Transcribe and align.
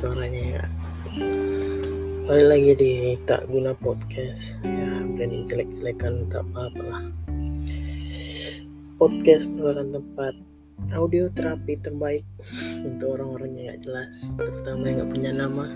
suaranya 0.00 0.42
ya. 0.56 0.64
Balik 2.24 2.46
lagi 2.48 2.72
di 2.80 2.92
tak 3.28 3.44
guna 3.52 3.76
podcast. 3.76 4.56
Ya 4.64 5.04
branding 5.04 5.44
jelek-jelekan 5.44 6.24
tak 6.32 6.40
apa-apa 6.48 6.82
lah. 6.88 7.04
Podcast 8.96 9.44
merupakan 9.52 10.00
tempat. 10.00 10.34
Audio 10.96 11.28
terapi 11.28 11.76
terbaik 11.84 12.24
untuk 12.80 13.20
orang-orang 13.20 13.52
yang 13.60 13.76
gak 13.76 13.80
jelas 13.84 14.14
terutama 14.40 14.88
yang 14.88 14.96
gak 15.04 15.12
punya 15.12 15.32
nama. 15.36 15.66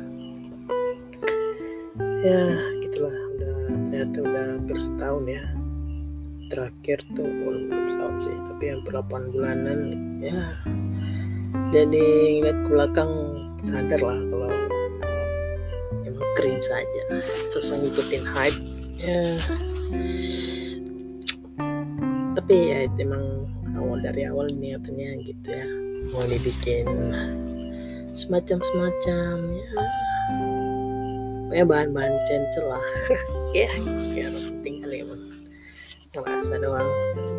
Ya 2.25 2.43
gitulah. 2.81 3.13
Udah 3.37 3.55
ternyata 3.93 4.17
udah 4.25 4.45
hampir 4.57 4.79
setahun 4.81 5.25
ya. 5.29 5.45
Terakhir 6.49 6.99
tuh 7.13 7.29
belum 7.29 7.93
setahun 7.93 8.17
sih. 8.25 8.37
Tapi 8.49 8.65
hampir 8.73 8.93
8 8.97 9.37
bulanan. 9.37 9.81
Ya 10.25 10.57
jadi 11.77 12.05
ngeliat 12.41 12.59
ke 12.65 12.69
belakang 12.73 13.13
sadar 13.65 14.01
lah 14.05 14.21
kalau 14.29 14.51
emang 16.05 16.29
keren 16.37 16.61
saja 16.61 17.03
sosok 17.49 17.81
ngikutin 17.81 18.25
hype. 18.29 18.61
Ya. 19.01 19.41
Tapi 22.37 22.55
ya 22.55 22.79
itu 22.85 22.99
emang 23.09 23.49
awal 23.81 24.05
dari 24.05 24.29
awal 24.29 24.53
niatnya 24.53 25.17
gitu 25.25 25.49
ya. 25.49 25.69
Mau 26.13 26.29
dibikin 26.29 26.85
semacam 28.13 28.59
semacam 28.61 29.35
ya. 29.49 29.69
Ya 31.55 31.63
bahan-bahan 31.63 32.19
cencel 32.27 32.67
lah. 32.67 32.83
Ya 33.55 33.71
ya 34.11 34.27
penting 34.27 34.83
kali 34.83 35.07
emang 35.07 35.23
ngerasa 36.11 36.59
doang. 36.59 36.91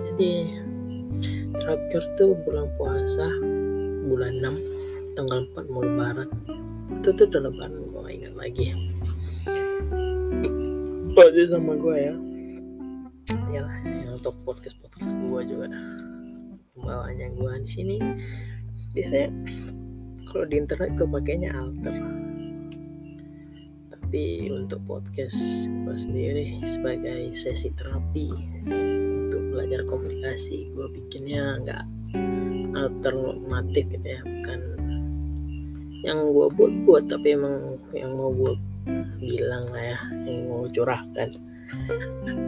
Jadi 0.08 0.56
terakhir 1.59 2.03
tuh 2.16 2.31
bulan 2.48 2.72
puasa 2.80 3.28
bulan 4.08 4.40
6 4.40 4.75
tanggal 5.16 5.48
4 5.56 5.72
mau 5.72 5.82
lebaran. 5.82 6.28
Itu 7.00 7.16
tuh 7.16 7.26
udah 7.32 7.42
lebaran 7.48 7.74
mau 7.96 8.06
ingat 8.12 8.36
lagi. 8.36 8.76
Aja 11.16 11.44
sama 11.48 11.80
gue 11.80 11.96
ya? 11.96 12.14
Iyalah 13.50 13.78
yang 13.88 14.20
untuk 14.20 14.36
podcast 14.44 14.76
podcast 14.84 15.08
gue 15.08 15.42
juga. 15.48 15.72
Pembawanya 16.76 17.32
gue 17.32 17.52
di 17.64 17.70
sini. 17.72 17.98
Biasanya 18.92 19.32
kalau 20.28 20.46
di 20.52 20.56
internet 20.60 20.92
gue 21.00 21.08
pakainya 21.08 21.56
alter. 21.56 21.96
Tapi 23.96 24.52
untuk 24.52 24.84
podcast 24.84 25.40
gue 25.72 25.96
sendiri 25.96 26.60
sebagai 26.68 27.32
sesi 27.40 27.72
terapi 27.80 28.28
untuk 28.68 29.42
belajar 29.56 29.88
komunikasi 29.88 30.76
gue 30.76 30.88
bikinnya 30.92 31.64
nggak 31.64 31.84
alternatif 32.76 33.88
gitu 33.88 34.08
ya 34.08 34.22
bukan 34.22 34.84
yang 36.06 36.30
gue 36.30 36.48
buat 36.53 36.73
buat 36.86 37.03
tapi 37.09 37.34
emang 37.34 37.81
yang 37.98 38.14
mau 38.14 38.30
gue 38.30 38.53
bilang 39.17 39.66
lah 39.73 39.98
ya 39.98 40.00
yang 40.30 40.45
mau 40.45 40.70
curahkan. 40.70 41.30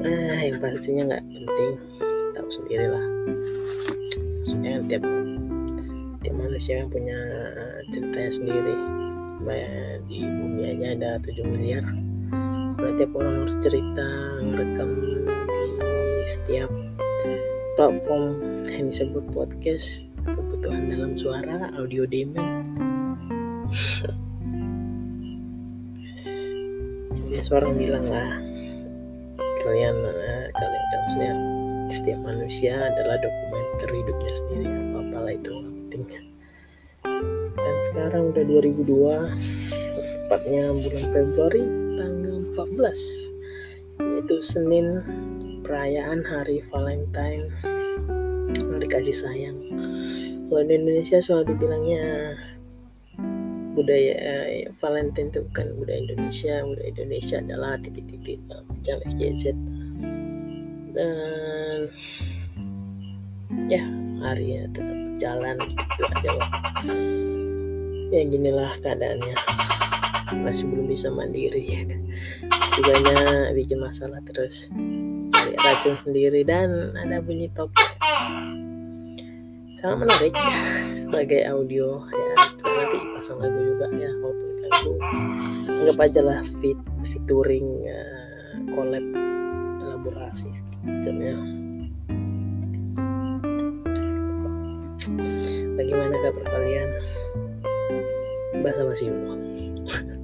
Eh 0.05 0.53
yang 0.53 0.61
pastinya 0.61 1.03
nggak 1.09 1.25
penting. 1.25 1.73
Tahu 2.37 2.49
sendiri 2.53 2.85
lah. 2.85 3.05
Maksudnya 4.37 4.73
tiap 4.85 5.03
tiap 6.21 6.35
manusia 6.37 6.85
yang 6.85 6.89
punya 6.93 7.17
ceritanya 7.89 8.31
sendiri. 8.31 8.75
Bayar 9.41 10.05
di 10.05 10.21
bumi 10.21 10.61
aja 10.77 10.87
ada 10.93 11.09
7 11.25 11.41
miliar. 11.49 11.85
Berarti 12.77 13.01
tiap 13.01 13.11
orang 13.17 13.35
harus 13.41 13.57
cerita 13.65 14.07
merekam 14.45 14.89
di 15.01 15.13
setiap 16.29 16.69
platform 17.73 18.37
yang 18.69 18.93
disebut 18.93 19.25
podcast. 19.33 20.05
Kebutuhan 20.27 20.91
dalam 20.91 21.15
suara 21.15 21.71
audio 21.79 22.03
demand 22.03 22.66
biasa 27.27 27.49
orang 27.59 27.73
bilang 27.77 28.05
lah 28.07 28.29
kalian 29.61 29.95
uh, 29.99 30.45
kalian 30.55 30.85
maksudnya 31.07 31.33
setiap 31.87 32.19
manusia 32.19 32.75
adalah 32.75 33.15
dokumenter 33.23 33.89
hidupnya 33.95 34.33
sendiri 34.35 34.67
apa 34.67 34.97
apalah 35.07 35.33
itu 35.35 35.51
pentingnya. 35.87 36.21
Dan 37.55 37.75
sekarang 37.91 38.23
udah 38.35 38.43
2002 38.43 40.27
tepatnya 40.27 40.63
bulan 40.75 41.05
Februari 41.15 41.63
tanggal 41.95 42.35
14 42.59 44.03
yaitu 44.03 44.35
Senin 44.43 44.87
perayaan 45.63 46.21
hari 46.27 46.59
Valentine. 46.67 47.47
Hari 48.51 48.87
kasih 48.91 49.15
sayang. 49.15 49.57
Kalau 50.47 50.63
di 50.63 50.73
Indonesia 50.75 51.19
selalu 51.19 51.55
dibilangnya 51.55 52.35
budaya 53.77 54.13
eh, 54.17 54.73
Valentine 54.81 55.29
itu 55.29 55.45
bukan 55.53 55.67
budaya 55.77 55.99
Indonesia. 56.01 56.65
Budaya 56.65 56.89
Indonesia 56.89 57.37
adalah 57.37 57.73
titik-titik 57.77 58.41
macam 58.49 58.97
FJZ 59.05 59.43
dan 60.97 61.79
ya 63.69 63.83
harinya 64.25 64.65
tetap 64.73 64.99
jalan 65.21 65.57
itu 65.61 66.03
aja 66.09 66.29
Wak. 66.33 66.51
ya 68.09 68.21
ginilah 68.25 68.73
keadaannya. 68.81 69.35
Masih 70.41 70.65
belum 70.65 70.89
bisa 70.89 71.13
mandiri. 71.13 71.85
Masih 72.49 72.81
banyak 72.81 73.53
bikin 73.53 73.77
masalah 73.77 74.19
terus. 74.33 74.73
Cari 75.29 75.53
racun 75.61 75.95
sendiri 76.01 76.41
dan 76.41 76.97
ada 76.97 77.21
bunyi 77.21 77.47
topik 77.53 77.85
sangat 79.77 79.97
menarik 80.09 80.33
sebagai 81.01 81.41
audio 81.45 82.01
ya 82.09 82.33
pasang 83.17 83.37
lagu 83.41 83.59
juga 83.59 83.87
ya 83.95 84.11
walaupun 84.21 84.49
lagu 84.67 84.93
anggap 85.67 85.97
aja 86.03 86.21
lah 86.25 86.39
fit 86.59 86.79
featuring 87.13 87.67
uh, 87.87 88.55
collab 88.73 89.05
elaborasi 89.81 90.49
semacamnya 90.53 91.57
bagaimana 95.77 96.15
kabar 96.19 96.45
kalian? 96.51 96.89
Bahasa 98.65 98.81
basi 98.83 99.05
semua. 99.07 99.35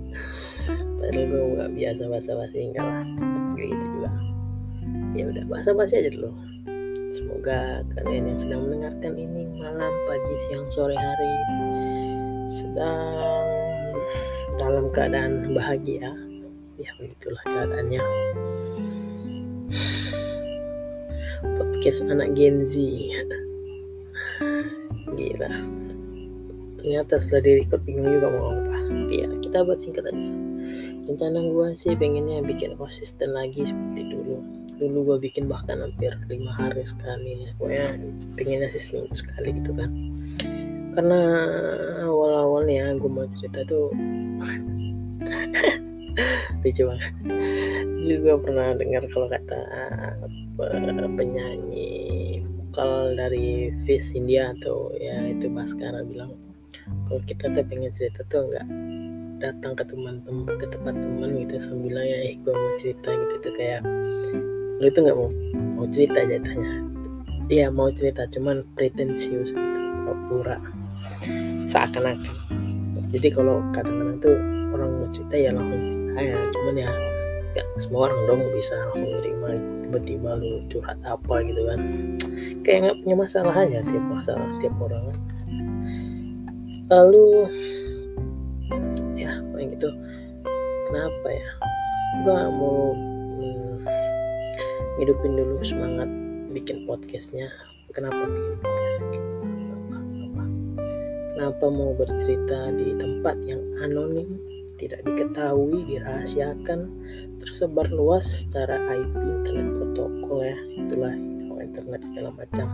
Padahal 0.99 1.25
gue 1.29 1.41
nggak 1.55 1.71
biasa 1.77 2.01
bahasa 2.09 2.31
basi 2.35 2.57
enggak 2.67 2.83
lah. 2.83 3.05
Kayak 3.55 3.69
gitu 3.71 3.85
juga. 3.95 4.11
Ya 5.13 5.23
udah 5.29 5.43
bahasa 5.47 5.69
basi 5.71 5.93
aja 6.01 6.09
dulu. 6.11 6.31
Semoga 7.13 7.85
kalian 7.93 8.33
yang 8.33 8.39
sedang 8.41 8.65
mendengarkan 8.65 9.13
ini 9.13 9.45
malam, 9.61 9.93
pagi, 10.09 10.35
siang, 10.49 10.65
sore 10.73 10.97
hari 10.97 11.31
sedang 12.53 13.97
dalam 14.61 14.85
keadaan 14.93 15.57
bahagia. 15.57 16.13
Ya 16.77 16.91
begitulah 17.01 17.41
keadaannya. 17.45 18.01
Podcast 21.57 22.05
anak 22.05 22.37
Gen 22.37 22.69
Z. 22.69 22.77
Gila. 25.17 25.53
Ternyata 26.83 27.13
setelah 27.21 27.41
direkod 27.41 27.81
bingung 27.87 28.09
juga 28.21 28.27
mau 28.29 28.53
apa. 28.53 28.77
Tapi 28.85 29.15
ya 29.25 29.29
kita 29.41 29.57
buat 29.65 29.79
singkat 29.81 30.05
aja. 30.13 30.29
Rencana 31.03 31.39
gue 31.41 31.67
sih 31.75 31.93
pengennya 31.97 32.45
bikin 32.45 32.77
konsisten 32.77 33.33
lagi 33.35 33.65
seperti 33.65 34.13
dulu 34.13 34.39
dulu 34.73 35.15
gue 35.15 35.29
bikin 35.29 35.47
bahkan 35.47 35.79
hampir 35.79 36.11
lima 36.27 36.51
hari 36.59 36.83
sekali 36.83 37.47
pokoknya 37.55 37.93
pengennya 38.35 38.67
sih 38.73 38.89
seminggu 38.89 39.15
sekali 39.15 39.55
gitu 39.61 39.71
kan 39.77 39.89
karena 40.93 41.21
awal-awalnya 42.63 42.99
gue 42.99 43.11
mau 43.11 43.27
cerita 43.39 43.59
tuh. 43.67 43.91
Lucu 46.63 46.83
banget. 46.87 47.13
Dulu 47.83 48.15
gue 48.23 48.35
pernah 48.39 48.67
dengar 48.79 49.03
kalau 49.11 49.27
kata 49.27 49.59
penyanyi 51.19 51.91
vokal 52.47 53.19
dari 53.19 53.75
Fish 53.83 54.07
India 54.15 54.55
atau 54.59 54.95
ya 54.95 55.27
itu 55.27 55.51
Baskara 55.51 56.07
bilang 56.07 56.39
kalau 57.09 57.19
kita 57.27 57.51
tuh 57.51 57.65
pengen 57.67 57.91
cerita 57.97 58.23
tuh 58.31 58.47
enggak 58.49 58.67
datang 59.43 59.75
ke 59.75 59.83
teman-teman 59.83 60.55
ke 60.55 60.67
tempat 60.71 60.95
teman 60.95 61.29
gitu 61.43 61.55
sambil 61.59 61.99
ya 61.99 62.17
eh 62.31 62.35
gue 62.39 62.53
mau 62.53 62.71
cerita 62.79 63.09
gitu 63.11 63.35
tuh 63.43 63.53
kayak 63.59 63.81
lu 64.79 64.85
itu 64.87 64.99
nggak 65.03 65.17
mau 65.17 65.29
mau 65.75 65.87
cerita 65.91 66.19
jatuhnya. 66.23 66.73
Iya 67.51 67.67
mau 67.69 67.91
cerita 67.91 68.23
cuman 68.31 68.63
pretensius 68.79 69.51
gitu 69.51 70.11
pura 70.31 70.57
seakan-akan. 71.69 72.35
Jadi 73.13 73.27
kalau 73.29 73.61
kadang-kadang 73.77 74.17
tuh 74.21 74.37
orang 74.73 74.89
mau 74.97 75.07
cerita 75.13 75.35
ya 75.37 75.49
langsung 75.53 75.81
cerita 75.93 76.19
ya 76.21 76.37
cuman 76.49 76.75
ya 76.81 76.89
gak 77.53 77.67
semua 77.77 78.09
orang 78.09 78.19
dong 78.25 78.41
bisa 78.57 78.73
langsung 78.89 79.13
terima 79.21 79.47
tiba-tiba 79.85 80.29
lu 80.41 80.65
curhat 80.73 80.97
apa 81.05 81.35
gitu 81.45 81.61
kan. 81.69 81.79
Kayak 82.65 82.79
nggak 82.81 82.97
punya 83.05 83.15
masalah 83.21 83.53
aja 83.53 83.79
tiap 83.85 84.05
masalah 84.09 84.49
tiap 84.57 84.73
orang 84.81 85.03
kan. 85.13 85.17
Lalu 86.89 87.27
ya 89.13 89.37
kayak 89.53 89.67
gitu. 89.77 89.89
Kenapa 90.89 91.27
ya? 91.29 91.49
Gua 92.25 92.49
mau 92.49 92.97
hidupin 94.97 95.37
dulu 95.37 95.61
semangat 95.61 96.09
bikin 96.53 96.89
podcastnya. 96.89 97.49
Kenapa 97.93 98.25
bikin 98.25 98.57
podcast 98.61 99.05
kenapa, 101.33 101.65
mau 101.67 101.91
bercerita 101.97 102.71
di 102.77 102.93
tempat 102.95 103.35
yang 103.43 103.61
anonim 103.81 104.37
tidak 104.77 105.05
diketahui 105.05 105.85
dirahasiakan 105.85 106.89
tersebar 107.41 107.89
luas 107.89 108.45
secara 108.45 108.77
IP 108.89 109.13
internet 109.21 109.69
protokol 109.77 110.39
ya 110.41 110.57
itulah 110.77 111.13
internet 111.73 112.05
segala 112.05 112.29
macam 112.37 112.67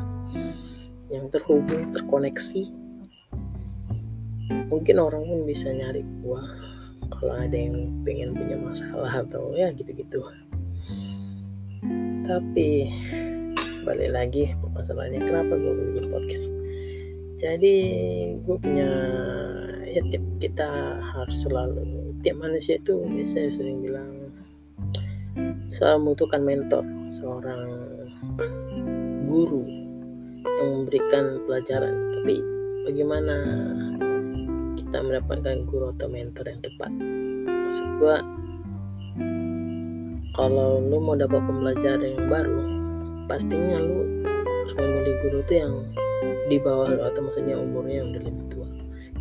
yang 1.07 1.31
terhubung 1.31 1.95
terkoneksi. 1.95 2.67
Mungkin 4.69 4.95
orang 5.01 5.23
pun 5.25 5.39
bisa 5.47 5.71
nyari 5.71 6.03
gua 6.21 6.43
kalau 7.09 7.33
ada 7.39 7.55
yang 7.55 8.03
pengen 8.05 8.35
punya 8.35 8.59
masalah 8.59 9.23
atau 9.25 9.55
ya 9.55 9.71
gitu-gitu. 9.73 10.19
Tapi 12.27 12.91
balik 13.87 14.11
lagi 14.13 14.53
masalahnya 14.75 15.23
kenapa 15.23 15.57
gue 15.57 15.73
bikin 15.73 16.13
podcast 16.13 16.51
jadi 17.39 17.75
gue 18.43 18.57
punya 18.59 18.91
ya 19.87 20.03
tiap 20.11 20.23
kita 20.43 20.69
harus 20.99 21.35
selalu 21.47 22.11
tiap 22.19 22.35
manusia 22.35 22.75
itu 22.75 22.99
biasanya 22.99 23.49
sering 23.55 23.79
bilang 23.79 24.11
selalu 25.71 25.97
membutuhkan 26.03 26.41
mentor 26.43 26.83
seorang 27.09 27.63
guru 29.29 29.63
yang 30.43 30.69
memberikan 30.83 31.39
pelajaran. 31.47 31.95
Tapi 32.19 32.35
bagaimana 32.91 33.35
kita 34.75 34.97
mendapatkan 34.99 35.63
guru 35.69 35.95
atau 35.95 36.07
mentor 36.11 36.43
yang 36.43 36.59
tepat? 36.59 36.91
Maksud 37.47 37.87
gue 38.03 38.17
kalau 40.35 40.83
lu 40.83 40.97
mau 40.99 41.15
dapat 41.15 41.39
pembelajaran 41.39 42.03
yang 42.03 42.27
baru 42.27 42.59
pastinya 43.29 43.77
lu 43.77 44.25
harus 44.25 44.73
memilih 44.75 45.15
guru 45.21 45.37
itu 45.45 45.53
yang 45.53 45.73
di 46.49 46.57
bawah 46.59 46.89
atau 46.89 47.21
maksudnya 47.21 47.55
umurnya 47.55 48.01
yang 48.03 48.07
udah 48.11 48.23
lebih 48.25 48.45
tua 48.49 48.67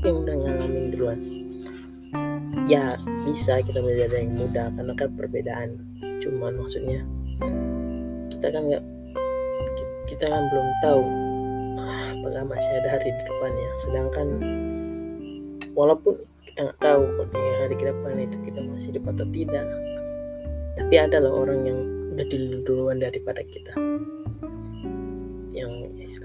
yang 0.07 0.17
udah 0.23 0.35
ngalamin 0.35 0.85
duluan. 0.95 1.21
Ya 2.69 2.97
bisa 3.27 3.61
kita 3.65 3.83
belajar 3.83 4.15
yang 4.15 4.37
muda 4.39 4.71
karena 4.73 4.93
kan 4.95 5.11
perbedaan. 5.19 5.69
Cuman 6.23 6.59
maksudnya 6.59 7.03
kita 8.33 8.47
kan 8.51 8.63
nggak 8.69 8.85
kita 10.09 10.25
kan 10.25 10.43
belum 10.49 10.69
tahu 10.81 11.03
apakah 12.19 12.45
masih 12.49 12.73
ada 12.81 12.89
hari 12.97 13.11
di 13.11 13.23
depannya. 13.27 13.71
Sedangkan 13.83 14.29
walaupun 15.75 16.15
kita 16.47 16.75
nggak 16.75 16.81
tahu 16.83 17.03
kalau 17.15 17.29
di 17.31 17.41
hari 17.63 17.75
ke 17.79 17.85
depan 17.87 18.19
itu 18.19 18.37
kita 18.47 18.61
masih 18.67 18.91
dapat 18.99 19.13
atau 19.15 19.29
tidak 19.31 19.67
tapi 20.79 20.95
ada 20.99 21.23
loh 21.23 21.47
orang 21.47 21.61
yang 21.67 21.79
udah 22.15 22.27
duluan 22.67 22.99
daripada 22.99 23.43
kita 23.47 23.75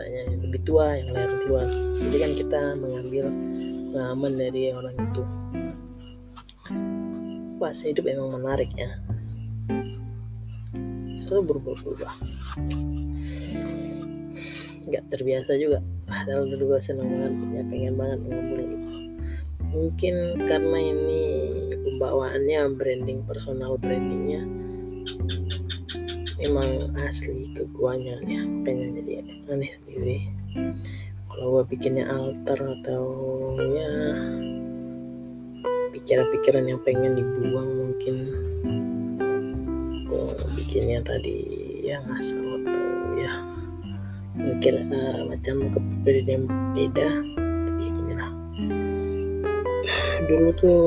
yang 0.02 0.26
istilahnya 0.26 0.42
lebih 0.50 0.62
tua 0.66 0.86
yang 0.98 1.10
lahir 1.14 1.32
duluan 1.46 1.70
jadi 2.02 2.18
kan 2.18 2.32
kita 2.34 2.62
mengambil 2.82 3.26
pengalaman 3.94 4.34
dari 4.34 4.62
orang 4.74 4.96
itu. 4.98 5.24
Fase 7.62 7.94
hidup 7.94 8.06
memang 8.10 8.42
menarik 8.42 8.74
ya. 8.74 8.90
Selalu 11.22 11.42
berubah-ubah. 11.54 12.14
Nggak 14.84 15.04
terbiasa 15.14 15.56
juga. 15.56 15.80
Padahal 16.10 16.50
dulu 16.50 16.76
gue 16.76 16.82
seneng 16.82 17.08
banget 17.08 17.34
ya 17.56 17.62
pengen 17.70 17.94
banget 17.96 18.20
ngomong 18.28 18.46
gitu 18.60 18.78
mungkin 19.74 20.38
karena 20.46 20.78
ini 20.78 21.22
pembawaannya 21.82 22.78
branding 22.78 23.26
personal 23.26 23.74
brandingnya 23.82 24.46
memang 26.44 26.92
asli 27.00 27.56
ke 27.56 27.64
guanya 27.72 28.20
ya 28.28 28.44
pengen 28.68 29.00
jadi 29.00 29.24
aneh 29.48 29.72
sendiri. 29.80 30.18
Kalau 31.32 31.48
gue 31.60 31.64
bikinnya 31.72 32.04
alter 32.12 32.60
atau 32.60 33.04
ya 33.58 33.92
pikiran-pikiran 35.96 36.68
yang 36.68 36.80
pengen 36.84 37.16
dibuang 37.16 37.70
mungkin. 37.80 38.16
Gue 40.04 40.36
bikinnya 40.60 41.00
tadi 41.00 41.64
yang 41.88 42.04
asal 42.12 42.64
atau 42.64 42.84
ya 43.16 43.34
mungkin 44.34 44.90
uh, 44.90 45.30
macam 45.30 45.56
kepribadian 45.70 46.50
beda 46.74 47.10
tapi 47.70 47.84
inilah 47.86 48.32
dulu 50.26 50.50
tuh 50.58 50.84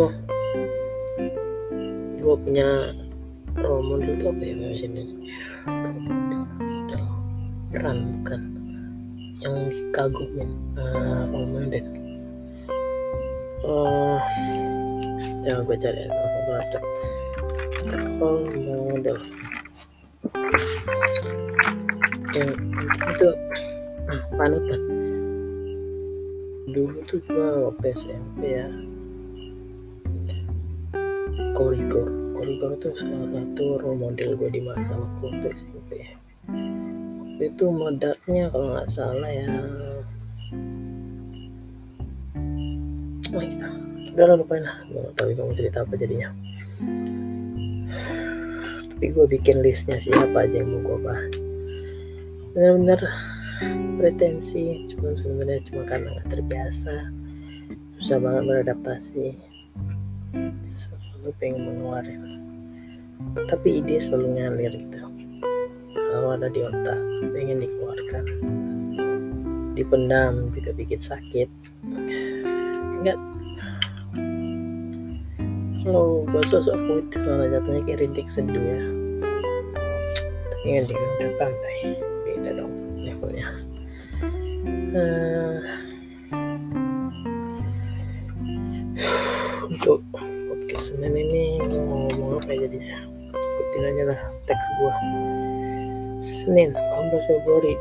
gue 2.18 2.36
punya 2.42 2.90
role 3.62 3.86
model 3.86 4.18
tuh 4.18 4.34
apa 4.34 4.42
ya 4.42 4.54
sini 5.66 6.38
peran 7.74 7.98
bukan. 8.22 8.40
Yang 9.36 9.56
dikagumin 9.68 10.50
uh, 10.80 11.28
role 11.28 11.50
model 11.52 11.86
uh, 13.66 14.18
ya 15.44 15.60
gue 15.62 15.76
cari 15.76 16.02
langsung 16.08 16.84
role 18.18 18.48
model? 18.56 19.18
Yang 22.36 22.50
itu 23.16 23.28
nah, 24.06 24.22
panutan 24.36 24.80
dulu 26.70 26.98
tuh 27.08 27.20
gue 27.24 27.48
waktu 27.70 27.86
SMP 27.96 28.40
ya. 28.44 28.68
Korigor 31.56 32.25
korigor 32.46 32.78
tuh 32.78 32.94
salah 32.94 33.26
satu 33.34 33.82
role 33.82 33.98
model 33.98 34.38
gue 34.38 34.50
di 34.54 34.62
masa 34.62 34.94
waktu 34.94 35.50
SMP 35.50 36.06
itu 37.42 37.66
modalnya 37.74 38.46
kalau 38.54 38.70
nggak 38.70 38.86
salah 38.86 39.26
ya 39.26 39.50
oh 43.34 43.42
iya. 43.42 43.68
Udah 44.16 44.24
lah 44.32 44.36
lupain 44.40 44.64
lah. 44.64 44.80
Gue 44.88 45.02
gak 45.10 45.14
tahu 45.20 45.28
kamu 45.36 45.52
cerita 45.58 45.78
apa 45.84 45.92
jadinya. 46.00 46.28
Tapi 48.96 49.06
gue 49.12 49.26
bikin 49.28 49.60
listnya 49.60 50.00
siapa 50.00 50.48
aja 50.48 50.56
yang 50.56 50.72
mau 50.72 50.80
gue 50.80 50.98
bahas. 51.04 51.34
Bener-bener 52.56 53.00
pretensi 54.00 54.88
cuma 54.88 55.12
sebenarnya 55.20 55.60
cuma 55.68 55.82
karena 55.84 56.08
nggak 56.16 56.28
terbiasa. 56.32 56.94
Susah 58.00 58.18
banget 58.24 58.42
beradaptasi. 58.48 59.36
Selalu 60.72 61.30
pengen 61.36 61.60
mengeluarin 61.68 62.35
tapi 63.46 63.80
ide 63.84 64.00
selalu 64.00 64.26
ngalir 64.36 64.72
gitu 64.74 65.06
selalu 66.16 66.32
ada 66.32 66.48
di 66.48 66.60
otak 66.64 66.98
pengen 67.36 67.60
dikeluarkan. 67.60 68.24
Dipendam 69.76 70.48
juga 70.56 70.72
bikin 70.72 70.96
sakit. 70.96 71.50
Enggak. 73.04 73.20
Kalau 75.84 76.24
gue 76.24 76.42
sosok 76.48 76.72
puitis 76.88 77.20
malah 77.20 77.52
jatuhnya 77.52 77.84
kayak 77.84 78.00
rintik 78.00 78.32
seduh 78.32 78.56
ya. 78.56 78.80
Tapi 80.56 80.66
kan 80.72 80.84
dia 80.88 80.96
udah 80.96 81.30
pandai 81.36 81.80
beda 82.24 82.50
dong 82.64 82.72
levelnya. 83.04 83.48
Uh, 84.96 85.60
untuk 89.68 90.00
podcast 90.16 90.96
Senin 90.96 91.12
ini 91.12 91.60
mau 91.68 92.08
ngomong 92.08 92.40
apa 92.40 92.56
ya 92.56 92.64
jadinya 92.64 93.05
aja 93.84 94.04
lah 94.14 94.20
teks 94.48 94.66
gua. 94.80 94.94
Senin 96.24 96.72
18 96.72 97.28
Februari 97.28 97.76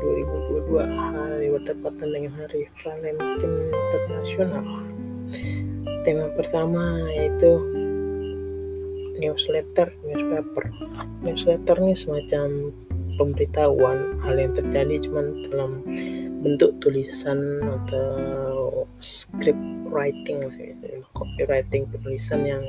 2022 0.68 0.84
hari 0.84 1.46
bertepatan 1.48 2.08
dengan 2.12 2.32
hari 2.36 2.68
Valentine 2.84 3.72
Internasional 3.72 4.66
tema 6.06 6.30
pertama 6.38 7.02
yaitu 7.10 7.58
newsletter 9.18 9.90
newspaper. 10.06 10.64
Newsletter 11.24 11.76
ini 11.82 11.94
semacam 11.98 12.70
pemberitahuan 13.16 14.20
hal 14.22 14.36
yang 14.38 14.52
terjadi 14.54 15.02
cuman 15.08 15.26
dalam 15.50 15.82
bentuk 16.44 16.78
tulisan 16.78 17.64
atau 17.64 18.84
script 19.02 19.58
writing 19.90 20.46
copywriting 21.16 21.88
penulisan 21.90 22.40
yang 22.46 22.64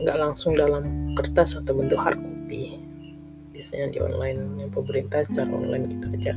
nggak 0.00 0.16
langsung 0.16 0.56
dalam 0.56 1.12
kertas 1.16 1.56
atau 1.60 1.76
bentuk 1.76 2.00
hard 2.00 2.16
copy. 2.16 2.80
Biasanya 3.52 3.86
di 3.92 3.98
online 4.00 4.40
yang 4.56 4.70
pemerintah 4.72 5.28
secara 5.28 5.52
online 5.52 5.84
gitu 5.92 6.06
aja. 6.16 6.34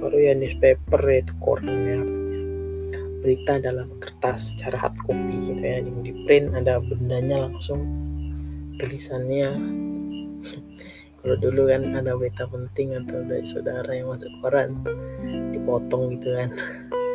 Baru 0.00 0.16
ya 0.16 0.32
newspaper 0.36 1.00
itu 1.08 1.32
koran 1.40 1.76
ya 1.84 2.00
berita 3.20 3.60
dalam 3.60 3.88
kertas 4.00 4.56
secara 4.56 4.88
hard 4.88 4.96
copy 5.04 5.34
gitu 5.44 5.60
ya 5.60 5.84
yang 5.84 6.00
di 6.00 6.12
print 6.24 6.52
ada 6.56 6.80
bendanya 6.80 7.48
langsung 7.48 7.84
tulisannya. 8.80 9.50
Kalau 11.20 11.36
dulu 11.36 11.68
kan 11.68 11.84
ada 11.92 12.16
berita 12.16 12.48
penting 12.48 12.96
atau 12.96 13.20
dari 13.28 13.44
saudara 13.44 13.92
yang 13.92 14.08
masuk 14.08 14.32
koran 14.40 14.72
dipotong 15.52 16.16
gitu 16.16 16.32
kan. 16.32 16.48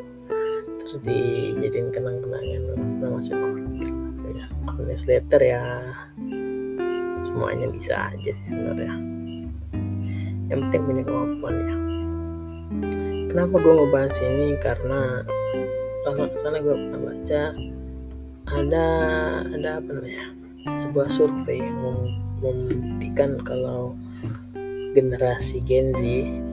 Terus 0.85 1.01
dijadiin 1.01 1.89
kenang-kenangan 1.89 2.61
masuk 3.01 3.33
koran. 3.33 3.65
ya 3.81 3.94
newsletter 4.81 5.41
ya. 5.41 5.63
Semuanya 7.25 7.67
bisa 7.69 8.09
aja 8.09 8.31
sih 8.31 8.45
sebenarnya. 8.47 8.93
Yang 10.49 10.59
penting 10.69 10.81
punya 10.85 11.03
kemampuan 11.05 11.55
ya. 11.57 11.75
Kenapa 13.33 13.55
gue 13.59 13.73
mau 13.73 13.89
bahas 13.91 14.15
ini? 14.21 14.55
Karena 14.61 15.25
kalau 16.05 16.29
sana 16.39 16.61
gue 16.61 16.73
pernah 16.73 17.01
baca 17.01 17.41
ada 18.45 18.85
ada 19.49 19.69
apa 19.81 19.89
namanya 19.89 20.25
sebuah 20.77 21.09
survei 21.09 21.57
yang 21.61 21.81
membuktikan 22.41 23.41
kalau 23.41 23.97
generasi 24.93 25.59
Gen 25.67 25.91
Z 25.97 26.01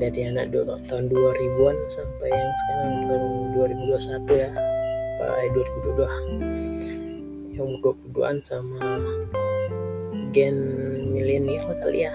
dari 0.03 0.27
anak 0.27 0.51
tahun 0.89 1.07
2000-an 1.13 1.77
sampai 1.93 2.29
yang 2.33 2.53
sekarang 2.65 2.93
tahun 3.07 3.23
2021 3.55 4.43
ya 4.43 4.51
sampai 5.23 5.47
2022 5.55 6.72
yang 7.53 7.81
22-an 7.85 8.41
sama 8.45 8.81
gen 10.33 10.57
milenial 11.13 11.73
kali 11.81 12.09
ya. 12.09 12.15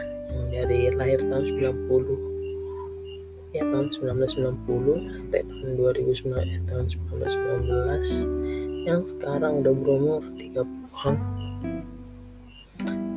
Yang 0.50 0.65
dari 0.74 0.89
lahir 0.96 1.20
tahun 1.22 1.46
90 1.88 2.38
ya 3.56 3.63
tahun 3.63 3.89
1990 3.96 4.67
sampai 5.08 5.41
tahun 5.48 5.70
2009 5.79 6.36
ya, 6.36 6.60
tahun 6.67 6.86
1919 6.91 8.86
yang 8.86 9.01
sekarang 9.08 9.63
udah 9.63 9.74
berumur 9.74 10.22
30-an 10.36 11.15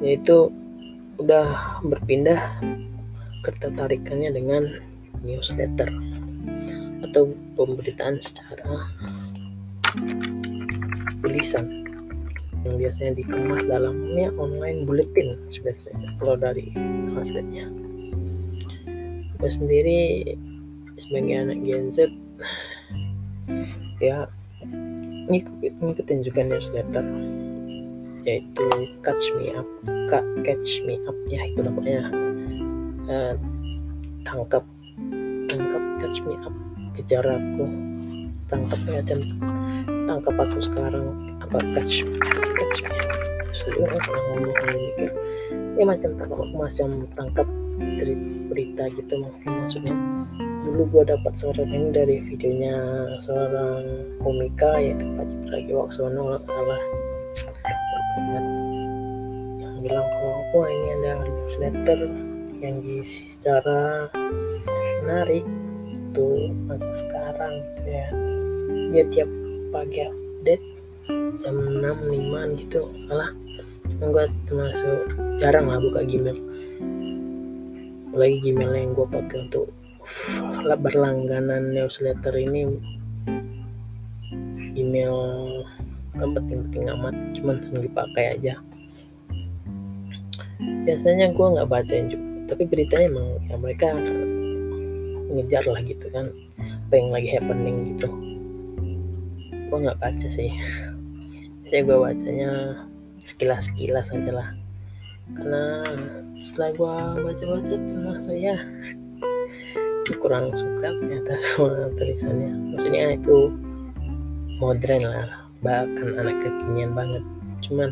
yaitu 0.00 0.48
udah 1.20 1.78
berpindah 1.84 2.40
ketertarikannya 3.44 4.32
dengan 4.32 4.62
newsletter 5.20 5.92
atau 7.04 7.36
pemberitaan 7.58 8.16
secara 8.24 8.88
tulisan 11.20 11.79
yang 12.64 12.76
biasanya 12.76 13.12
dikemas 13.16 13.62
dalamnya 13.64 14.28
online 14.36 14.84
bulletin 14.84 15.40
biasanya 15.64 16.08
kalau 16.20 16.36
dari 16.36 16.72
translate-nya 17.14 17.66
gue 19.40 19.50
sendiri 19.50 20.00
sebagai 21.00 21.36
anak 21.40 21.58
Gen 21.64 21.88
Z 21.88 22.12
ya 24.04 24.28
ngikutin, 25.32 25.72
ngikutin 25.80 26.18
juga 26.20 26.40
newsletter 26.44 27.04
yaitu 28.28 28.66
Catch 29.00 29.32
Me 29.40 29.56
Up 29.56 29.68
Catch 30.44 30.84
Me 30.84 31.00
Up 31.08 31.16
ya 31.32 31.40
itu 31.48 31.64
namanya. 31.64 32.12
Uh, 33.10 33.34
tangkap 34.22 34.62
tangkap 35.50 35.82
catch 35.98 36.22
me 36.22 36.34
up 36.46 36.54
kejar 36.94 37.24
aku 37.24 37.64
tangkap 38.46 38.80
ya 38.86 39.00
tangkap 40.06 40.34
aku 40.36 40.58
sekarang 40.62 41.06
catch 41.50 42.07
catch 42.07 42.78
ya 45.80 45.85
macam 45.88 46.11
tangkap 46.14 46.38
macam 46.54 46.88
tangkap 47.16 47.49
berita 48.50 48.90
gitu 48.92 49.14
mungkin 49.25 49.50
maksudnya. 49.64 49.95
Dulu 50.61 50.83
gue 50.92 51.02
dapat 51.09 51.33
seorang 51.40 51.73
ini 51.73 51.88
dari 51.88 52.16
videonya 52.21 52.76
seorang 53.25 53.83
komika 54.21 54.76
yaitu 54.76 55.09
Pak 55.16 55.26
Cipragi 55.26 55.73
salah. 55.97 56.80
Yang 59.57 59.76
bilang 59.80 60.07
kalau 60.07 60.37
wah 60.52 60.69
ini 60.69 60.88
ada 61.00 61.25
newsletter 61.25 62.00
yang 62.61 62.85
diisi 62.85 63.25
secara 63.33 64.12
menarik 65.00 65.47
itu 65.88 66.52
masa 66.69 66.90
sekarang 66.92 67.54
gitu 67.64 67.88
ya. 67.88 68.09
Dia 68.92 69.04
tiap 69.09 69.30
pagi 69.73 70.04
update 70.04 70.79
jam 71.40 71.57
6 71.57 71.80
5 71.80 72.61
gitu. 72.61 72.83
Salah. 73.09 73.33
Gue 74.00 74.25
termasuk 74.49 75.12
jarang 75.40 75.69
lah 75.69 75.80
buka 75.80 76.04
Gmail. 76.04 76.38
Apalagi 78.11 78.37
Gmail 78.45 78.73
yang 78.76 78.90
gue 78.97 79.07
pakai 79.09 79.37
untuk 79.49 79.69
berlangganan 80.80 81.73
newsletter 81.73 82.33
ini. 82.37 82.80
Email 84.76 85.16
kan 86.16 86.33
penting-penting 86.37 86.88
amat 86.97 87.14
cuman 87.37 87.57
sering 87.64 87.85
dipakai 87.88 88.25
aja. 88.40 88.54
Biasanya 90.61 91.33
gue 91.33 91.47
nggak 91.57 91.69
bacain 91.69 92.09
juga 92.09 92.28
tapi 92.50 92.66
beritanya 92.66 93.07
emang 93.14 93.28
ya 93.47 93.57
mereka 93.61 93.95
ngejar 95.30 95.64
lah 95.69 95.80
gitu 95.85 96.07
kan. 96.11 96.33
Apa 96.88 96.95
yang 96.99 97.11
lagi 97.14 97.28
happening 97.30 97.95
gitu 97.95 98.29
gue 99.70 99.78
nggak 99.86 100.02
baca 100.02 100.28
sih. 100.28 100.50
Saya 101.70 101.86
gue 101.86 101.96
bacanya 101.96 102.50
sekilas 103.22 103.70
sekilas 103.70 104.10
aja 104.10 104.32
lah. 104.34 104.50
Karena 105.38 105.86
setelah 106.42 106.70
gue 106.74 106.94
baca-baca 107.30 107.74
termasuk 107.78 108.34
ya 108.34 108.58
kurang 110.18 110.50
suka 110.58 110.90
ternyata 110.90 111.38
sama 111.54 111.86
tulisannya. 111.94 112.50
Maksudnya 112.74 113.14
itu 113.14 113.54
modern 114.58 115.06
lah 115.06 115.46
bahkan 115.62 116.18
anak 116.18 116.42
kekinian 116.42 116.90
banget. 116.98 117.22
Cuman 117.62 117.90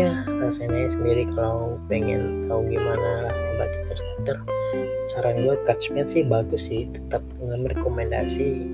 ya 0.00 0.24
rasanya 0.40 0.88
sendiri 0.88 1.28
kalau 1.36 1.76
pengen 1.86 2.48
tahu 2.48 2.64
gimana 2.66 3.28
rasanya 3.28 3.52
baca 3.60 3.78
newsletter 3.86 4.38
saran 5.06 5.44
gue 5.44 5.56
catchment 5.68 6.08
sih 6.10 6.26
bagus 6.26 6.66
sih 6.66 6.90
tetap 6.90 7.22
dengan 7.38 7.68
rekomendasi 7.70 8.66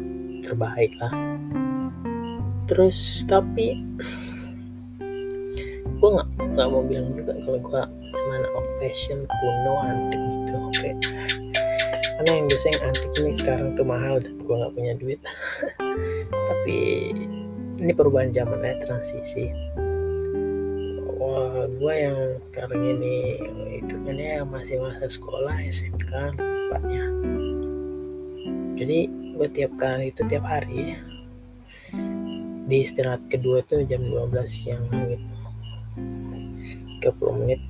terbaik 0.42 0.92
lah. 1.00 1.12
Terus 2.66 3.26
tapi 3.26 3.78
gue 6.00 6.08
nggak 6.08 6.28
nggak 6.56 6.68
mau 6.72 6.80
bilang 6.86 7.12
juga 7.12 7.36
kalau 7.44 7.60
gue 7.60 7.82
cuma 8.16 8.36
old 8.56 8.70
fashion 8.80 9.28
kuno 9.28 9.74
antik 9.84 10.20
gitu 10.20 10.54
oke. 10.56 10.90
Karena 12.20 12.30
yang 12.36 12.46
biasanya 12.52 12.72
yang 12.76 12.84
antik 12.92 13.12
ini 13.16 13.32
sekarang 13.36 13.68
tuh 13.76 13.86
mahal 13.86 14.16
dan 14.20 14.34
gue 14.40 14.54
nggak 14.54 14.72
punya 14.76 14.92
duit. 14.96 15.20
Tapi 16.48 16.78
ini 17.80 17.92
perubahan 17.96 18.32
zaman 18.32 18.60
ya 18.64 18.76
transisi. 18.84 19.48
Wah 21.20 21.68
gue 21.68 21.94
yang 21.94 22.18
sekarang 22.48 22.80
ini 22.96 23.16
itu 23.80 23.94
kan 24.04 24.16
ya 24.16 24.44
masih 24.44 24.80
masa 24.80 25.08
sekolah 25.08 25.56
SMK 25.68 26.36
tempatnya 26.36 27.04
jadi 28.80 29.12
gue 29.40 29.48
tiap 29.56 29.72
kali 29.80 30.12
itu 30.12 30.20
tiap 30.28 30.44
hari. 30.44 31.00
Di 32.68 32.84
istirahat 32.84 33.24
kedua 33.32 33.64
tuh 33.64 33.88
jam 33.88 34.04
12 34.04 34.36
siang 34.44 34.84
gitu. 34.92 35.16
30 37.08 37.40
menit. 37.40 37.60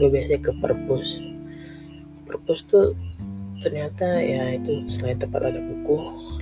Gue 0.00 0.08
biasanya 0.08 0.40
ke 0.40 0.52
perpus. 0.56 1.20
Perpus 2.24 2.64
tuh 2.64 2.96
ternyata 3.60 4.08
ya 4.24 4.56
itu 4.56 4.88
selain 4.88 5.20
tempat 5.20 5.52
ada 5.52 5.60
buku 5.60 5.98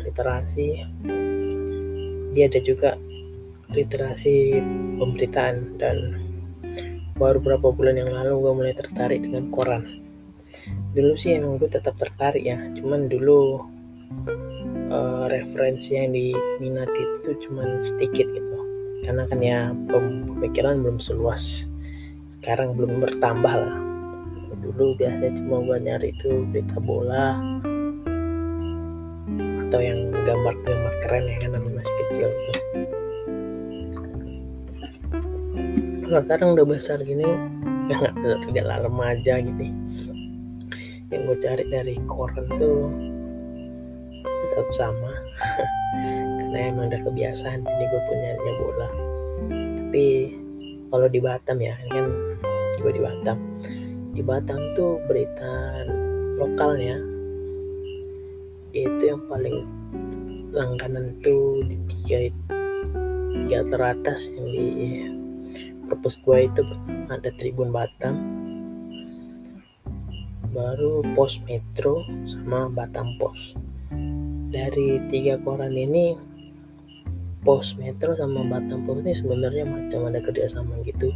literasi 0.06 0.84
dia 2.36 2.46
ada 2.46 2.60
juga 2.62 2.94
literasi 3.74 4.62
pemberitaan. 5.02 5.82
Dan 5.82 5.96
baru 7.18 7.42
beberapa 7.42 7.74
bulan 7.74 7.98
yang 7.98 8.14
lalu 8.14 8.38
gue 8.38 8.52
mulai 8.54 8.74
tertarik 8.78 9.18
dengan 9.18 9.50
koran. 9.50 9.82
Dulu 10.94 11.18
sih 11.18 11.34
emang 11.34 11.58
gue 11.58 11.66
tetap 11.66 11.98
tertarik 11.98 12.46
ya 12.46 12.54
cuman 12.78 13.10
dulu 13.10 13.66
uh, 14.96 15.24
referensi 15.28 15.92
yang 15.96 16.16
diminati 16.16 17.00
itu 17.20 17.30
cuman 17.46 17.84
sedikit 17.84 18.26
gitu. 18.32 18.56
Karena 19.04 19.22
kan 19.28 19.38
ya 19.44 19.70
pemikiran 19.92 20.82
belum 20.82 20.98
seluas. 20.98 21.68
Sekarang 22.32 22.74
belum 22.74 23.04
bertambah 23.04 23.54
lah. 23.54 23.78
Dulu 24.64 24.98
biasanya 24.98 25.36
cuma 25.38 25.62
gue 25.62 25.78
nyari 25.78 26.08
itu 26.10 26.48
berita 26.50 26.78
bola. 26.80 27.38
Atau 29.68 29.80
yang 29.82 30.10
gambar-gambar 30.24 30.94
keren 31.06 31.24
ya 31.28 31.36
kan 31.44 31.50
masih 31.60 31.94
kecil 32.06 32.28
gitu. 32.30 32.60
Kalau 36.06 36.22
sekarang 36.22 36.48
udah 36.54 36.66
besar 36.66 37.02
gini 37.02 37.26
nggak 37.90 38.14
tidak 38.50 38.78
remaja 38.86 39.42
gitu. 39.42 39.64
Yang 41.10 41.20
gue 41.22 41.36
cari 41.42 41.64
dari 41.70 41.94
koran 42.10 42.46
tuh 42.58 42.90
tetap 44.56 44.72
sama. 44.72 45.12
Karena 46.40 46.72
emang 46.72 46.88
udah 46.88 47.00
kebiasaan 47.04 47.60
jadi 47.60 47.84
gue 47.92 48.02
punya 48.08 48.32
bola. 48.56 48.88
Tapi 49.84 50.06
kalau 50.88 51.06
di 51.12 51.20
Batam 51.20 51.60
ya 51.60 51.76
ini 51.84 51.92
kan 51.92 52.08
gue 52.80 52.92
di 52.96 53.02
Batam. 53.04 53.36
Di 54.16 54.22
Batam 54.24 54.56
tuh 54.72 54.96
berita 55.04 55.84
lokalnya 56.40 56.96
itu 58.72 59.02
yang 59.04 59.20
paling 59.28 59.68
langganan 60.56 61.12
tuh 61.20 61.60
di 61.68 61.76
tiga 61.92 62.32
tiga 63.44 63.60
teratas 63.68 64.32
yang 64.32 64.48
di 64.48 64.68
perpus 65.84 66.16
gue 66.24 66.48
itu 66.48 66.64
ada 67.12 67.28
Tribun 67.36 67.68
Batam. 67.76 68.16
Baru 70.56 71.04
Pos 71.12 71.36
Metro 71.44 72.00
sama 72.24 72.72
Batam 72.72 73.20
Pos 73.20 73.52
dari 74.50 75.02
tiga 75.10 75.38
koran 75.42 75.74
ini 75.74 76.14
Pos 77.46 77.78
Metro 77.78 78.14
sama 78.18 78.42
Batam 78.46 78.86
Pos 78.86 79.02
ini 79.02 79.14
sebenarnya 79.14 79.66
macam 79.66 80.10
ada 80.10 80.18
kerjasama 80.18 80.82
gitu. 80.82 81.14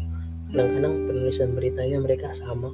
Kadang-kadang 0.50 1.06
penulisan 1.06 1.54
beritanya 1.54 1.98
mereka 2.02 2.30
sama 2.34 2.70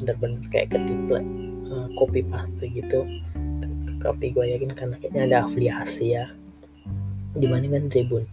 benar-benar 0.00 0.40
kayak 0.52 0.72
ketimplek 0.72 1.24
uh, 1.68 1.88
copy 1.96 2.20
paste 2.24 2.64
gitu. 2.64 3.04
Tapi 4.00 4.32
gue 4.32 4.44
yakin 4.56 4.72
karena 4.72 4.96
kayaknya 5.00 5.22
ada 5.28 5.36
afiliasi 5.48 6.16
ya. 6.16 6.28
Dibandingkan 7.36 7.92
Tribun. 7.92 8.24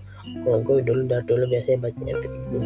Kalau 0.43 0.59
gue 0.63 0.83
dulu 0.83 1.07
dari 1.07 1.23
dulu 1.27 1.43
biasanya 1.51 1.87
bacanya 1.87 2.15
Tribun. 2.23 2.63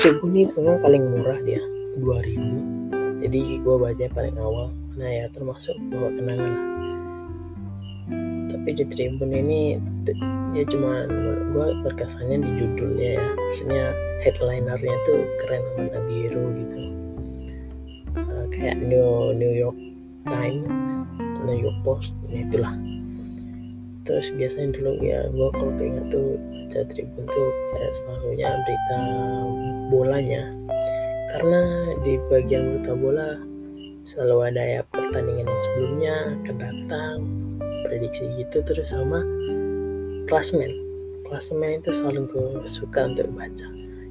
Tribun 0.00 0.30
ini 0.36 0.48
memang 0.52 0.80
paling 0.84 1.02
murah 1.12 1.40
dia 1.44 1.60
2000 2.00 2.94
jadi 3.24 3.40
gue 3.64 3.76
baca 3.80 4.04
paling 4.12 4.36
awal. 4.36 4.68
Nah 5.00 5.08
ya 5.08 5.32
termasuk 5.32 5.72
bawa 5.88 6.12
kenangan. 6.12 6.52
lah 6.52 6.73
tapi 8.64 8.80
di 8.80 8.88
Tribun 8.96 9.28
ini 9.28 9.76
ya 10.56 10.64
cuma 10.72 11.04
gue 11.52 11.68
berkesannya 11.84 12.40
di 12.40 12.50
judulnya 12.64 13.20
ya. 13.20 13.26
Maksudnya 13.36 13.84
headlinernya 14.24 14.96
tuh 15.04 15.20
keren 15.44 15.60
warna 15.76 16.00
biru 16.08 16.44
gitu. 16.56 16.80
Uh, 18.16 18.48
kayak 18.56 18.80
New 18.80 19.36
New 19.36 19.52
York 19.52 19.76
Times 20.24 21.04
New 21.44 21.60
York 21.60 21.76
Post 21.84 22.16
ya 22.32 22.40
itulah. 22.48 22.72
Terus 24.08 24.32
biasanya 24.32 24.80
dulu 24.80 24.96
ya 25.04 25.28
gue 25.28 25.48
kalau 25.60 25.72
keinget 25.76 26.08
tuh 26.08 26.40
baca 26.40 26.80
Tribun 26.88 27.24
tuh 27.28 27.48
kayak 27.76 27.92
selalunya 28.00 28.48
berita 28.64 29.00
bolanya. 29.92 30.42
Karena 31.36 31.60
di 32.00 32.16
bagian 32.32 32.80
berita 32.80 32.96
bola 32.96 33.36
selalu 34.04 34.52
ada 34.52 34.62
ya 34.62 34.80
pertandingan 34.92 35.48
yang 35.48 35.62
sebelumnya 35.64 36.14
akan 36.44 36.56
datang 36.60 37.16
prediksi 37.88 38.28
gitu 38.36 38.60
terus 38.68 38.92
sama 38.92 39.24
klasmen. 40.28 40.72
Klasmen 41.24 41.80
itu 41.80 41.90
selalu 41.92 42.28
gue 42.28 42.68
suka 42.68 43.08
untuk 43.08 43.32
baca. 43.32 43.68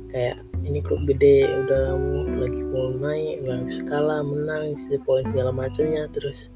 Kayak 0.09 0.41
ini 0.65 0.81
klub 0.81 1.05
gede 1.05 1.45
udah 1.45 1.97
lagi 2.41 2.61
mau 2.73 2.89
naik 2.97 3.45
udah 3.45 3.57
skala 3.81 4.25
menang 4.25 4.73
sisi 4.77 4.97
poin 5.01 5.25
segala 5.29 5.53
macamnya 5.53 6.09
terus 6.09 6.49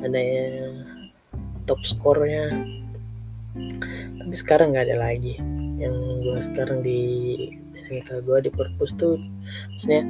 ada 0.00 0.16
yang 0.16 0.88
top 1.68 1.84
skornya. 1.84 2.48
Tapi 4.24 4.34
sekarang 4.36 4.72
nggak 4.72 4.88
ada 4.88 4.96
lagi. 4.96 5.36
Yang 5.76 5.94
gue 6.24 6.38
sekarang 6.48 6.78
di 6.80 7.00
SMK 7.76 8.24
gue 8.24 8.38
di 8.48 8.50
perpus 8.50 8.96
tuh 8.96 9.20
maksudnya 9.72 10.02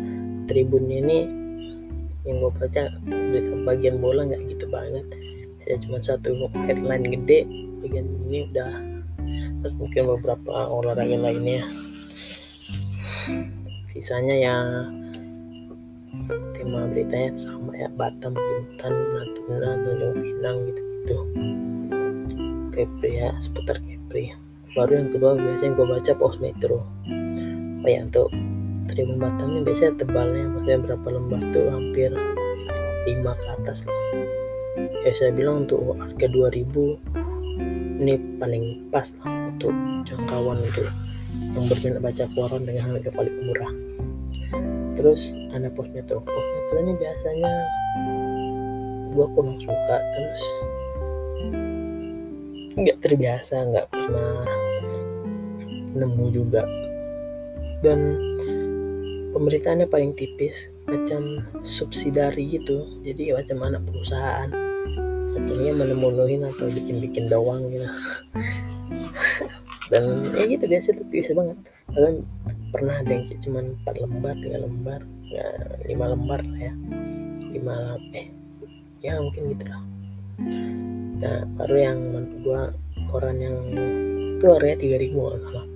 tribun 0.48 0.86
ini 0.86 1.37
yang 2.28 2.44
gue 2.44 2.52
baca 2.52 2.92
berita 3.08 3.52
bagian 3.64 3.96
bola 4.04 4.28
nggak 4.28 4.44
gitu 4.52 4.68
banget. 4.68 5.04
Ya 5.64 5.76
cuma 5.80 5.98
satu 6.04 6.36
headline 6.68 7.08
gede 7.08 7.48
bagian 7.80 8.06
ini 8.28 8.44
udah. 8.52 8.72
Terus 9.64 9.74
mungkin 9.80 10.02
beberapa 10.16 10.68
olahraga 10.68 11.16
lainnya. 11.16 11.64
Sisanya 13.96 14.36
ya 14.36 14.56
tema 16.52 16.84
beritanya 16.92 17.32
sama 17.32 17.72
ya 17.72 17.88
Batam, 17.96 18.36
Bintan, 18.36 18.92
Natuna, 18.92 19.70
Tanjung 19.80 20.16
Pinang 20.20 20.56
gitu 20.68 20.82
gitu 21.08 21.18
Kepri 22.76 23.24
ya 23.24 23.32
seputar 23.40 23.80
Kepri. 23.80 24.36
Baru 24.76 24.92
yang 25.00 25.08
kedua 25.10 25.34
biasanya 25.34 25.72
gue 25.74 25.86
baca 25.88 26.12
pos 26.14 26.36
metro. 26.38 26.84
Oh 27.82 27.88
ya 27.88 28.04
untuk 28.04 28.28
Tribun 28.88 29.20
Batam 29.20 29.52
ini 29.52 29.60
biasanya 29.68 30.00
tebalnya 30.00 30.48
maksudnya 30.48 30.80
berapa 30.80 31.06
lembar 31.12 31.40
tuh 31.52 31.66
hampir 31.68 32.10
5 32.10 33.40
ke 33.40 33.46
atas 33.60 33.84
lah. 33.84 34.00
Ya 35.04 35.12
saya 35.12 35.30
bilang 35.36 35.68
untuk 35.68 35.94
harga 36.00 36.26
2000 36.26 38.00
ini 38.00 38.14
paling 38.40 38.88
pas 38.88 39.06
lah 39.20 39.52
untuk 39.52 39.74
jangkauan 40.08 40.64
untuk 40.64 40.88
yang 41.54 41.64
berminat 41.68 42.00
baca 42.00 42.24
koran 42.32 42.62
dengan 42.64 42.96
harga 42.96 43.10
paling 43.12 43.36
murah. 43.44 43.72
Terus 44.96 45.20
ada 45.54 45.68
pos 45.70 45.86
metro 45.92 46.24
pos 46.24 46.46
metro 46.56 46.76
ini 46.82 46.92
biasanya 46.96 47.52
gue 49.14 49.26
kurang 49.34 49.58
suka 49.62 49.96
terus 50.00 50.42
nggak 52.78 52.98
terbiasa 53.02 53.54
nggak 53.68 53.86
pernah 53.90 54.46
nemu 55.98 56.24
juga. 56.34 56.62
Dan 57.78 58.27
pemerintahnya 59.38 59.86
paling 59.86 60.18
tipis 60.18 60.66
macam 60.90 61.46
subsidari 61.62 62.58
gitu. 62.58 62.98
Jadi 63.06 63.30
macam 63.30 63.62
anak 63.62 63.86
perusahaan. 63.86 64.50
Macamnya 65.38 65.72
menemunuhin 65.78 66.42
atau 66.42 66.66
bikin-bikin 66.66 67.30
doang 67.30 67.70
gitu. 67.70 67.86
Dan 69.94 70.34
ya 70.34 70.44
gitu 70.50 70.66
biasa 70.66 70.90
tuh 70.98 71.06
biasa 71.06 71.38
banget. 71.38 71.56
Kalian 71.94 72.16
pernah 72.74 72.98
ada 72.98 73.10
yang 73.14 73.24
cuma 73.38 73.62
4 73.86 74.02
lembar 74.02 74.34
3 74.34 74.64
lembar 74.66 75.00
ya 75.30 75.46
5 75.86 75.94
lembar 75.94 76.40
lah 76.42 76.58
ya. 76.58 76.74
5 77.54 78.18
eh 78.18 78.26
ya 79.06 79.22
mungkin 79.22 79.42
gitu 79.54 79.64
lah. 79.70 79.82
Nah 81.22 81.46
baru 81.54 81.76
yang 81.78 81.98
menurut 82.10 82.34
gua 82.42 82.62
koran 83.06 83.38
yang 83.38 83.56
itu 84.36 84.46
harganya 84.50 84.78
tiga 84.82 84.96
ribu 84.98 85.30
salah. 85.46 85.66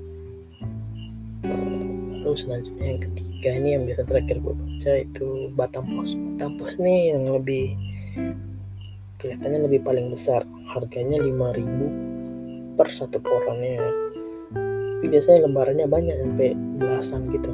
Lalu 2.22 2.38
selanjutnya 2.38 2.86
yang 2.86 3.00
ketiga 3.02 3.31
ini 3.50 3.74
yang 3.74 3.82
biasa 3.90 4.06
terakhir 4.06 4.38
gue 4.38 4.54
baca 4.54 4.92
itu 5.02 5.26
Batam 5.58 5.84
Pos 5.98 6.14
Batam 6.14 6.60
Pos 6.62 6.78
nih 6.78 7.16
yang 7.16 7.26
lebih 7.26 7.74
kelihatannya 9.18 9.66
lebih 9.66 9.80
paling 9.82 10.10
besar. 10.10 10.46
Harganya 10.70 11.18
lima 11.18 11.50
ribu 11.54 11.86
per 12.78 12.88
satu 12.90 13.18
korannya. 13.22 13.82
Tapi 15.02 15.06
biasanya 15.10 15.50
lembarannya 15.50 15.86
banyak 15.90 16.16
sampai 16.22 16.48
belasan 16.78 17.30
gitu. 17.34 17.52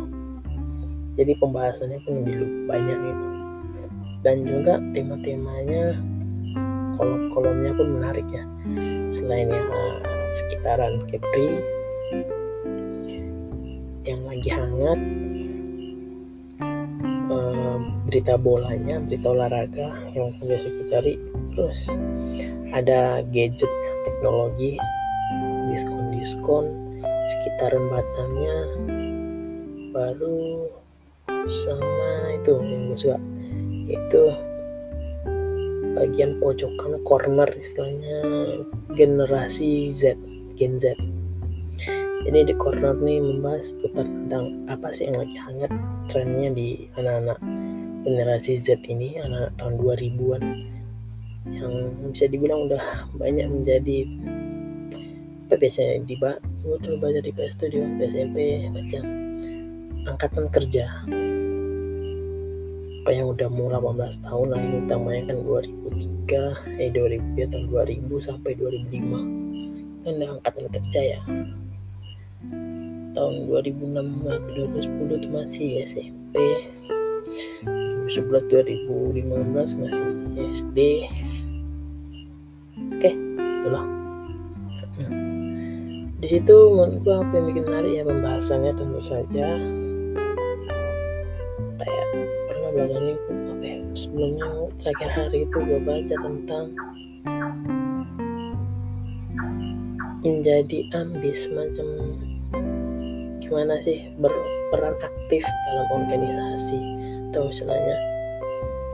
Jadi 1.19 1.33
pembahasannya 1.41 1.99
pun 2.07 2.23
lebih 2.23 2.69
banyak 2.69 2.99
gitu. 3.01 3.27
Dan 4.23 4.37
juga 4.47 4.83
tema-temanya 4.93 5.99
kolom-kolomnya 6.99 7.73
pun 7.75 7.87
menarik 7.99 8.27
ya. 8.31 8.45
Selain 9.11 9.51
yang 9.51 9.69
sekitaran 10.37 11.03
Kepri 11.09 11.65
yang 14.07 14.25
lagi 14.25 14.49
hangat 14.49 15.01
berita 18.09 18.41
bolanya 18.41 19.01
berita 19.05 19.29
olahraga 19.29 19.93
yang 20.17 20.33
biasa 20.41 20.67
kita 20.69 20.85
cari. 20.93 21.15
Terus 21.53 21.79
ada 22.73 23.21
gadget 23.35 23.73
teknologi 24.07 24.81
diskon-diskon 25.73 26.65
sekitaran 27.29 27.85
Batamnya 27.93 28.57
baru 29.93 30.69
sama 31.49 32.09
itu 32.41 32.53
yang 32.57 32.83
gue 32.93 32.99
suka. 32.99 33.19
Itu 33.89 34.23
bagian 35.99 36.39
pojokan 36.39 37.01
corner 37.05 37.49
istilahnya 37.59 38.21
generasi 38.95 39.93
Z 39.97 40.15
Gen 40.55 40.79
Z 40.79 40.95
jadi 42.27 42.51
di 42.51 42.55
corner 42.59 42.99
nih 42.99 43.23
membahas 43.23 43.71
putar 43.79 44.07
tentang 44.07 44.67
apa 44.67 44.91
sih 44.91 45.07
yang 45.07 45.23
lagi 45.23 45.37
hangat 45.39 45.73
trennya 46.11 46.51
di 46.51 46.69
anak-anak 46.99 47.39
generasi 48.03 48.59
Z 48.59 48.83
ini 48.91 49.21
anak 49.23 49.55
tahun 49.61 49.79
2000-an 49.79 50.43
yang 51.49 51.73
bisa 52.11 52.27
dibilang 52.27 52.67
udah 52.69 53.07
banyak 53.17 53.47
menjadi 53.47 54.09
apa 55.49 55.57
biasanya 55.57 56.05
di 56.05 56.15
gue 56.21 56.77
dulu 56.85 56.97
baca 57.01 57.21
di 57.25 57.33
PS 57.33 57.57
Studio 57.57 57.89
SMP 58.05 58.69
baca 58.69 59.01
angkatan 60.13 60.45
kerja. 60.53 60.85
Apa 63.01 63.17
yang 63.17 63.33
udah 63.33 63.49
mau 63.49 63.73
18 63.73 64.21
tahun 64.21 64.47
lah 64.53 64.61
ini 64.61 64.77
utamanya 64.85 65.33
kan 65.33 65.41
2003 65.41 66.77
eh 66.77 66.93
2000 66.93 67.41
ya 67.41 67.47
tahun 67.49 67.65
2000 67.73 68.05
sampai 68.21 68.53
2005 68.61 70.05
kan 70.05 70.13
udah 70.21 70.29
angkatan 70.37 70.65
kerja 70.69 71.01
ya 71.17 71.21
tahun 73.19 73.35
2006 73.51 74.23
2010 74.23 75.19
itu 75.19 75.29
masih 75.35 75.69
SMP 75.89 76.37
2011 78.09 78.89
2015 78.89 79.81
masih 79.83 80.07
SD 80.55 80.79
oke 82.99 83.11
itulah. 83.59 83.85
Di 86.19 86.27
situ 86.27 86.57
menurut 86.75 86.99
gua 87.07 87.23
apa 87.23 87.33
yang 87.39 87.47
bikin 87.55 87.65
menarik 87.71 87.93
ya 87.95 88.03
pembahasannya 88.03 88.73
tentu 88.75 89.01
saja. 89.03 89.47
Kayak 91.79 92.07
pernah 92.51 92.71
belajar 92.75 93.01
ini 93.03 93.15
apa 93.55 93.63
ya 93.63 93.79
sebelumnya 93.95 94.47
terakhir 94.83 95.11
hari 95.15 95.39
itu 95.47 95.59
gua 95.63 95.81
baca 95.87 96.15
tentang 96.19 96.67
menjadi 100.27 100.79
ambis 100.99 101.47
macam 101.55 101.87
gimana 103.49 103.81
sih 103.81 104.13
berperan 104.21 104.95
aktif 105.01 105.43
dalam 105.43 105.89
organisasi? 106.05 106.79
Atau 107.33 107.49
istilahnya 107.49 107.97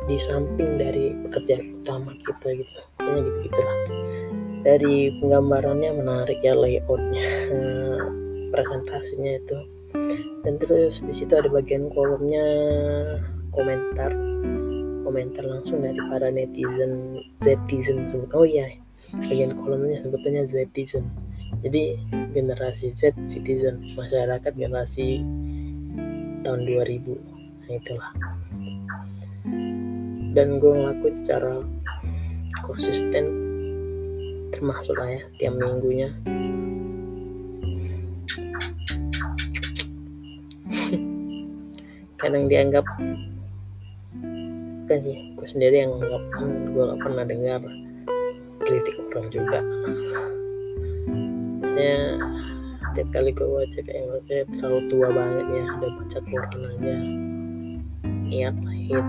di 0.06 0.16
samping 0.20 0.78
dari 0.78 1.10
pekerjaan 1.26 1.82
utama 1.82 2.14
kita 2.22 2.62
gitu 2.62 2.80
kayaknya 3.02 3.20
gitu 3.26 3.38
gitulah. 3.50 3.78
Dari 4.64 4.96
penggambarannya 5.20 5.90
menarik 6.00 6.38
ya 6.40 6.54
layoutnya 6.56 7.26
presentasinya 8.54 9.32
itu. 9.42 9.58
Dan 10.46 10.54
terus 10.62 11.02
di 11.02 11.14
situ 11.14 11.34
ada 11.34 11.50
bagian 11.50 11.90
kolomnya 11.90 12.46
komentar. 13.50 14.14
Komentar 15.04 15.44
langsung 15.44 15.84
dari 15.84 16.00
para 16.08 16.32
netizen 16.32 17.20
zetizen 17.44 18.08
sebut 18.08 18.32
oh 18.32 18.46
iya 18.48 18.72
bagian 19.12 19.54
kolomnya 19.54 20.00
sebetulnya 20.02 20.42
zetizen 20.48 21.06
jadi 21.62 22.00
generasi 22.34 22.90
Z 22.90 23.14
citizen 23.30 23.84
masyarakat 23.94 24.52
generasi 24.56 25.22
tahun 26.42 26.60
2000 26.66 27.14
nah 27.64 27.72
itulah. 27.80 28.12
Dan 30.34 30.58
gue 30.60 30.72
ngelakuin 30.74 31.16
secara 31.22 31.62
konsisten 32.66 33.24
termasuk 34.50 34.98
lah 34.98 35.08
ya 35.14 35.22
tiap 35.38 35.54
minggunya. 35.56 36.10
Kadang 42.20 42.50
dianggap 42.50 42.84
kan 44.84 45.00
sih 45.00 45.32
gue 45.32 45.48
sendiri 45.48 45.88
yang 45.88 45.96
nggak 45.96 46.22
gue 46.76 46.84
gak 46.92 47.00
pernah 47.00 47.24
dengar 47.24 47.64
kritik 48.68 49.00
orang 49.00 49.32
juga 49.32 49.64
ya 51.74 51.98
tiap 52.94 53.08
kali 53.10 53.30
gue 53.34 53.48
baca 53.48 53.80
kayak 53.82 54.04
maksudnya 54.06 54.42
terlalu 54.54 54.80
tua 54.86 55.08
banget 55.10 55.46
ya 55.50 55.64
udah 55.66 55.90
baca 55.98 56.18
aja 56.22 56.96
niat 58.24 58.56
lahir 58.62 59.04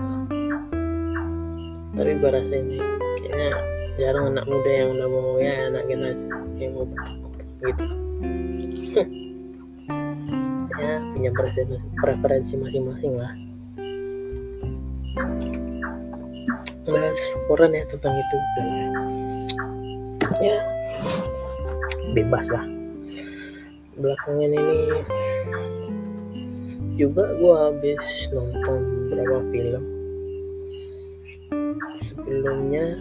tapi 1.96 2.12
gue 2.20 2.30
rasa 2.30 2.54
ini 2.58 2.78
kayaknya 3.22 3.50
jarang 3.96 4.34
anak 4.36 4.44
muda 4.44 4.70
yang 4.70 4.90
udah 4.98 5.08
mau 5.08 5.40
ya 5.40 5.54
anak 5.72 5.82
generasi 5.88 6.26
yang 6.60 6.72
mau 6.76 6.86
baca 6.90 7.12
gitu. 7.64 7.84
Ya 10.76 11.00
punya 11.16 11.32
preferensi 12.04 12.52
masing-masing 12.60 13.16
lah. 13.16 13.32
Bahas 16.84 17.20
Quran 17.48 17.72
ya 17.72 17.88
tentang 17.88 18.12
itu. 18.12 18.36
Ya 20.44 20.75
bebas 22.16 22.48
lah. 22.48 22.64
Belakangan 24.00 24.48
ini 24.56 25.04
juga 26.96 27.36
gue 27.36 27.54
habis 27.68 28.04
nonton 28.32 28.80
beberapa 29.12 29.44
film. 29.52 29.84
Sebelumnya 31.92 32.96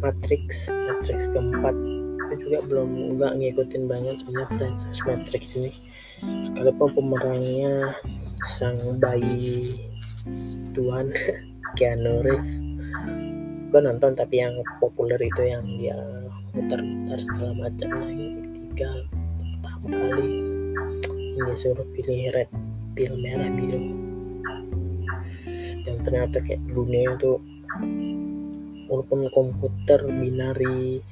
Matrix 0.00 0.72
Matrix 0.72 1.28
keempat. 1.28 1.76
Itu 2.28 2.48
juga 2.48 2.58
belum 2.64 3.20
nggak 3.20 3.36
ngikutin 3.36 3.84
banget 3.84 4.16
soalnya 4.24 4.46
franchise 4.56 5.00
Matrix 5.04 5.52
ini. 5.60 5.72
Sekalipun 6.48 6.88
pemerannya 6.96 7.92
sang 8.56 8.80
bayi 8.96 9.76
Tuhan 10.72 11.12
Keanu 11.76 12.24
Reeves. 12.24 12.56
Gue 13.68 13.80
nonton 13.84 14.16
tapi 14.16 14.40
yang 14.40 14.56
populer 14.80 15.20
itu 15.20 15.42
yang 15.44 15.60
dia 15.76 16.17
muter-muter 16.54 17.18
segala 17.20 17.52
macam 17.66 17.88
lagi 17.92 18.26
tiga 18.42 18.90
pertama 19.62 19.86
kali 19.90 20.28
ini 21.38 21.54
suruh 21.54 21.86
pilih 21.94 22.32
red 22.34 22.50
pil 22.94 23.12
merah 23.18 23.50
biru 23.52 23.80
yang 25.86 25.98
ternyata 26.04 26.40
kayak 26.44 26.62
dunia 26.70 27.16
itu 27.16 27.40
walaupun 28.88 29.28
komputer 29.36 30.00
binari 30.08 31.04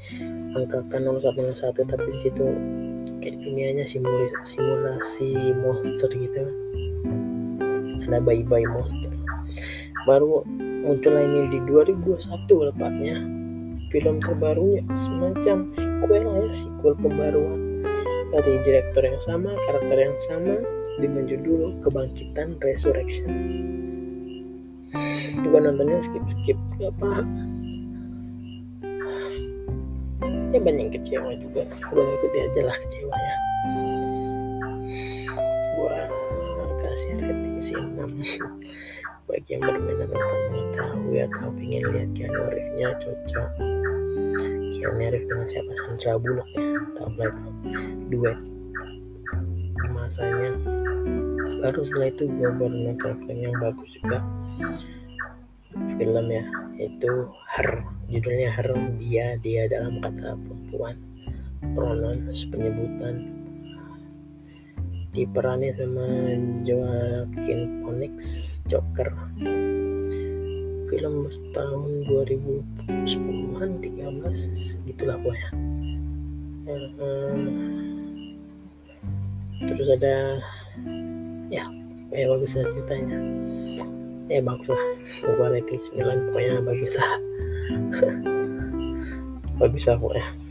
angkakan 0.57 1.21
0101 1.21 1.77
tapi 1.85 2.07
di 2.09 2.19
situ 2.25 2.47
kayak 3.21 3.37
dunianya 3.45 3.85
simulasi 3.85 4.37
simulasi 4.45 5.31
monster 5.61 6.11
gitu. 6.17 6.45
Ada 8.07 8.23
bayi-bayi 8.23 8.65
monster. 8.65 9.13
Baru 10.09 10.47
muncul 10.87 11.15
ini 11.19 11.51
di 11.53 11.59
2021 11.69 12.69
lepatnya 12.73 13.17
film 13.97 14.21
terbarunya. 14.21 14.85
Semacam 14.93 15.73
sequel 15.73 16.29
ya 16.29 16.53
sequel 16.53 16.93
pembaruan. 17.01 17.81
Dari 18.37 18.61
direktur 18.69 19.09
yang 19.09 19.17
sama 19.25 19.57
karakter 19.65 19.97
yang 19.97 20.17
sama 20.21 20.61
dengan 21.01 21.25
judul 21.25 21.81
kebangkitan 21.81 22.61
resurrection. 22.61 23.33
Juga 25.41 25.57
nontonnya 25.65 26.05
skip 26.05 26.21
skip 26.29 26.61
apa 26.85 27.25
ya 30.53 30.61
banyak 30.61 30.93
kecewa 30.93 31.33
juga. 31.41 31.65
Gue 31.89 32.03
ngikutin 32.05 32.43
aja 32.53 32.61
lah 32.69 32.77
kecewanya. 32.77 33.35
Gue 35.81 35.97
kasih 36.85 37.13
rating 37.25 37.57
sih 37.65 37.77
6 37.81 37.97
bagi 39.27 39.59
yang 39.59 39.63
berminat 39.67 40.07
untuk 40.07 40.41
mengetahui 40.55 41.19
atau 41.27 41.51
ingin 41.59 41.83
lihat 41.91 42.11
Keanu 42.15 42.43
Reeves-nya 42.47 42.89
cocok. 43.03 43.51
Keanu 44.71 44.99
Reeves 45.03 45.27
dengan 45.27 45.47
siapa? 45.51 45.73
Sandra 45.83 46.13
Bullock 46.23 46.49
ya? 46.55 46.63
Atau 46.95 47.07
mereka 47.19 47.47
duet. 48.07 48.39
Masanya. 49.91 50.51
Baru 51.59 51.83
setelah 51.83 52.09
itu 52.15 52.31
gue 52.31 52.51
baru 52.55 52.77
nonton 52.87 53.13
film 53.27 53.39
yang 53.43 53.57
bagus 53.59 53.91
juga. 53.99 54.19
Film 55.99 56.27
ya 56.31 56.45
itu 56.79 57.13
Her. 57.51 57.83
Judulnya 58.07 58.49
Her 58.55 58.71
dia 59.03 59.35
dia 59.43 59.67
dalam 59.67 59.99
kata 59.99 60.39
perempuan. 60.39 60.95
Pronoun 61.75 62.31
penyebutan 62.31 63.37
diperani 65.17 65.73
sama 65.75 66.07
Joaquin 66.69 67.81
Phoenix 67.81 68.15
Joker. 68.67 69.09
Film 70.87 71.15
tahun 71.51 71.91
2010-an 72.07 73.71
13 73.83 74.87
gitulah 74.87 75.17
pokoknya. 75.19 75.51
Hmm, 76.67 78.35
terus 79.67 79.89
ada 79.95 80.43
ya 81.51 81.67
kayak 82.11 82.29
bagus 82.35 82.55
lah 82.59 82.67
ceritanya. 82.71 83.19
Ya 84.27 84.43
bagus 84.43 84.69
lah. 84.71 84.85
Gua 85.39 85.55
rating 85.55 85.83
9 85.95 86.31
pokoknya 86.31 86.55
bagus 86.63 86.93
lah. 86.99 87.13
Bagus 89.57 89.89
lah 89.89 89.97
pokoknya 89.97 90.46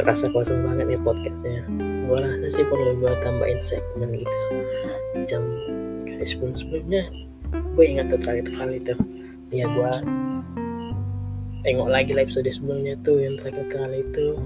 terasa 0.00 0.32
kosong 0.32 0.64
banget 0.64 0.96
ya 0.96 0.98
podcastnya. 1.04 1.62
Gue 2.08 2.18
rasa 2.24 2.48
sih 2.56 2.64
perlu 2.64 2.96
gue 3.04 3.12
tambahin 3.20 3.60
segmen 3.60 4.24
gitu. 4.24 4.36
Jam 5.28 5.44
sebelum 6.24 6.56
sebelumnya 6.56 7.04
gue 7.76 7.84
ingat 7.84 8.08
tuh 8.08 8.20
terakhir 8.24 8.48
kali 8.56 8.80
tuh. 8.80 8.96
Ya 9.52 9.68
gue 9.68 9.92
tengok 11.68 11.88
lagi 11.92 12.16
lah 12.16 12.24
episode 12.24 12.48
sebelumnya 12.48 12.96
tuh 13.04 13.20
yang 13.20 13.36
terakhir 13.36 13.68
kali 13.68 14.00
itu. 14.00 14.40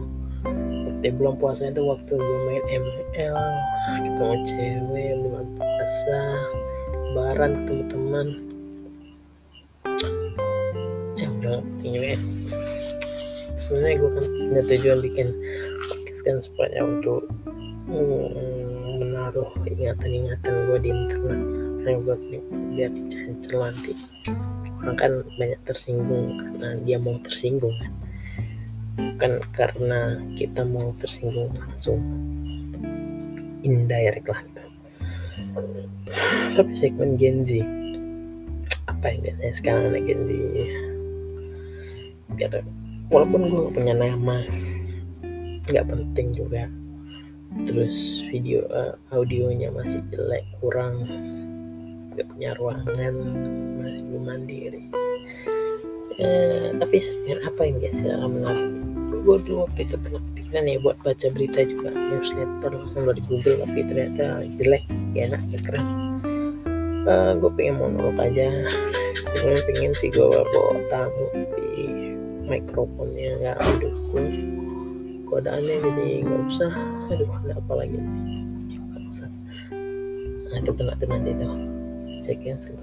Waktu 0.90 1.14
belum 1.14 1.38
puasa 1.38 1.70
itu 1.70 1.86
waktu 1.86 2.12
gue 2.18 2.38
main 2.50 2.64
ML 2.74 3.38
ketemu 4.02 4.34
cewek 4.50 5.10
bulan 5.22 5.46
puasa 5.54 6.20
lebaran 7.14 7.50
ketemu 7.62 7.82
teman. 7.86 8.26
Ya 11.14 11.30
udah 11.30 11.62
tinggal 11.78 12.18
sebenarnya 13.64 13.96
gue 13.96 14.10
kan 14.12 14.24
punya 14.28 14.62
tujuan 14.68 14.98
bikin 15.00 15.28
podcast 15.88 16.20
kan 16.20 16.36
supaya 16.44 16.78
untuk 16.84 17.24
mm, 17.88 19.00
menaruh 19.00 19.50
ingatan-ingatan 19.64 20.52
gue 20.68 20.78
di 20.84 20.90
internet. 20.92 21.42
Yang 21.84 22.00
buat 22.08 22.20
biar 22.72 22.90
dicancel 22.96 23.58
nanti. 23.60 23.92
Orang 24.80 24.96
kan 24.96 25.12
banyak 25.36 25.60
tersinggung 25.68 26.40
karena 26.40 26.80
dia 26.84 26.96
mau 27.00 27.16
tersinggung 27.24 27.76
kan. 27.80 27.92
Bukan 28.94 29.32
karena 29.52 30.00
kita 30.36 30.64
mau 30.64 30.92
tersinggung 31.00 31.52
langsung. 31.56 32.00
Indirect 33.64 34.28
lah 34.28 34.40
gitu. 34.44 34.62
tapi 36.52 36.72
segmen 36.76 37.16
Gen 37.16 37.48
Z? 37.48 37.64
Apa 38.92 39.08
yang 39.08 39.20
biasanya 39.24 39.54
sekarang 39.56 39.82
anak 39.88 40.04
Gen 40.04 40.20
Z? 40.28 40.32
Biar 42.36 42.52
walaupun 43.08 43.40
gue 43.48 43.60
gak 43.68 43.74
punya 43.76 43.94
nama 43.96 44.38
nggak 45.64 45.86
penting 45.88 46.28
juga. 46.36 46.68
Terus 47.64 48.26
video 48.28 48.66
uh, 48.68 48.98
audionya 49.14 49.70
masih 49.70 50.02
jelek 50.10 50.44
kurang 50.58 51.06
nggak 52.14 52.26
punya 52.30 52.50
ruangan 52.58 53.14
masih 53.80 54.02
belum 54.06 54.24
mandiri. 54.26 54.82
Eh, 56.14 56.70
tapi 56.78 57.02
segmen 57.02 57.42
apa 57.42 57.66
yang 57.66 57.82
biasa 57.82 58.06
menarik 58.30 58.70
gue 59.24 59.36
dulu 59.48 59.64
waktu 59.64 59.88
itu 59.88 59.96
pernah 59.98 60.22
pikiran 60.36 60.68
ya 60.68 60.76
buat 60.84 60.96
baca 61.00 61.26
berita 61.32 61.60
juga 61.64 61.88
newsletter 61.90 62.70
langsung 62.76 63.02
dari 63.08 63.22
Google 63.24 63.56
tapi 63.64 63.80
ternyata 63.88 64.24
jelek 64.60 64.84
ya 65.16 65.32
enak 65.32 65.42
ya 65.50 65.58
keren. 65.64 65.86
Uh, 67.04 67.32
gue 67.36 67.50
pengen 67.56 67.80
monolog 67.80 68.16
aja. 68.20 68.48
Sebenarnya 69.32 69.62
pengen 69.68 69.92
sih 69.98 70.08
gue 70.12 70.28
bawa 70.28 70.76
tamu 70.92 71.26
di 71.56 71.72
mikrofonnya 72.44 73.40
nggak 73.40 73.58
mendukung. 73.58 74.28
Kodaannya 75.24 75.74
jadi 75.80 76.06
nggak 76.28 76.40
usah. 76.52 76.72
Aduh 77.10 77.28
ada 77.44 77.56
apa 77.56 77.72
lagi? 77.74 77.98
Nah 80.44 80.56
itu 80.62 80.70
kena 80.70 80.94
tuh 81.00 81.08
nanti 81.10 81.30
tuh 81.40 81.52
cek 82.22 82.40
ya 82.44 82.54
tuh. 82.60 82.76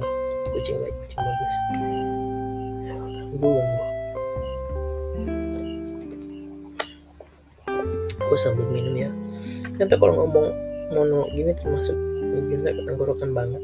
Kucing 0.51 0.77
baik 0.83 0.95
kucing 1.05 1.21
bagus. 1.21 1.55
Ganggu 1.71 3.49
ganggu. 3.55 3.85
Aku 8.27 8.35
sambil 8.35 8.67
minum 8.67 8.95
ya. 8.97 9.09
Kan 9.79 9.87
kalau 9.87 10.25
ngomong 10.25 10.51
mono 10.91 11.29
gini 11.31 11.55
termasuk 11.55 11.95
kita 12.51 12.75
tenggorokan 12.83 13.31
banget. 13.31 13.63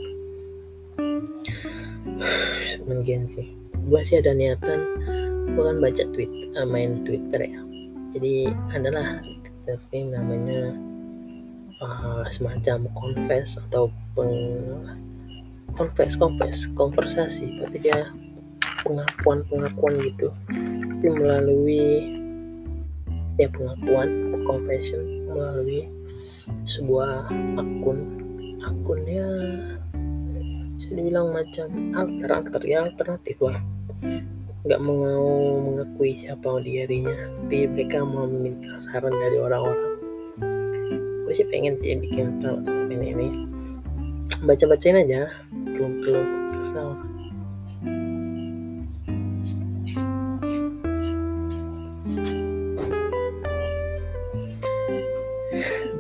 Segmen 2.72 3.04
sih. 3.28 3.52
Gua 3.88 4.04
sih 4.04 4.20
ada 4.20 4.32
niatan 4.32 4.80
gua 5.54 5.72
kan 5.72 5.78
baca 5.80 6.04
tweet 6.12 6.32
uh, 6.58 6.68
main 6.68 7.04
twitter 7.04 7.42
ya. 7.44 7.62
Jadi 8.16 8.50
adalah 8.74 9.22
ini 9.92 10.16
namanya 10.16 10.62
uh, 11.84 12.24
semacam 12.32 12.88
confess 12.96 13.60
atau 13.70 13.92
peng 14.16 14.36
confess 15.76 16.16
confess 16.18 16.68
konversasi. 16.76 17.62
Tapi 17.64 17.78
dia 17.84 18.12
pengakuan 18.84 19.44
pengakuan 19.48 19.94
gitu. 20.04 20.34
Tapi 20.98 21.08
melalui 21.14 21.88
ya 23.38 23.48
pengakuan 23.54 24.34
confession 24.44 25.30
melalui 25.32 25.86
sebuah 26.66 27.30
akun. 27.60 28.24
Akunnya 28.68 29.24
bisa 30.76 30.92
dibilang 30.92 31.32
macam 31.32 31.68
alter 31.96 32.30
alter 32.32 32.62
ya 32.68 32.84
alternatif 32.84 33.38
lah 33.40 33.60
nggak 34.68 34.84
mau 34.84 35.64
mengakui 35.64 36.20
siapa 36.20 36.60
dirinya 36.60 37.16
tapi 37.40 37.72
mereka 37.72 38.04
mau 38.04 38.28
meminta 38.28 38.84
saran 38.84 39.16
dari 39.16 39.40
orang-orang. 39.40 39.96
Gue 41.24 41.34
sih 41.40 41.48
pengen 41.48 41.80
sih 41.80 41.96
bikin 41.96 42.44
tahu 42.44 42.60
ini 42.92 43.16
ini. 43.16 43.28
Baca 44.44 44.68
bacain 44.68 45.00
aja 45.00 45.32
keluh 45.72 45.94
keluh 46.04 46.28
kesal 46.52 47.00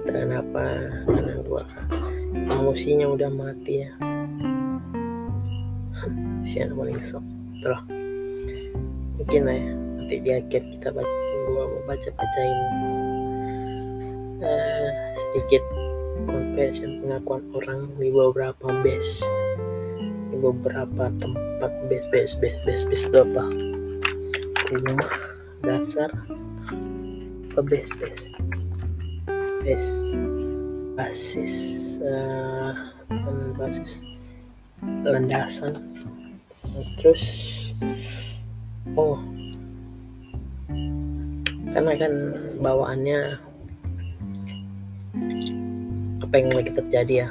kenapa 0.05 0.63
karena 1.07 1.33
gua 1.47 1.63
emosinya 2.51 3.07
udah 3.15 3.31
mati 3.31 3.87
ya. 3.87 3.91
Sian 6.43 6.75
paling 6.75 6.99
sok 6.99 7.23
terus 7.63 7.96
mungkin 9.27 9.43
lah 9.43 9.59
ya. 9.59 9.71
Nanti 9.75 10.15
di 10.23 10.29
akhir 10.31 10.61
kita 10.71 10.87
baca 10.95 11.15
gua 11.51 11.63
mau 11.67 11.83
baca 11.83 12.09
bacain 12.15 12.59
uh, 14.39 14.91
sedikit 15.19 15.63
confession 16.31 17.03
pengakuan 17.03 17.43
orang 17.51 17.91
di 17.99 18.07
beberapa 18.07 18.71
base. 18.87 19.19
Di 20.31 20.35
beberapa 20.39 21.11
tempat 21.19 21.71
base 21.91 22.07
base 22.07 22.33
base 22.39 22.55
base 22.63 22.83
base 22.87 23.03
itu 23.03 23.19
apa? 23.19 23.45
Rumah 24.71 25.11
dasar 25.59 26.07
ke 27.51 27.59
base 27.67 27.91
base? 27.99 28.31
Base 29.59 29.91
basis 30.95 31.55
uh, 31.99 32.95
basis? 33.59 34.07
Landasan. 35.03 35.75
Terus 37.03 37.27
oh. 38.97 39.21
Karena 41.71 41.93
kan 41.93 42.13
bawaannya 42.57 43.19
apa 46.25 46.33
yang 46.33 46.51
lagi 46.57 46.71
terjadi 46.73 47.13
ya? 47.13 47.29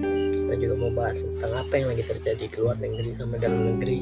Kita 0.00 0.54
juga 0.56 0.74
mau 0.80 0.92
bahas 0.96 1.20
tentang 1.20 1.52
apa 1.52 1.72
yang 1.76 1.92
lagi 1.92 2.04
terjadi 2.08 2.44
di 2.48 2.56
luar 2.56 2.80
negeri 2.80 3.10
sama 3.20 3.36
dalam 3.36 3.76
negeri. 3.76 4.00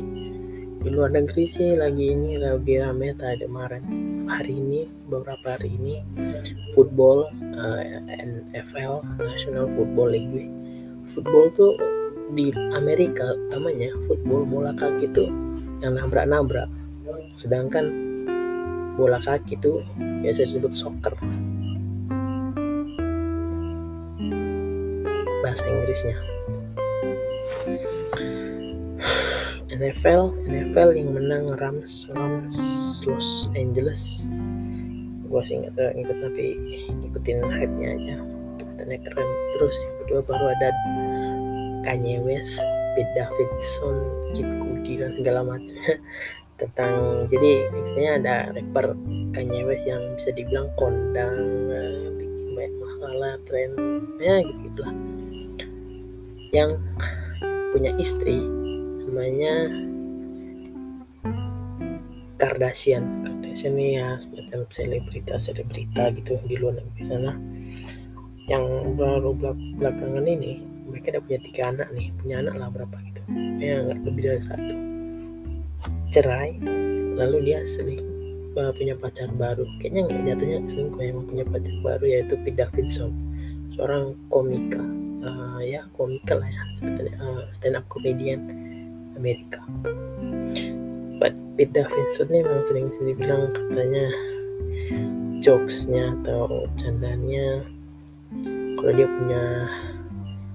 Di 0.86 0.88
luar 0.94 1.10
negeri 1.10 1.50
sih 1.50 1.74
lagi 1.74 2.14
ini 2.14 2.38
lagi 2.38 2.78
rame 2.78 3.10
tadi 3.18 3.42
kemarin. 3.42 3.82
Hari 4.30 4.54
ini 4.54 4.86
beberapa 5.10 5.58
hari 5.58 5.74
ini 5.74 6.06
football 6.78 7.26
uh, 7.58 7.82
eh, 7.82 8.22
NFL 8.54 9.02
National 9.18 9.66
Football 9.74 10.14
League. 10.14 10.46
Football 11.18 11.50
tuh 11.58 11.74
di 12.38 12.54
Amerika 12.74 13.34
utamanya 13.50 13.90
football 14.06 14.46
bola 14.46 14.74
kaki 14.74 15.10
tuh 15.14 15.45
yang 15.84 15.96
nabrak-nabrak. 15.96 16.68
Sedangkan 17.36 17.92
bola 18.96 19.20
kaki 19.20 19.60
tuh 19.60 19.84
biasa 20.00 20.48
disebut 20.48 20.72
soccer. 20.72 21.12
Bahasa 25.44 25.64
Inggrisnya. 25.68 26.16
NFL 29.76 30.32
NFL 30.48 30.96
yang 30.96 31.12
menang 31.12 31.52
Rams 31.60 32.08
Rams 32.16 32.56
Los 33.04 33.52
Angeles. 33.52 34.24
Gue 35.28 35.42
sih 35.44 35.60
nggak 35.60 35.92
ngikut 36.00 36.16
tapi 36.24 36.46
ngikutin 37.04 37.44
hype 37.44 37.74
nya 37.76 37.88
aja. 37.92 38.16
Katanya 38.56 38.98
keren 39.04 39.28
terus 39.56 39.76
yang 39.84 39.96
kedua 40.00 40.20
baru 40.24 40.44
ada 40.48 40.68
Kanye 41.84 42.24
West 42.24 42.56
Pete 42.96 43.12
Davidson 43.12 43.96
Kid 44.32 44.48
Cudi 44.86 45.02
dan 45.02 45.10
segala 45.18 45.40
macam. 45.42 45.74
Tentang 46.62 47.26
jadi 47.28 47.68
istilahnya 47.68 48.12
ada 48.22 48.36
rapper 48.54 48.94
Kanye 49.34 49.66
West 49.66 49.84
yang 49.84 50.00
bisa 50.14 50.30
dibilang 50.32 50.70
kondang 50.78 51.36
uh, 51.68 52.08
bikin 52.16 52.54
banyak 52.54 52.74
masalah 52.80 53.34
tren 53.44 53.70
ya 54.16 54.40
gitu 54.40 54.80
lah 54.80 54.94
yang 56.56 56.80
punya 57.76 57.92
istri 58.00 58.40
namanya 59.04 59.68
Kardashian. 62.36 63.24
Kardashian 63.24 63.76
ini 63.76 63.96
ya 64.00 64.20
semacam 64.20 64.68
selebritas 64.68 65.48
selebrita 65.48 66.12
gitu 66.16 66.36
di 66.48 66.56
luar 66.56 66.80
negeri 66.80 67.04
sana. 67.04 67.32
Yang 68.48 68.64
baru 68.96 69.32
belakangan 69.80 70.24
ini 70.24 70.60
mereka 70.88 71.16
udah 71.16 71.22
punya 71.24 71.40
tiga 71.44 71.62
anak 71.72 71.88
nih. 71.96 72.12
Punya 72.20 72.44
anak 72.44 72.54
lah 72.60 72.68
berapa 72.68 72.96
ya 73.58 73.82
nggak 73.82 73.98
lebih 74.06 74.22
dari 74.22 74.42
satu. 74.42 74.74
Cerai 76.14 76.56
lalu 77.16 77.52
dia 77.52 77.64
seling 77.66 78.02
uh, 78.56 78.72
punya 78.74 78.94
pacar 78.96 79.28
baru. 79.36 79.64
Kayaknya 79.80 80.00
nggak 80.08 80.22
jatuhnya 80.32 80.58
selingkuh 80.70 81.02
yang 81.02 81.18
punya 81.26 81.44
pacar 81.46 81.76
baru 81.82 82.04
yaitu 82.04 82.34
Pete 82.44 82.58
Davidson. 82.58 83.10
Seorang 83.76 84.16
komika 84.32 84.80
uh, 85.26 85.60
ya 85.60 85.84
komika 85.98 86.38
lah 86.38 86.48
ya 86.48 86.62
sebetulnya 86.80 87.14
uh, 87.20 87.42
stand 87.52 87.76
up 87.76 87.84
comedian 87.92 88.40
Amerika. 89.16 89.60
But 91.16 91.32
Pete 91.56 91.72
Davidson 91.72 92.28
ini 92.30 92.44
memang 92.44 92.64
sering-sering 92.68 93.16
bilang 93.16 93.52
katanya 93.52 94.06
jokesnya 95.40 96.16
atau 96.20 96.68
candanya 96.76 97.64
kalau 98.76 98.92
dia 98.92 99.08
punya 99.08 99.42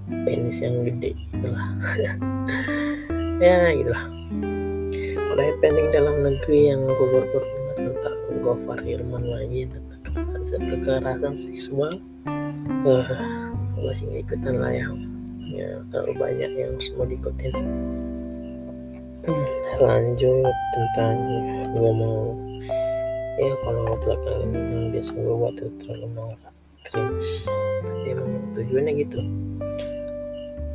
penis 0.08 0.58
yang 0.62 0.82
gede 0.86 1.14
gitu 1.14 1.46
lah 1.50 1.68
ya 3.44 3.72
gitu 3.76 3.90
lah 3.90 4.04
kalau 5.32 5.42
happening 5.42 5.88
dalam 5.90 6.16
negeri 6.20 6.74
yang 6.74 6.84
gue 6.84 7.06
baru 7.08 7.38
dengar 7.40 7.76
tentang 7.76 8.16
Gofar 8.42 8.78
Hilman 8.84 9.24
lagi 9.24 9.70
tentang 9.70 10.42
kekerasan 10.68 11.34
seksual 11.40 12.02
wah 12.84 13.08
gue 13.82 13.92
sih 13.98 14.22
ikutan 14.22 14.62
lah 14.62 14.70
ya. 14.70 14.86
Ya 15.52 15.82
terlalu 15.90 16.14
banyak 16.16 16.50
yang 16.54 16.78
semua 16.78 17.04
diikutin. 17.10 17.54
Lanjut 19.82 20.54
tentang 20.72 21.16
gue 21.74 21.92
mau. 21.92 22.38
Ya 23.42 23.52
kalau 23.66 23.90
belakangan 24.00 24.54
yang 24.54 24.94
biasa 24.94 25.10
gue 25.18 25.34
buat 25.34 25.56
itu 25.58 25.66
terlalu 25.82 26.08
norak 26.14 26.54
cringe 26.86 27.30
tapi 27.82 28.12
emang 28.12 28.44
tujuannya 28.54 28.92
gitu 29.02 29.18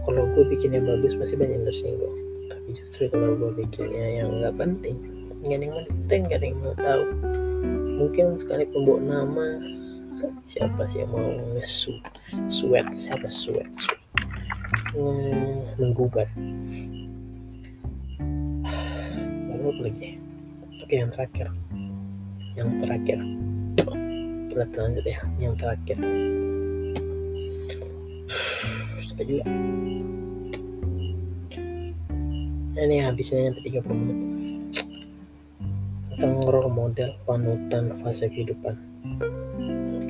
kalau 0.07 0.23
gue 0.31 0.43
bikinnya 0.47 0.79
bagus 0.79 1.13
pasti 1.19 1.35
banyak 1.35 1.59
yang 1.59 1.67
tersinggung 1.67 2.15
tapi 2.47 2.67
justru 2.79 3.11
kalau 3.11 3.35
gue 3.35 3.51
bikinnya 3.59 4.23
yang 4.23 4.39
nggak 4.39 4.55
penting 4.55 5.17
nggak 5.45 5.57
ada 5.61 5.65
yang 5.69 5.75
penting 5.85 6.21
nggak 6.25 6.39
ada 6.41 6.47
yang 6.49 6.59
mau 6.61 6.75
tahu. 6.81 7.03
Mungkin 7.97 8.25
sekali 8.41 8.63
pembawa 8.69 8.99
nama 9.01 9.47
siapa 10.49 10.81
sih 10.89 11.05
yang 11.05 11.13
mau 11.13 11.29
ngesu 11.57 11.93
sweat 12.49 12.87
siapa 12.97 13.29
sweat. 13.29 13.69
Hmm, 14.97 15.61
menggugat 15.77 16.29
lalu 19.53 19.91
lagi? 19.91 20.09
Oke 20.81 20.95
yang 20.97 21.11
terakhir. 21.13 21.47
Yang 22.57 22.69
terakhir. 22.81 23.19
Kita 24.49 24.77
lanjut 24.81 25.05
ya 25.05 25.21
yang 25.37 25.53
terakhir 25.53 25.97
ini 32.77 33.01
habisnya 33.01 33.49
sampai 33.49 33.81
30 33.81 33.89
menit 33.89 34.17
tentang 36.13 36.45
role 36.45 36.69
model 36.69 37.17
panutan 37.25 37.97
fase 38.05 38.29
kehidupan 38.29 38.77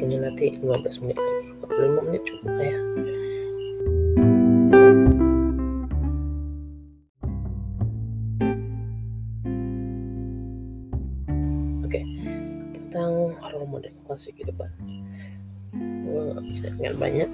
ini 0.03 0.19
nanti 0.19 0.59
15 0.59 1.03
menit 1.07 1.15
lagi 1.15 1.51
45 1.63 2.07
menit 2.07 2.21
cukup 2.27 2.51
ya 2.59 2.79
Oke, 11.87 12.03
tentang 12.75 13.31
role 13.39 13.67
model 13.71 13.95
fase 14.11 14.27
kehidupan. 14.35 14.67
Gue 16.03 16.35
bisa 16.51 16.67
dengan 16.75 16.99
banyak 16.99 17.29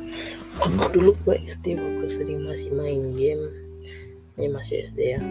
dulu 0.94 1.18
gue 1.26 1.36
SD 1.50 1.82
waktu 1.82 2.06
sering 2.14 2.46
masih 2.46 2.70
main 2.78 3.18
game. 3.18 3.50
Ini 4.38 4.50
masih 4.54 4.86
SD 4.94 5.00
ya. 5.18 5.22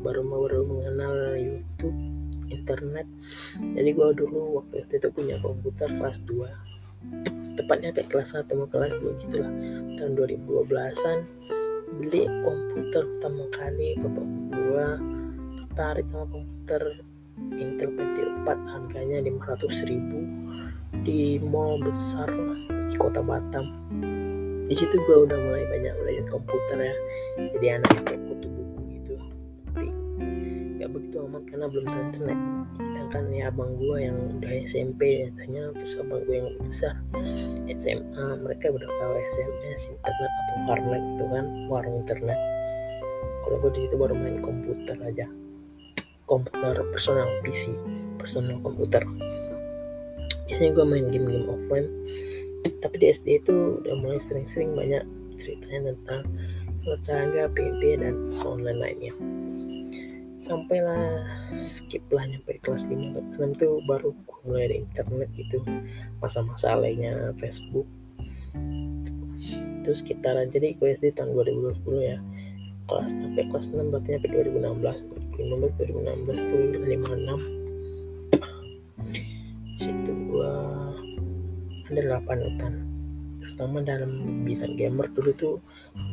Baru 0.00 0.24
baru 0.24 0.64
mengenal 0.64 1.36
YouTube 1.36 1.96
internet. 2.48 3.04
Jadi 3.60 3.90
gue 3.92 4.08
dulu 4.16 4.62
waktu 4.62 4.88
SD 4.88 5.04
itu 5.04 5.08
punya 5.12 5.36
komputer 5.44 5.88
kelas 5.92 6.20
2 6.24 7.58
tepatnya 7.58 7.90
kayak 7.90 8.08
kelas 8.14 8.30
1 8.38 8.54
mau 8.54 8.70
kelas 8.70 8.94
2 9.02 9.22
gitu 9.26 9.36
lah. 9.42 9.52
Tahun 9.98 10.12
2012an 10.14 11.18
beli 11.98 12.24
komputer 12.46 13.02
pertama 13.02 13.44
kali 13.50 13.98
bapak 13.98 14.26
gue 14.54 14.86
tertarik 15.56 16.06
sama 16.12 16.26
komputer 16.30 16.82
Intel 17.58 17.90
Pentium 17.96 18.44
4 18.46 18.72
harganya 18.76 19.18
500 19.24 19.88
ribu 19.88 20.20
di 21.02 21.42
mall 21.42 21.80
besar 21.82 22.28
di 22.68 22.94
kota 23.00 23.24
Batam 23.24 23.66
di 24.68 24.74
situ 24.76 25.00
gue 25.00 25.16
udah 25.24 25.38
mulai 25.40 25.64
banyak 25.64 25.94
belajar 25.96 26.24
komputer 26.28 26.76
ya. 26.76 26.94
Jadi 27.56 27.66
anak 27.72 27.90
yang 27.96 28.04
kayak 28.04 28.22
kutu 28.28 28.46
buku 28.52 28.80
gitu. 29.00 29.14
Tapi 29.72 29.88
nggak 30.76 30.90
begitu 30.92 31.16
amat 31.24 31.42
karena 31.48 31.66
belum 31.72 31.84
tahu 31.88 32.02
internet. 32.12 32.38
Sedangkan 32.76 33.24
ya 33.32 33.44
abang 33.48 33.72
gue 33.80 33.96
yang 33.96 34.16
udah 34.36 34.52
SMP 34.68 35.00
tanya 35.40 35.72
terus 35.72 35.96
abang 35.96 36.20
gue 36.28 36.36
yang 36.36 36.48
besar 36.60 36.94
SMA 37.72 38.24
mereka 38.44 38.68
udah 38.68 38.88
tahu 39.00 39.12
SMS 39.32 39.88
internet 39.88 40.32
atau 40.44 40.56
warnet 40.68 41.02
itu 41.16 41.24
kan 41.32 41.46
warung 41.72 41.96
internet. 42.04 42.40
Kalau 43.48 43.56
gue 43.64 43.70
di 43.72 43.80
situ 43.88 43.96
baru 43.96 44.12
main 44.12 44.44
komputer 44.44 45.00
aja. 45.00 45.26
Komputer 46.28 46.84
personal 46.92 47.24
PC 47.40 47.72
personal 48.20 48.60
komputer. 48.60 49.00
Biasanya 50.44 50.76
gue 50.76 50.84
main 50.84 51.06
game-game 51.08 51.48
offline 51.48 51.88
tapi 52.78 52.94
di 52.98 53.06
SD 53.10 53.42
itu 53.44 53.82
udah 53.82 53.94
mulai 53.98 54.20
sering-sering 54.22 54.74
banyak 54.74 55.02
ceritanya 55.38 55.94
tentang 55.94 56.22
Saga, 57.04 57.52
PB, 57.52 58.00
dan 58.00 58.16
online 58.40 58.80
lainnya. 58.80 59.12
Sampailah 60.40 61.20
skip 61.52 62.00
lah 62.08 62.24
nyampe 62.24 62.56
kelas 62.64 62.88
5 62.88 63.12
kelas 63.12 63.36
6 63.36 63.60
itu 63.60 63.68
baru 63.84 64.16
mulai 64.48 64.72
ada 64.72 64.76
internet 64.80 65.28
gitu. 65.36 65.60
Masa-masa 66.24 66.80
lainnya 66.80 67.36
Facebook. 67.36 67.84
Itu 69.84 69.90
sekitaran 69.92 70.48
jadi 70.48 70.80
gue 70.80 70.96
SD 70.96 71.12
tahun 71.20 71.36
2020 71.36 71.76
ya. 72.00 72.16
Kelas 72.88 73.12
sampai 73.12 73.44
kelas 73.52 73.68
6 73.68 73.92
berarti 73.92 74.16
sampai 74.16 74.30
2016 74.32 75.12
2015 75.36 75.76
2016 75.76 76.48
tuh 76.48 76.60
56 76.72 77.58
situ 79.78 80.12
gua 80.26 80.87
ada 81.88 82.20
8 82.20 82.44
hutan. 82.44 82.72
Terutama 83.40 83.80
dalam 83.80 84.10
bidang 84.44 84.76
gamer 84.76 85.06
dulu 85.16 85.30
tuh 85.34 85.54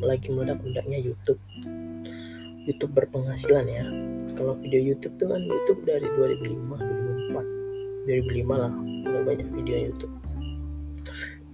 lagi 0.00 0.32
meledak-meledaknya 0.32 0.98
YouTube. 1.04 1.40
YouTube 2.66 2.92
berpenghasilan 2.96 3.66
ya. 3.68 3.84
Kalau 4.34 4.56
video 4.58 4.80
YouTube 4.80 5.14
tuh 5.20 5.28
kan 5.30 5.42
YouTube 5.44 5.80
dari 5.84 6.08
2005 6.16 6.80
2004 7.36 8.08
2005 8.08 8.62
lah 8.62 8.72
udah 9.06 9.22
banyak 9.22 9.48
video 9.52 9.76
YouTube. 9.92 10.14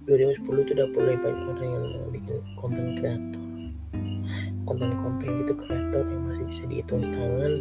2010 0.07 0.67
tuh 0.67 0.73
udah 0.75 0.87
mulai 0.91 1.15
banyak 1.19 1.43
orang 1.47 1.69
yang 1.69 1.85
bikin 2.11 2.37
konten 2.55 2.85
kreator. 2.99 3.43
Konten-konten 4.63 5.29
gitu 5.43 5.53
kreator 5.59 6.03
yang 6.07 6.23
masih 6.31 6.45
bisa 6.47 6.63
dihitung 6.71 7.03
tangan 7.11 7.53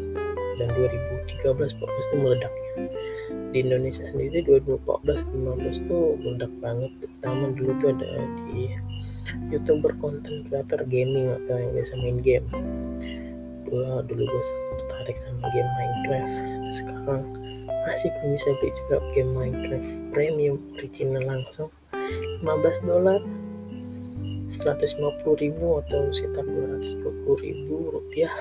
dan 0.56 0.68
2013 0.78 1.42
14 1.42 1.74
itu 1.82 2.16
meledaknya 2.22 2.70
di 3.52 3.60
Indonesia 3.60 4.04
sendiri 4.08 4.40
2014 4.48 5.28
15 5.28 5.88
tuh 5.88 6.16
meledak 6.20 6.52
banget. 6.64 6.90
Terutama 7.04 7.44
dulu 7.52 7.70
tuh 7.78 7.88
ada 7.92 8.08
di 8.48 8.72
youtuber 9.52 9.92
konten 10.00 10.48
kreator 10.48 10.80
gaming 10.88 11.30
atau 11.30 11.54
yang 11.60 11.72
biasa 11.76 11.92
main 12.00 12.18
game. 12.24 12.46
Gua 13.68 14.04
dulu 14.04 14.24
gue 14.24 14.44
tertarik 14.76 15.16
sama 15.20 15.48
game 15.52 15.70
Minecraft. 15.76 16.32
Sekarang 16.76 17.22
masih 17.88 18.08
belum 18.20 18.30
bisa 18.36 18.50
beli 18.60 18.70
juga 18.84 18.96
game 19.12 19.32
Minecraft 19.32 19.90
premium 20.16 20.56
original 20.80 21.24
langsung. 21.24 21.68
15 21.92 22.88
dolar. 22.88 23.20
150 24.52 25.00
ribu 25.40 25.80
atau 25.80 26.12
sekitar 26.12 26.44
220 26.44 27.24
ribu 27.40 27.76
rupiah. 27.88 28.32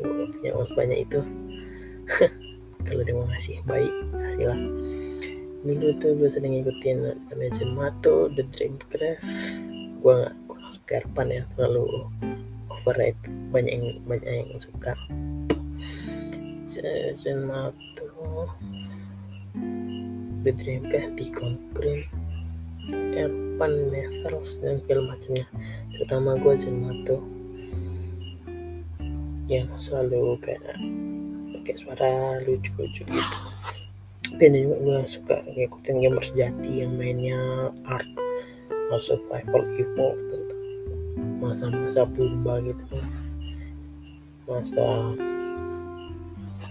Gue 0.00 0.32
punya 0.32 0.56
uang 0.56 0.68
sebanyak 0.72 1.04
itu 1.04 1.20
kalau 2.88 3.04
dia 3.04 3.14
mau 3.14 3.28
ngasih 3.28 3.60
baik 3.68 3.92
lah 4.48 4.60
dulu 5.66 5.90
tuh 6.00 6.14
gue 6.16 6.30
sering 6.30 6.54
ngikutin 6.54 7.18
Legend 7.34 7.72
Mato, 7.76 8.30
The 8.32 8.46
Dreamcraft 8.54 9.20
gue 9.98 10.14
gak 10.14 10.34
suka 10.72 11.02
ya. 11.26 11.42
Terlalu 11.58 12.06
overrated. 12.70 13.32
Banyak 13.50 13.72
yang 13.74 13.86
banyak 14.06 14.30
yang 14.30 14.60
suka. 14.62 14.94
Legend 16.78 17.42
Mato. 17.50 18.06
The 20.46 20.52
Dreamcraft 20.54 21.18
di 21.18 21.26
Green 21.74 22.06
Erpan 23.18 23.90
Nevers 23.90 24.62
dan 24.62 24.78
segala 24.80 25.12
macamnya. 25.12 25.44
Terutama 25.92 26.38
gue 26.38 26.54
Zenmato 26.54 27.18
yang 29.50 29.66
selalu 29.80 30.38
kayak 30.38 30.78
pakai 31.68 31.84
suara 31.84 32.40
lucu-lucu 32.48 33.04
gitu. 33.04 33.36
Dan 34.40 34.56
juga 34.56 34.76
gue 34.80 34.98
suka 35.04 35.36
ngikutin 35.52 36.00
gamer 36.00 36.24
sejati 36.24 36.80
yang 36.80 36.96
mainnya 36.96 37.68
art 37.84 38.08
survival 39.04 39.68
evolved 39.76 40.16
gitu. 40.32 40.56
masa-masa 41.44 42.08
purba 42.08 42.64
gitu 42.64 42.80
masa 44.48 45.12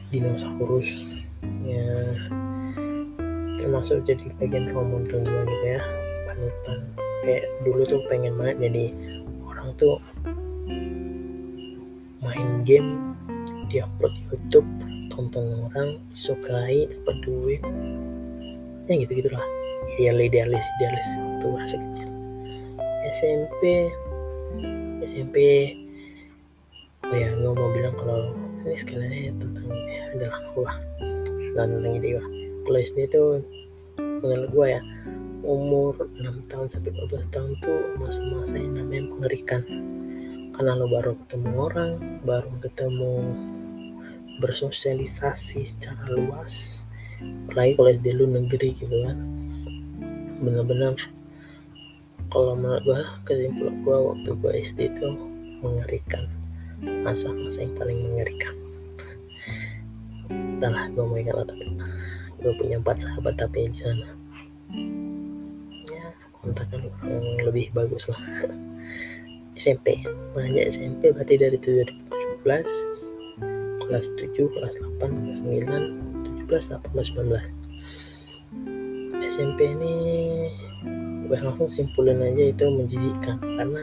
dinosaurus 0.10 1.06
ya 1.62 1.94
termasuk 3.62 4.02
jadi 4.10 4.34
bagian 4.42 4.74
model 4.74 5.22
gue 5.22 5.42
gitu 5.46 5.66
ya 5.78 5.82
panutan. 6.26 6.80
Kayak 7.22 7.46
dulu 7.62 7.82
tuh 7.86 8.02
pengen 8.10 8.34
banget 8.34 8.58
jadi 8.66 8.86
orang 9.46 9.70
tuh 9.78 10.02
main 12.26 12.66
game 12.66 13.14
di 13.70 13.84
upload 13.84 14.16
YouTube 14.32 14.66
tonton 15.17 15.65
orang 15.73 15.97
disukai 16.13 16.86
dapat 16.86 17.15
duit. 17.25 17.62
Ya 18.86 18.93
gitu 19.01 19.25
gitulah 19.25 19.43
ya 19.97 20.13
idealis 20.13 20.63
idealis 20.77 21.08
waktu 21.17 21.45
masa 21.49 21.75
kecil. 21.82 22.10
SMP 23.18 23.61
SMP 25.09 25.36
oh 27.09 27.18
ya 27.18 27.34
gue 27.34 27.51
mau 27.51 27.70
bilang 27.74 27.97
kalau 27.97 28.38
ini 28.61 28.78
sekalian 28.78 29.41
tentang 29.41 29.65
ya 29.89 30.13
adalah 30.13 30.39
gua. 30.53 30.74
Dan 31.57 31.82
tentang 31.82 31.93
ide 31.97 32.22
gua. 32.22 32.26
Kalau 32.68 32.78
SD 32.78 32.97
itu 33.09 33.24
menurut 33.97 34.49
gue 34.53 34.68
ya 34.70 34.82
umur 35.47 35.93
6 36.20 36.51
tahun 36.51 36.68
sampai 36.68 36.91
12 36.93 37.34
tahun 37.34 37.51
tuh 37.63 37.82
masa-masa 37.97 38.59
yang 38.59 38.76
namanya 38.78 39.09
mengerikan. 39.09 39.63
Karena 40.53 40.78
lo 40.78 40.86
baru 40.89 41.13
ketemu 41.26 41.51
orang 41.57 41.91
baru 42.26 42.51
ketemu 42.59 43.13
bersosialisasi 44.38 45.66
secara 45.66 46.10
luas 46.14 46.88
apalagi 47.22 47.74
kalau 47.74 47.90
SD 47.90 48.08
lu 48.14 48.26
negeri 48.30 48.70
gitu 48.78 48.96
kan. 49.06 49.18
Bener-bener 50.38 50.94
kalau 52.30 52.54
menurut 52.54 52.84
gue 52.86 53.02
kesimpulan 53.26 53.76
gue 53.82 53.98
waktu 53.98 54.30
gue 54.38 54.52
SD 54.62 54.80
itu 54.94 55.08
mengerikan 55.64 56.30
masa-masa 57.02 57.66
yang 57.66 57.74
paling 57.80 57.98
mengerikan. 58.04 58.54
Entahlah 60.30 60.92
gue 60.94 61.04
mau 61.04 61.18
ingat 61.18 61.48
tapi 61.50 61.66
gue 62.38 62.54
punya 62.62 62.78
empat 62.78 63.02
sahabat 63.02 63.34
tapi 63.40 63.72
di 63.72 63.80
sana. 63.80 64.08
Kontakkan 66.38 66.86
orang 67.02 67.42
lebih 67.42 67.74
bagus 67.74 68.06
lah. 68.12 68.22
SMP 69.58 70.06
banyak 70.38 70.70
SMP 70.70 71.10
berarti 71.10 71.34
dari 71.34 71.58
2017 71.58 72.46
kelas 73.88 74.06
7 74.20 74.54
kelas 74.54 74.74
8 75.00 75.00
kelas 75.02 75.40
9 75.44 76.48
17 76.48 76.72
18 76.76 77.16
19 77.18 77.68
SMP 79.28 79.60
ini 79.68 79.96
gue 81.28 81.38
langsung 81.44 81.68
simpulin 81.68 82.24
aja 82.24 82.56
itu 82.56 82.66
menjijikkan 82.72 83.36
karena 83.40 83.82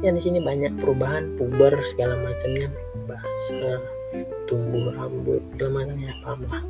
ya 0.00 0.10
di 0.14 0.20
sini 0.24 0.40
banyak 0.40 0.72
perubahan 0.80 1.36
puber 1.36 1.76
segala 1.84 2.16
macamnya 2.24 2.72
bahasa 3.04 3.82
tumbuh 4.48 4.88
rambut 4.96 5.44
segala 5.54 5.84
macamnya 5.84 6.12
paham 6.24 6.40
lah. 6.48 6.62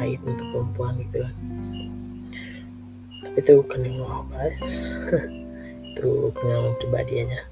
Haid 0.00 0.20
untuk 0.24 0.46
perempuan 0.48 0.96
gitu 1.04 1.16
kan. 1.20 1.34
Itu 3.36 3.50
bukan 3.60 3.80
yang 3.84 3.96
mau 4.00 4.24
bahas. 4.32 4.56
Itu 5.92 6.32
pengalaman 6.32 6.72
pribadi 6.80 7.28
aja 7.28 7.44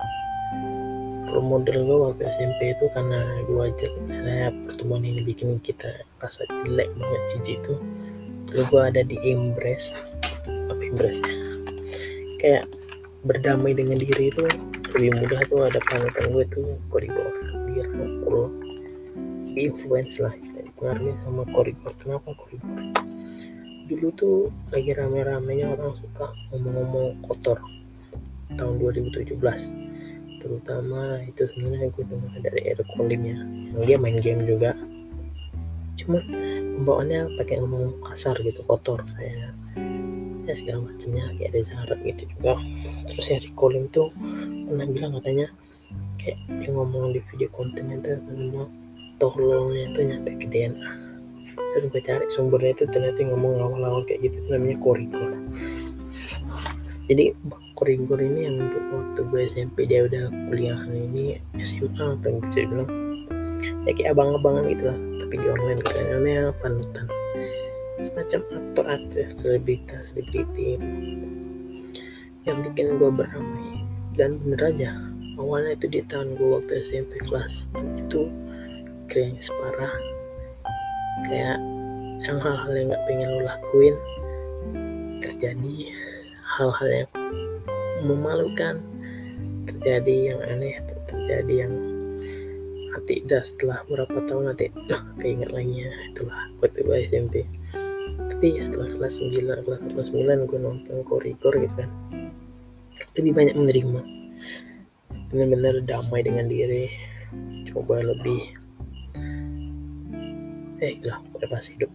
role 1.30 1.44
model 1.44 1.84
gue 1.84 1.98
waktu 2.10 2.22
SMP 2.28 2.72
itu 2.72 2.84
karena 2.96 3.20
gue 3.44 3.60
aja 3.60 3.88
karena 4.08 4.50
pertemuan 4.68 5.04
ini 5.04 5.20
bikin 5.24 5.60
kita 5.60 6.04
rasa 6.18 6.48
jelek 6.64 6.88
banget 6.96 7.22
cici 7.32 7.52
itu 7.60 7.74
dulu 8.48 8.62
gue 8.72 8.82
ada 8.82 9.02
di 9.04 9.16
embrace. 9.28 9.92
Apa 10.48 10.80
embrace 10.80 11.20
kayak 12.38 12.64
berdamai 13.26 13.74
dengan 13.74 13.98
diri 13.98 14.30
itu 14.30 14.46
lebih 14.94 15.20
mudah 15.20 15.40
tuh 15.50 15.60
ada 15.68 15.78
panutan 15.84 16.32
gue 16.32 16.44
tuh 16.48 16.68
koridor 16.88 17.28
biar 17.68 17.86
ngumpul 17.92 18.48
di 19.52 19.68
influence 19.68 20.16
lah 20.22 20.32
istilahnya 20.38 20.72
pengaruhnya 20.78 21.14
sama 21.26 21.42
koridor. 21.50 21.92
Kenapa 22.00 22.32
koridor? 22.38 22.78
Dulu 23.88 24.08
tuh 24.16 24.38
lagi 24.70 24.92
rame-ramenya 24.92 25.76
orang 25.76 25.92
suka 25.98 26.32
ngomong-ngomong 26.52 27.20
kotor. 27.26 27.58
Tahun 28.56 28.74
2017 28.80 29.87
terutama 30.48 31.20
itu 31.28 31.44
sebenarnya 31.52 31.92
gue 31.92 32.04
dengar 32.08 32.32
dari 32.40 32.60
Eric 32.72 32.88
Colling 32.96 33.22
ya. 33.28 33.38
Yang 33.76 33.84
dia 33.84 33.96
main 34.00 34.18
game 34.24 34.42
juga. 34.48 34.72
Cuma 36.00 36.24
pembawaannya 36.24 37.36
pakai 37.36 37.60
ngomong 37.60 38.00
kasar 38.08 38.40
gitu 38.40 38.64
kotor 38.64 39.04
kayak 39.12 39.52
ya 40.48 40.54
segala 40.56 40.88
macamnya 40.88 41.28
kayak 41.36 41.52
Reza 41.52 41.76
Arab 41.84 42.00
gitu 42.00 42.24
juga. 42.32 42.56
Terus 43.12 43.26
Eric 43.28 43.52
Colling 43.52 43.92
tuh 43.92 44.08
pernah 44.64 44.88
bilang 44.88 45.12
katanya 45.20 45.52
kayak 46.16 46.40
dia 46.64 46.70
ngomong 46.72 47.12
di 47.12 47.20
video 47.28 47.52
kontennya 47.52 48.00
tuh 48.00 48.16
ngomong 48.32 48.68
tolongnya 49.20 49.92
tuh 49.92 50.02
nyampe 50.06 50.30
ke 50.40 50.46
DNA 50.48 51.08
terus 51.74 51.92
gue 51.92 52.02
cari 52.02 52.26
sumbernya 52.32 52.72
itu 52.74 52.84
ternyata 52.88 53.20
ngomong 53.28 53.60
awal-awal 53.60 54.02
kayak 54.06 54.24
gitu 54.24 54.40
itu 54.40 54.48
namanya 54.48 54.76
korigor 54.80 55.30
jadi 57.10 57.24
korigor 57.78 58.18
ini 58.18 58.50
yang 58.50 58.58
untuk 58.58 58.82
waktu 58.90 59.20
gue 59.30 59.40
SMP 59.54 59.86
dia 59.86 60.02
udah 60.10 60.26
kuliah 60.50 60.82
ini 60.90 61.38
SMA 61.62 62.18
atau 62.18 62.42
bisa 62.42 62.66
bilang 62.66 62.90
ya 63.86 63.94
kayak 63.94 64.18
abang-abangan 64.18 64.66
gitu 64.66 64.84
lah 64.90 64.98
tapi 64.98 65.34
di 65.38 65.46
online 65.46 65.78
gitu. 65.86 66.00
Namanya 66.10 66.42
panutan. 66.58 67.06
Semacam 68.02 68.40
aktor 68.50 68.86
aktris 68.90 69.30
selebritas 69.38 70.10
selebriti. 70.10 70.80
Yang 72.42 72.58
bikin 72.70 72.98
gue 72.98 73.10
beramai 73.14 73.70
dan 74.18 74.42
bener 74.42 74.74
aja 74.74 74.90
awalnya 75.38 75.78
itu 75.78 75.86
di 75.86 76.00
tahun 76.10 76.34
gue 76.34 76.48
waktu 76.58 76.82
SMP 76.82 77.22
kelas 77.30 77.70
itu 77.78 78.26
kayaknya 79.06 79.38
separah. 79.38 79.94
Kayak 81.30 81.58
yang 82.26 82.38
hal-hal 82.42 82.72
yang 82.74 82.86
nggak 82.90 83.04
pengen 83.06 83.28
lo 83.30 83.40
lakuin 83.46 83.96
terjadi. 85.22 85.76
Hal-hal 86.58 86.88
yang 86.90 87.10
memalukan 88.04 88.82
terjadi 89.66 90.34
yang 90.34 90.40
aneh 90.44 90.78
terjadi 91.08 91.66
yang 91.66 91.72
nanti 92.94 93.24
dah 93.24 93.40
setelah 93.44 93.84
berapa 93.88 94.26
tahun 94.26 94.52
nanti 94.52 94.70
nah 94.90 95.02
keinget 95.20 95.50
lagi 95.54 95.86
ya 95.86 95.92
itulah 96.12 96.40
waktu 96.60 96.82
gue 96.84 96.96
SMP 97.08 97.44
tapi 98.38 98.54
setelah 98.62 98.86
kelas 98.94 99.18
9 99.18 99.66
kelas 99.66 99.80
kelas 99.94 100.08
9 100.14 100.46
gue 100.46 100.60
nonton 100.62 101.02
korigor 101.02 101.54
gitu 101.58 101.74
kan. 101.74 101.90
Lebih 103.18 103.32
banyak 103.34 103.54
menerima. 103.58 104.00
Benar-benar 105.34 105.82
damai 105.82 106.22
dengan 106.22 106.46
diri. 106.46 106.86
Coba 107.66 107.98
lebih. 107.98 108.54
Eh 110.78 111.02
lah 111.02 111.18
udah 111.34 111.48
pasti 111.50 111.74
hidup. 111.74 111.90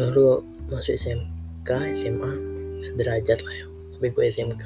Lalu 0.00 0.40
masuk 0.72 0.96
SMK 0.96 1.68
SMA 2.00 2.49
sederajat 2.82 3.38
lah 3.44 3.54
ya. 3.54 3.66
Tapi 3.96 4.06
gue 4.12 4.24
SMK 4.32 4.64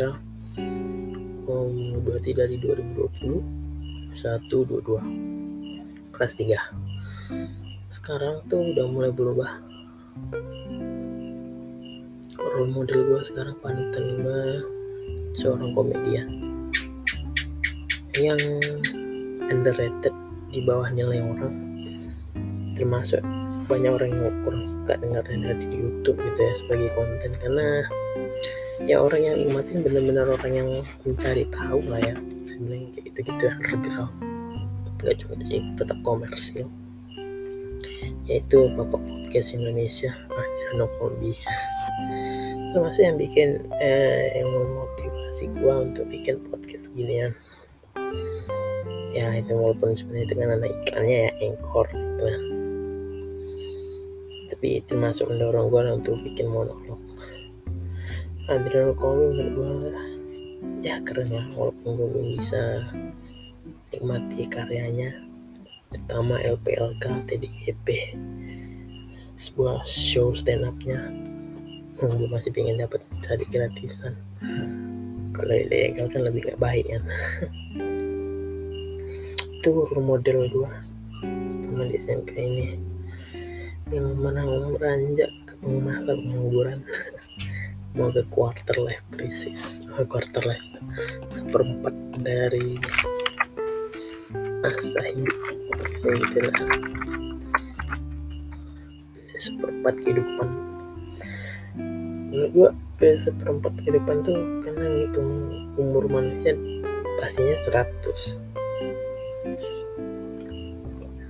um, 1.51 1.99
berarti 2.03 2.31
dari 2.35 2.57
2020 2.63 4.19
122 4.23 6.15
kelas 6.15 6.33
3 6.39 6.85
sekarang 7.95 8.43
tuh 8.51 8.75
udah 8.75 8.87
mulai 8.91 9.11
berubah. 9.15 9.63
Role 12.35 12.71
model 12.75 13.01
gue 13.07 13.21
sekarang 13.31 13.55
panutan 13.63 14.05
gue 14.19 14.43
seorang 15.39 15.71
komedian. 15.79 16.29
Yang 18.19 18.43
underrated 19.47 20.15
di 20.51 20.63
bawah 20.67 20.91
nilai 20.91 21.23
orang 21.23 21.55
termasuk 22.75 23.23
banyak 23.71 23.95
orang 23.95 24.11
yang 24.11 24.35
kurang 24.43 24.67
suka 24.67 24.95
dengarnya 24.99 25.55
dari 25.55 25.65
di 25.71 25.77
YouTube 25.79 26.19
gitu 26.19 26.41
ya 26.43 26.55
sebagai 26.67 26.91
konten. 26.99 27.31
Karena 27.39 27.67
ya 28.83 28.99
orang 28.99 29.23
yang 29.23 29.37
nikmatin 29.39 29.87
benar-benar 29.87 30.27
orang 30.27 30.53
yang 30.53 30.69
mencari 31.07 31.47
tahu 31.55 31.79
lah 31.87 32.03
ya. 32.03 32.15
Sebenarnya 32.51 32.89
kayak 32.99 33.05
gitu 33.11 33.21
gitu 33.31 33.45
underground 33.47 34.15
nggak 35.05 35.21
cuma 35.21 35.37
sih 35.45 35.61
tetap 35.77 35.99
komersil. 36.01 36.67
Yaitu 38.25 38.73
bapak 38.73 38.97
podcast 39.05 39.53
Indonesia 39.53 40.17
Akhirnya 40.33 40.89
Kolbi 40.97 41.37
termasuk 42.75 43.07
yang 43.07 43.21
bikin 43.21 43.63
eh, 43.79 44.41
yang 44.41 44.49
memotivasi 44.51 45.45
gua 45.61 45.87
untuk 45.87 46.09
bikin 46.11 46.41
podcast 46.49 46.89
ginian. 46.97 47.37
Ya 49.15 49.31
itu 49.39 49.55
walaupun 49.55 49.95
sebenarnya 49.95 50.35
kan 50.35 50.51
anak 50.59 50.73
ikannya 50.83 51.19
ya 51.29 51.31
engkor 51.39 51.87
gitu 51.93 52.25
ya. 52.27 52.39
tapi 54.55 54.81
itu 54.81 54.93
masuk 54.95 55.29
mendorong 55.29 55.67
gue 55.67 55.83
untuk 55.99 56.15
bikin 56.23 56.47
monolog 56.47 57.01
Adriano 58.45 58.93
Colby 58.93 59.41
menurut 59.41 59.57
gue 59.57 59.93
ya 60.85 61.01
keren 61.01 61.33
ya 61.33 61.41
walaupun 61.57 61.97
gue 61.97 62.09
belum 62.13 62.29
bisa 62.37 62.85
nikmati 63.89 64.45
karyanya 64.53 65.17
terutama 65.89 66.37
LPLK 66.45 67.25
TDGP 67.25 68.13
sebuah 69.41 69.81
show 69.89 70.37
stand 70.37 70.69
upnya 70.69 71.09
yang 72.05 72.21
gue 72.21 72.29
masih 72.29 72.53
pengen 72.53 72.85
dapat 72.85 73.01
cari 73.25 73.49
gratisan. 73.49 74.13
Kalau 75.33 75.55
ilegal 75.55 76.11
kan 76.13 76.23
lebih 76.27 76.53
gak 76.53 76.61
baik 76.61 76.85
kan? 76.91 77.01
Itu 79.63 79.89
model 79.97 80.53
gue 80.53 80.71
teman 81.65 81.89
di 81.89 81.97
SMK 82.03 82.33
ini. 82.37 82.77
Yang 83.89 84.21
mana 84.21 84.45
meranjak 84.45 85.33
ke 85.49 85.55
pengemalan 85.65 86.13
pengangguran 86.13 86.79
mau 87.95 88.11
ke 88.11 88.27
quarter 88.27 88.75
life 88.83 89.07
crisis 89.15 89.87
oh, 89.95 90.03
quarter 90.03 90.43
life 90.43 90.67
seperempat 91.31 91.95
dari 92.23 92.79
masa 94.65 95.01
hidup. 95.15 95.39
Gitu 96.03 96.39
lah. 96.41 96.57
Seperempat 99.35 99.95
kehidupan. 100.01 100.49
Menurut 102.33 102.51
gua 102.55 102.71
ke 102.97 103.19
seperempat 103.23 103.73
kehidupan 103.83 104.25
tuh 104.25 104.39
karena 104.65 104.87
ngitung 104.89 105.31
umur 105.77 106.07
manusia 106.07 106.55
pastinya 107.19 107.57
100 107.67 108.39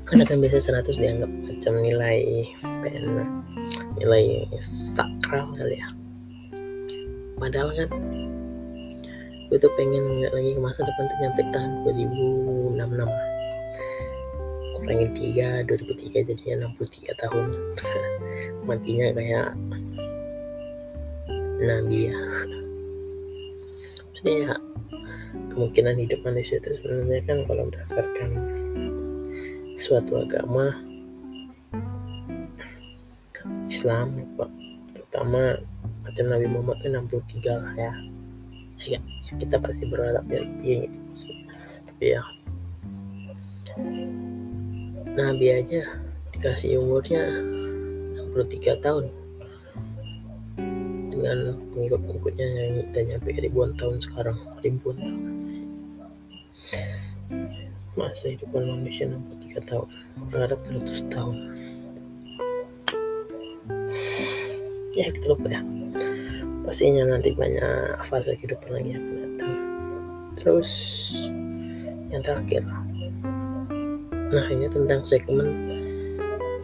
karena 0.05 0.23
kan 0.29 0.37
biasa 0.39 0.61
100 0.61 1.01
dianggap 1.01 1.31
macam 1.33 1.75
nilai 1.81 2.45
pena. 2.63 3.25
Nilai 3.97 4.47
sakral 4.61 5.49
kali 5.57 5.81
ya 5.81 5.89
padahal 7.45 7.71
kan 7.77 7.93
gue 9.53 9.59
tuh 9.61 9.73
pengen 9.77 10.25
nggak 10.25 10.33
lagi 10.33 10.51
ke 10.57 10.61
masa 10.65 10.81
depan 10.81 11.05
tuh 11.05 11.19
nyampe 11.21 11.43
tahun 11.53 11.71
2066 11.85 13.05
kurangin 14.81 15.11
3 15.13 15.69
2003 15.69 16.29
jadinya 16.33 16.73
63 16.73 17.21
tahun. 17.21 17.47
Matinya 18.69 19.13
kayak 19.13 19.53
nabi 21.65 22.13
ya 22.13 22.21
maksudnya 24.11 24.35
ya 24.43 24.53
kemungkinan 25.55 25.97
hidup 26.03 26.21
manusia 26.27 26.59
itu 26.59 26.71
sebenarnya 26.81 27.23
kan 27.25 27.39
kalau 27.47 27.63
berdasarkan 27.71 28.31
suatu 29.79 30.19
agama 30.19 30.75
Islam 33.71 34.25
terutama 34.93 35.63
macam 36.15 36.31
Nabi 36.31 36.47
Muhammad 36.47 36.79
itu 36.79 36.95
63 37.43 37.59
lah 37.59 37.75
ya. 37.75 37.93
Ya 38.87 39.01
kita 39.35 39.59
pasti 39.59 39.83
berharap 39.91 40.23
ya 40.31 40.47
lebih 40.47 40.87
gitu. 40.87 41.31
tapi 41.91 42.05
ya. 42.15 42.23
Nabi 45.19 45.47
aja 45.59 45.83
dikasih 46.31 46.79
umurnya 46.79 47.19
63 48.31 48.79
tahun. 48.79 49.11
Dengan 51.11 51.59
pengikut-pengikutnya 51.75 52.47
yang 52.47 52.75
kita 52.95 52.99
nyampe 53.11 53.35
ribuan 53.35 53.75
tahun 53.75 53.99
sekarang 53.99 54.39
ribuan 54.63 54.95
tahun. 55.03 55.19
Masa 57.99 58.39
hidupan 58.39 58.71
manusia 58.71 59.11
63 59.11 59.67
tahun 59.67 59.91
berharap 60.31 60.63
100 60.63 61.11
tahun. 61.11 61.37
Ya 64.95 65.11
kita 65.11 65.35
lupa 65.35 65.51
ya 65.51 65.84
pastinya 66.65 67.05
nanti 67.07 67.37
banyak 67.37 68.01
fase 68.09 68.35
kehidupan 68.41 68.71
lagi 68.73 68.91
yang 68.97 69.05
datang. 69.21 69.55
Terus 70.41 70.71
yang 72.11 72.23
terakhir. 72.25 72.65
Nah 74.33 74.47
ini 74.51 74.67
tentang 74.73 75.05
segmen 75.05 75.49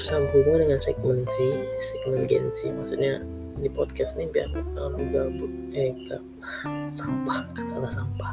bersama 0.00 0.24
hubungan 0.32 0.66
dengan 0.66 0.80
segmen 0.80 1.18
Z 1.28 1.36
segmen 1.78 2.24
Gen 2.24 2.48
Z. 2.58 2.72
Maksudnya 2.72 3.20
di 3.60 3.68
podcast 3.68 4.16
ini 4.16 4.32
biar 4.32 4.48
kalau 4.72 4.96
gabut 5.12 5.52
eh 5.76 5.92
gak 6.08 6.24
sampah 6.96 7.44
kata 7.52 7.88
sampah. 7.92 8.32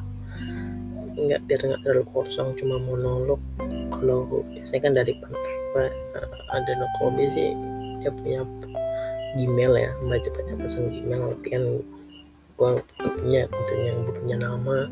Nggak 1.17 1.43
biar 1.51 1.59
nggak 1.59 1.81
terlalu 1.83 2.07
kosong 2.15 2.55
cuma 2.55 2.79
monolog. 2.79 3.41
Kalau 3.91 4.47
biasanya 4.47 4.81
kan 4.81 4.93
dari 4.95 5.13
pantai 5.19 5.57
ada 6.55 6.71
Nokobi 6.79 7.27
sih 7.29 7.51
dia 8.01 8.11
punya 8.13 8.41
Gmail 9.37 9.73
ya 9.77 9.91
baca 10.01 10.29
baca 10.33 10.53
pesan 10.57 10.89
Gmail 10.89 11.37
tapi 11.37 11.47
kan 11.53 11.63
gua 12.57 12.81
punya 12.97 13.45
tentunya 13.45 13.93
yang 13.93 14.01
punya 14.09 14.35
nama 14.41 14.89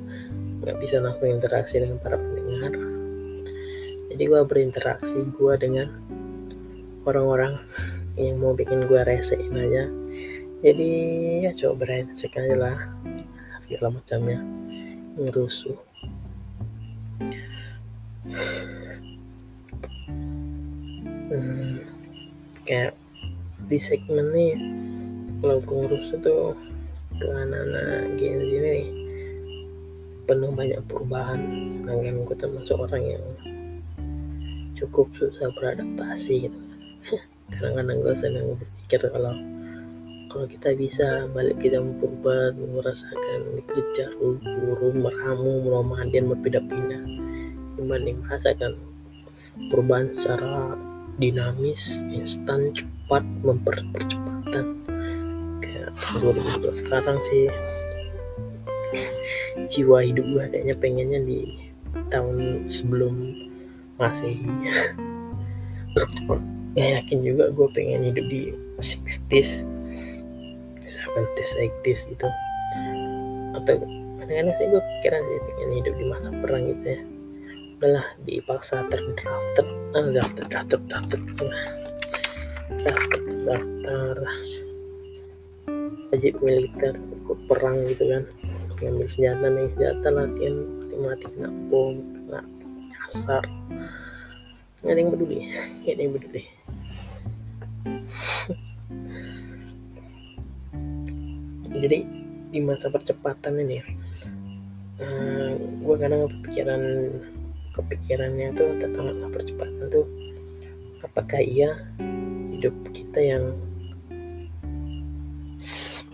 nggak 0.62 0.78
bisa 0.78 1.02
langsung 1.02 1.34
interaksi 1.34 1.82
dengan 1.82 1.98
para 1.98 2.16
pendengar. 2.22 2.74
Jadi 4.14 4.24
gua 4.30 4.42
berinteraksi 4.46 5.18
gua 5.36 5.58
dengan 5.58 5.90
orang-orang 7.10 7.58
yang 8.16 8.38
mau 8.38 8.54
bikin 8.54 8.86
gua 8.86 9.02
resein 9.04 9.52
aja. 9.52 9.90
Jadi 10.62 10.90
ya 11.46 11.52
coba 11.58 11.86
beresek 11.86 12.38
aja 12.38 12.56
lah 12.56 12.78
segala 13.60 13.98
macamnya 13.98 14.40
ngerusuh. 15.18 15.78
Hmm, 21.26 21.82
kayak 22.70 22.94
di 23.66 23.82
segmen 23.82 24.30
nih 24.30 24.54
kalau 25.42 25.58
gue 25.62 25.78
ngurus 25.78 26.08
itu 26.14 26.36
ke 27.18 27.28
anak-anak 27.32 28.18
Gen 28.20 28.40
Z 28.46 28.52
ini 28.54 28.78
penuh 30.26 30.52
banyak 30.54 30.82
perubahan. 30.90 31.40
Sedangkan 31.74 32.26
gue 32.26 32.38
termasuk 32.38 32.78
orang 32.78 33.04
yang 33.06 33.26
cukup 34.76 35.08
susah 35.18 35.50
beradaptasi 35.58 36.50
gitu. 36.50 36.60
Kadang-kadang 37.54 37.98
gue 38.02 38.16
senang 38.18 38.46
berpikir 38.58 39.02
kalau 39.10 39.34
kalau 40.30 40.46
kita 40.52 40.70
bisa 40.76 41.08
balik 41.32 41.64
zaman 41.64 41.96
purba 42.02 42.52
merasakan 42.52 43.40
dikejar 43.56 44.12
buru 44.20 44.92
meramu 44.92 45.64
dan 46.12 46.24
berpindah-pindah. 46.28 47.04
Dibanding 47.80 48.18
merasakan 48.26 48.76
perubahan 49.72 50.12
secara 50.12 50.76
dinamis 51.16 52.00
instan 52.12 52.76
cepat 52.76 53.24
mempercepatan 53.42 54.66
kayak 55.64 55.92
2012 56.20 56.84
sekarang 56.84 57.18
sih 57.24 57.48
jiwa 59.72 60.04
hidup 60.04 60.26
gue 60.28 60.44
kayaknya 60.52 60.76
pengennya 60.76 61.20
di 61.24 61.40
tahun 62.12 62.68
sebelum 62.68 63.16
masih 63.96 64.36
nggak 66.76 66.90
yakin 67.00 67.20
juga 67.24 67.56
gue 67.56 67.68
pengen 67.72 68.12
hidup 68.12 68.26
di 68.28 68.52
60s 68.84 69.64
70s 70.86 71.52
80s 71.56 72.02
gitu. 72.12 72.28
Atau 73.56 73.80
kadang-kadang 74.20 74.54
sih 74.60 74.68
gue 74.68 74.82
pikiran 74.84 75.22
sih 75.24 75.40
pengen 75.48 75.70
hidup 75.80 75.94
di 75.96 76.06
masa 76.12 76.30
perang 76.44 76.64
gitu 76.68 76.86
ya 77.00 77.02
udahlah 77.86 78.18
dipaksa 78.26 78.82
terdaftar 78.90 79.62
ah 79.94 80.10
daftar 80.10 80.42
daftar 80.50 80.82
daftar 80.90 81.22
daftar 82.82 83.22
daftar. 83.46 84.18
Wajib 86.10 86.42
militer 86.42 86.98
ikut 86.98 87.46
perang 87.46 87.78
gitu 87.86 88.10
kan. 88.10 88.26
Ngambil 88.82 89.06
senjata 89.06 89.54
main 89.54 89.70
senjata 89.78 90.10
latihan 90.10 90.66
mati 90.66 90.98
mati 90.98 91.30
kena 91.30 91.54
bom 91.70 92.02
kena 92.02 92.42
kasar. 93.06 93.46
Nggak 94.82 94.90
ada 94.90 94.98
yang 94.98 95.14
peduli 95.14 95.46
nggak 95.54 95.94
ada 95.94 96.02
yang 96.02 96.18
peduli. 96.18 96.42
Jadi 101.86 102.02
di 102.50 102.60
masa 102.66 102.90
percepatan 102.90 103.62
ini 103.62 103.78
uh, 103.78 105.06
eh, 105.06 105.54
gue 105.86 105.96
kadang 106.02 106.26
kepikiran 106.34 106.82
kepikirannya 107.76 108.56
tuh 108.56 108.80
tentang 108.80 109.12
percepatan 109.30 109.92
tuh 109.92 110.08
apakah 111.04 111.44
iya 111.44 111.76
hidup 112.56 112.74
kita 112.96 113.20
yang 113.20 113.44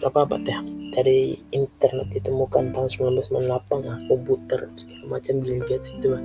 berapa 0.02 0.26
abad 0.26 0.42
ya? 0.44 0.60
Dari 0.92 1.40
internet 1.56 2.12
ditemukan 2.12 2.76
tahun 2.76 2.90
1998 3.22 3.88
lah 3.88 3.98
komputer 4.12 4.60
segala 4.76 5.06
macam 5.08 5.40
Bill 5.40 5.64
Gates 5.64 5.94
itu 5.96 6.08
lah 6.12 6.24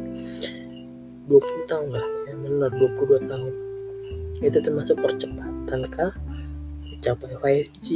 20 1.30 1.70
tahun 1.70 1.88
lah 1.94 2.06
ya 2.26 2.34
benar 2.40 2.70
22 2.74 3.30
tahun. 3.30 3.52
Itu 4.42 4.58
termasuk 4.64 4.96
percepatan 4.98 5.80
kah? 5.92 6.12
Mencapai 6.82 7.68
5G 7.68 7.86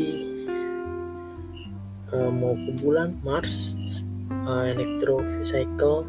uh, 2.12 2.16
eh, 2.20 2.30
mau 2.30 2.55
ke 2.55 2.70
bulan 2.78 3.16
Mars 3.24 3.74
uh, 4.47 4.68
electrocycle 4.70 6.07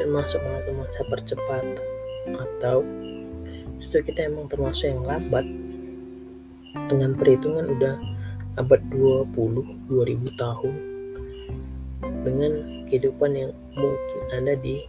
termasuk 0.00 0.40
masa-masa 0.40 1.04
percepat 1.12 1.64
atau 2.32 2.80
justru 3.76 4.00
kita 4.08 4.32
emang 4.32 4.48
termasuk 4.48 4.88
yang 4.88 5.04
lambat. 5.04 5.44
Dengan 6.88 7.18
perhitungan 7.18 7.66
udah 7.66 7.98
abad 8.56 8.80
20 8.88 9.92
2000 9.92 10.40
tahun. 10.40 10.74
Dengan 12.24 12.52
kehidupan 12.88 13.30
yang 13.36 13.52
mungkin 13.76 14.22
ada 14.32 14.56
di 14.56 14.80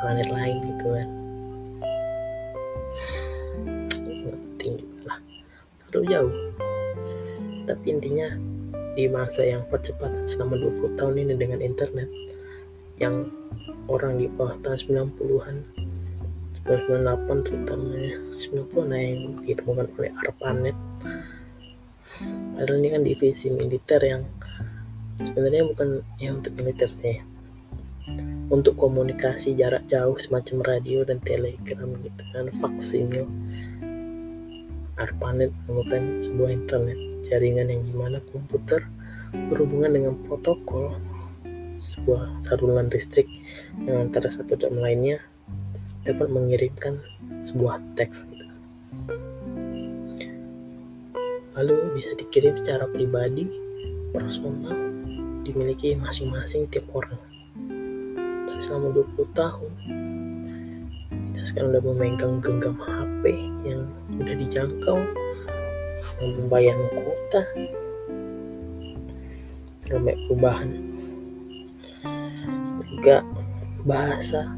planet 0.00 0.28
lain 0.32 0.56
gitu 0.64 0.86
kan. 0.96 1.08
Nggak 4.00 4.38
penting 4.40 4.74
lah. 5.04 5.18
Terlalu 5.92 6.04
jauh. 6.08 6.34
Tapi 7.68 7.86
intinya 7.92 8.28
di 8.94 9.10
masa 9.10 9.42
yang 9.42 9.66
percepatan 9.68 10.24
selama 10.30 10.56
20 10.56 10.94
tahun 10.96 11.14
ini 11.18 11.34
dengan 11.34 11.60
internet 11.60 12.06
yang 12.98 13.28
orang 13.90 14.16
di 14.18 14.30
bawah 14.30 14.54
tahun 14.62 15.10
90-an 15.14 15.56
98 16.64 17.44
terutama 17.44 17.92
ya 17.92 18.16
90 18.32 18.88
an 18.88 18.92
yang 18.96 19.20
ditemukan 19.44 19.86
oleh 20.00 20.10
ARPANET. 20.24 20.76
Padahal 22.56 22.80
ini 22.80 22.88
kan 22.88 23.02
divisi 23.04 23.52
militer 23.52 24.00
yang 24.00 24.24
sebenarnya 25.20 25.68
bukan 25.68 26.00
yang 26.16 26.40
untuk 26.40 26.56
militer 26.56 26.88
sih 26.88 27.20
untuk 28.48 28.80
komunikasi 28.80 29.56
jarak 29.56 29.84
jauh 29.92 30.16
semacam 30.16 30.64
radio 30.64 31.04
dan 31.04 31.20
telegram 31.20 31.92
gitu 32.00 32.22
kan 32.32 32.48
vaksin. 32.64 33.28
ARPANET 34.96 35.52
menemukan 35.68 36.02
sebuah 36.24 36.50
internet 36.54 36.98
jaringan 37.28 37.68
yang 37.68 37.82
di 37.84 37.92
mana 37.92 38.18
komputer 38.32 38.88
berhubungan 39.52 39.92
dengan 39.92 40.14
protokol 40.24 40.96
sebuah 42.04 42.44
saluran 42.44 42.92
listrik 42.92 43.24
yang 43.88 44.12
antara 44.12 44.28
satu 44.28 44.60
dan 44.60 44.76
lainnya 44.76 45.24
dapat 46.04 46.28
mengirimkan 46.28 47.00
sebuah 47.48 47.80
teks 47.96 48.28
gitu. 48.28 48.44
lalu 51.56 51.96
bisa 51.96 52.12
dikirim 52.20 52.60
secara 52.60 52.84
pribadi 52.92 53.48
personal 54.12 54.76
dimiliki 55.48 55.96
masing-masing 55.96 56.68
tiap 56.68 56.84
orang 56.92 57.16
dan 58.52 58.58
selama 58.60 59.00
20 59.00 59.24
tahun 59.32 59.72
kita 61.32 61.44
sekarang 61.48 61.72
udah 61.72 61.84
memegang 61.88 62.36
genggam 62.44 62.76
HP 62.84 63.32
yang 63.64 63.88
udah 64.20 64.34
dijangkau 64.44 65.00
yang 66.20 66.32
membayar 66.36 66.76
kuota 67.00 67.42
terlalu 69.88 70.12
perubahan 70.28 70.93
juga 73.04 73.20
bahasa. 73.84 74.48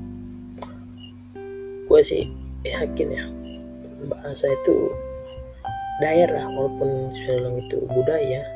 Gue 1.91 1.99
sih 2.07 2.31
yakin 2.63 3.11
ya 3.11 3.27
bahasa 4.07 4.47
itu 4.47 4.95
daerah 5.99 6.47
walaupun 6.55 7.11
film 7.27 7.59
itu 7.59 7.83
budaya. 7.91 8.47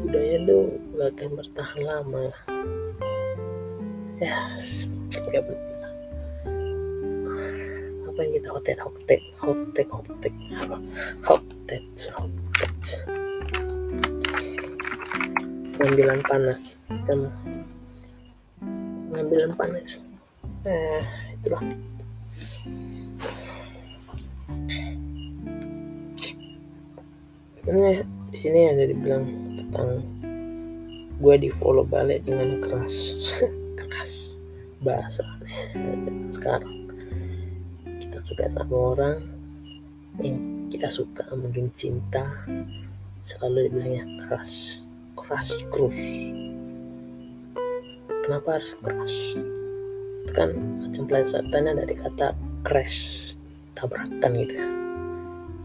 Budaya 0.00 0.32
itu 0.40 0.80
gak 0.96 1.12
akan 1.12 1.30
bertahan 1.36 1.80
lama. 1.84 2.24
Ya 4.16 4.48
ya 5.28 5.40
apa 8.08 8.18
yang 8.24 8.32
kita 8.32 8.48
hotel 8.48 8.76
hotel 8.80 9.20
hotel 9.44 9.86
hotel 9.92 10.32
apa? 10.56 10.78
Hotel 11.28 11.84
pengambilan 15.76 16.24
panas 16.24 16.80
jam 17.04 17.28
pengambilan 19.10 19.52
panas 19.58 19.98
eh 20.64 21.02
itulah. 21.34 21.62
Ini 27.60 28.02
di 28.32 28.36
sini 28.38 28.60
ada 28.72 28.82
dibilang 28.88 29.24
tentang 29.58 30.00
gue 31.20 31.34
di 31.36 31.50
follow 31.60 31.84
balik 31.84 32.24
dengan 32.24 32.62
keras. 32.64 33.18
Keras. 33.80 34.40
Bahasa 34.80 35.24
sekarang 36.32 36.88
kita 37.84 38.18
suka 38.24 38.48
sama 38.48 38.76
orang 38.96 39.16
yang 40.24 40.68
kita 40.72 40.88
suka 40.88 41.24
mungkin 41.36 41.68
cinta 41.76 42.24
selalu 43.20 43.68
dibilangnya 43.68 44.04
keras. 44.24 44.84
Keras 45.16 45.52
terus 45.68 45.98
kenapa 48.30 48.62
harus 48.62 48.78
keras 48.78 49.14
itu 50.22 50.30
kan 50.38 50.54
macam 50.54 51.02
pelesetannya 51.10 51.82
dari 51.82 51.98
kata 51.98 52.30
crash 52.62 53.34
tabrakan 53.74 54.38
gitu 54.38 54.54
ya. 54.54 54.70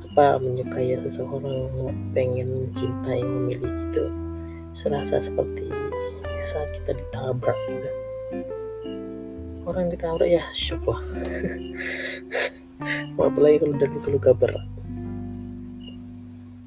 Apa 0.10 0.42
menyukai 0.42 0.98
seseorang 1.06 1.70
pengen 2.18 2.66
mencintai 2.66 3.22
memiliki 3.22 3.70
itu 3.70 4.10
serasa 4.74 5.22
seperti 5.22 5.70
saat 6.50 6.74
kita 6.74 6.98
ditabrak 6.98 7.54
gitu. 7.70 7.90
Orang 9.70 9.94
ditabrak 9.94 10.26
ya 10.26 10.42
shock 10.58 10.82
lah. 10.90 11.06
Apalagi 13.22 13.62
kalau 13.62 13.78
udah 13.78 13.90
luka-luka 13.94 14.34
berat. 14.34 14.66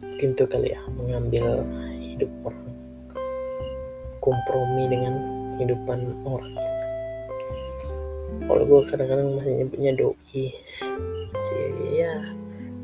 Mungkin 0.07 0.31
itu 0.39 0.47
kali 0.47 0.71
ya 0.71 0.81
mengambil 0.95 1.67
hidup 1.99 2.31
orang. 2.47 2.71
Kompromi 4.23 4.87
dengan 4.87 5.38
kehidupan 5.59 6.15
orang. 6.23 6.55
Kalau 8.49 8.63
gue 8.65 8.81
kadang-kadang 8.89 9.37
masih 9.37 9.53
nyebutnya 9.61 9.93
doi. 9.99 10.45
Ya 11.93 12.15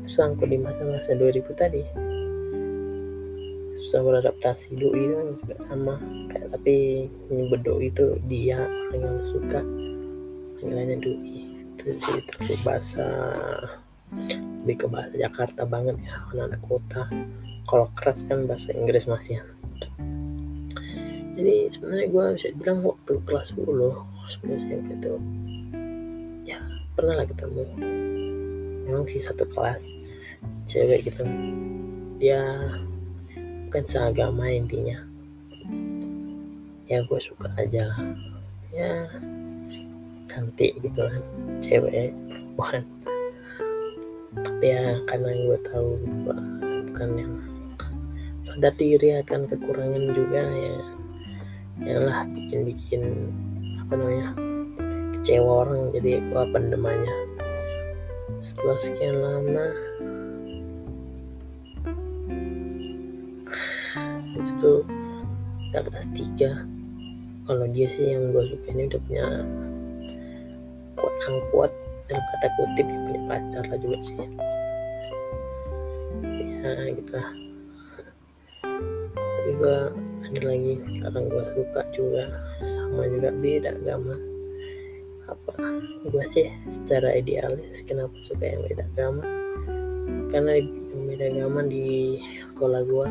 sangkut 0.05 0.51
di 0.51 0.59
masa-masa 0.61 1.17
2000 1.17 1.41
tadi. 1.55 1.81
Susah 3.81 4.03
beradaptasi 4.03 4.77
doi 4.77 5.03
kan 5.09 5.25
juga 5.41 5.55
sama. 5.65 5.95
Kayak 6.29 6.47
tapi 6.59 7.07
nyebut 7.31 7.61
doi 7.63 7.89
itu 7.89 8.19
dia 8.27 8.61
orang 8.91 9.01
yang 9.01 9.19
suka. 9.31 9.61
Panggilannya 10.59 10.97
doi. 11.01 11.37
Itu 11.79 11.97
sih 11.97 12.19
terus 12.29 12.59
bahasa 12.61 13.05
lebih 14.65 14.85
ke 14.85 14.87
bahasa 14.89 15.13
Jakarta 15.17 15.65
banget 15.65 15.97
ya 16.05 16.21
anak-anak 16.29 16.61
kota. 16.67 17.03
Kalau 17.65 17.89
keras 17.97 18.21
kan 18.29 18.45
bahasa 18.45 18.69
Inggris 18.77 19.09
masih 19.09 19.41
jadi 21.35 21.67
sebenarnya 21.67 22.07
gue 22.15 22.25
bisa 22.39 22.47
bilang 22.55 22.79
waktu 22.87 23.13
kelas 23.27 23.51
10 23.51 23.67
sebelum 24.31 24.55
SMP 24.55 24.89
itu 24.95 25.13
ya 26.47 26.63
pernah 26.95 27.19
lah 27.19 27.27
ketemu. 27.27 27.63
Memang 28.87 29.03
sih 29.11 29.19
satu 29.19 29.43
kelas 29.51 29.83
cewek 30.71 31.11
gitu. 31.11 31.27
Dia 32.23 32.39
bukan 33.67 33.83
seagama 33.83 34.47
intinya. 34.47 34.95
Ya 36.87 37.03
gue 37.03 37.19
suka 37.19 37.51
aja. 37.59 37.91
Ya 38.71 38.91
cantik 40.31 40.79
gitu 40.79 40.99
kan 41.03 41.23
cewek 41.59 42.15
perempuan. 42.31 42.83
Tapi 44.39 44.65
ya 44.71 45.03
karena 45.11 45.31
gue 45.35 45.59
tahu 45.67 45.89
bukan 46.87 47.09
yang 47.19 47.33
sadar 48.47 48.71
diri 48.79 49.19
akan 49.19 49.51
kekurangan 49.51 50.15
juga 50.15 50.43
ya 50.47 50.94
janganlah 51.83 52.23
bikin-bikin 52.31 53.03
apa 53.83 53.93
namanya 53.99 54.29
kecewa 55.17 55.67
orang 55.67 55.91
jadi 55.91 56.23
gua 56.31 56.43
pendem 56.53 56.83
aja. 56.85 57.15
Setelah 58.45 58.77
sekian 58.77 59.17
lama 59.25 59.67
itu 64.35 64.71
udah 65.73 65.81
kelas 65.81 66.07
tiga. 66.13 66.51
Kalau 67.45 67.65
dia 67.69 67.87
sih 67.93 68.17
yang 68.17 68.33
gue 68.33 68.43
suka 68.49 68.67
ini 68.73 68.89
udah 68.89 69.01
punya 69.05 69.27
kuat 70.97 71.15
angkuat 71.29 71.71
dalam 72.09 72.23
kata 72.25 72.47
kutip 72.57 72.85
ya, 72.89 72.97
punya 73.05 73.21
pacar 73.29 73.63
lah 73.69 73.77
juga 73.77 73.97
sih. 74.01 74.17
Ya 76.65 76.73
gitu 76.97 77.11
lah. 77.13 77.29
Tapi 79.13 79.51
gue 79.61 79.77
ada 80.25 80.41
lagi. 80.41 80.81
Sekarang 80.81 81.25
gue 81.29 81.43
suka 81.53 81.81
juga. 81.93 82.23
Sama 82.61 83.05
juga 83.09 83.29
beda 83.37 83.69
agama. 83.77 84.15
Apa? 85.29 85.53
Gue 86.05 86.23
sih 86.33 86.49
secara 86.69 87.13
idealis 87.17 87.81
kenapa 87.85 88.13
suka 88.25 88.45
yang 88.45 88.61
beda 88.65 88.83
agama? 88.97 89.23
Karena 90.29 90.61
yang 90.61 91.05
beda 91.09 91.25
agama 91.33 91.65
di 91.65 92.17
sekolah 92.53 92.81
gue 92.85 93.07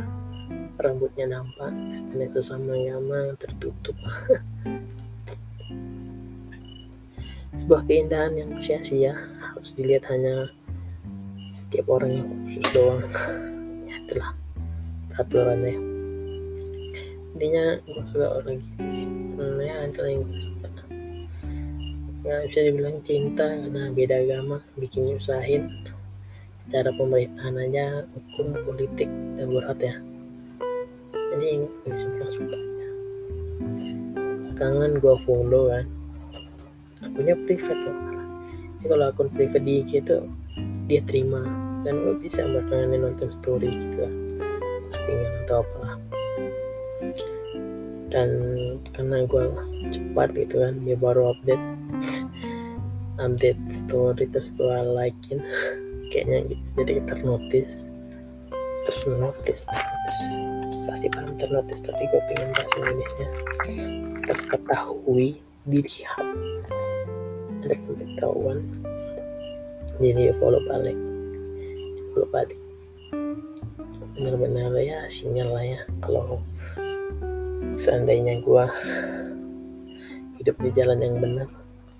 rambutnya 0.78 1.38
nampak 1.38 1.70
dan 2.10 2.18
itu 2.18 2.42
sama 2.42 2.74
agama 2.74 3.34
tertutup. 3.38 3.94
Sebuah 7.54 7.86
keindahan 7.86 8.34
yang 8.34 8.50
sia-sia 8.58 9.14
harus 9.38 9.70
dilihat 9.78 10.10
hanya 10.10 10.50
setiap 11.54 11.86
orang 11.86 12.10
yang 12.18 12.28
khusus 12.46 12.66
doang. 12.74 13.02
Ya 13.84 14.00
itulah 14.00 14.32
peraturannya 15.12 15.93
intinya 17.34 17.82
gue 17.82 18.02
suka 18.14 18.26
orang 18.40 18.62
gini 18.78 19.02
ya 19.66 19.76
itu 19.90 20.00
yang 20.06 20.22
gue 20.22 20.38
suka 20.38 20.68
nggak 22.24 22.48
bisa 22.48 22.60
dibilang 22.64 22.98
cinta 23.04 23.44
karena 23.44 23.92
beda 23.92 24.16
agama 24.24 24.56
bikin 24.80 25.12
nyusahin. 25.12 25.68
Secara 26.64 26.88
pemerintahan 26.96 27.60
aja 27.60 28.08
hukum 28.16 28.56
politik 28.64 29.12
dan 29.36 29.52
berat 29.52 29.78
ya. 29.84 29.94
Jadi 31.12 31.68
gue 31.68 31.68
bisa 31.84 32.06
bilang 32.08 32.32
suka. 32.32 32.58
Kangen 34.56 34.92
gue 35.04 35.16
follow 35.28 35.68
kan. 35.68 35.84
Akunnya 37.04 37.36
private 37.44 37.80
loh. 37.84 37.98
Jadi 38.80 38.84
kalau 38.88 39.04
akun 39.12 39.28
private 39.28 39.60
di 39.60 39.84
IG 39.84 39.92
dia 40.88 41.00
terima. 41.04 41.44
Dan 41.84 42.08
gue 42.08 42.24
bisa 42.24 42.40
belakangan 42.40 43.04
nonton 43.04 43.28
story 43.36 43.68
gitu 43.68 44.08
lah. 44.08 44.14
Postingan 44.88 45.32
atau 45.44 45.60
apa 45.60 45.83
dan 48.14 48.30
karena 48.94 49.26
gue 49.26 49.42
cepat 49.90 50.30
gitu 50.38 50.62
kan 50.62 50.78
dia 50.86 50.94
baru 50.94 51.34
update. 51.34 51.64
Update 53.18 53.58
story 53.74 54.30
terus 54.30 54.54
gue 54.54 54.78
likein 54.94 55.42
kayaknya 56.14 56.54
gitu. 56.54 56.64
Jadi 56.78 56.92
ternotis. 57.10 57.70
Terus 58.86 59.00
notice 59.18 59.66
ternotis. 59.66 60.18
Pasti 60.86 61.06
paham 61.10 61.34
ternotis 61.34 61.78
tapi 61.82 62.02
gue 62.06 62.22
pengen 62.30 62.54
bahasa 62.54 62.74
Indonesia. 62.78 63.26
Terketahui 64.30 65.42
dilihat 65.66 66.26
ada 67.64 67.74
pemberitahuan 67.88 68.60
jadi 70.02 70.34
follow 70.42 70.58
balik. 70.66 70.98
Follow 72.10 72.28
balik. 72.34 72.58
Benar-benar 74.14 74.74
ya 74.82 75.06
sinyal 75.06 75.48
lah 75.54 75.64
ya. 75.64 75.80
Kalau 76.02 76.42
seandainya 77.80 78.40
gue 78.40 78.64
hidup 80.40 80.56
di 80.60 80.70
jalan 80.76 81.00
yang 81.00 81.16
benar 81.20 81.48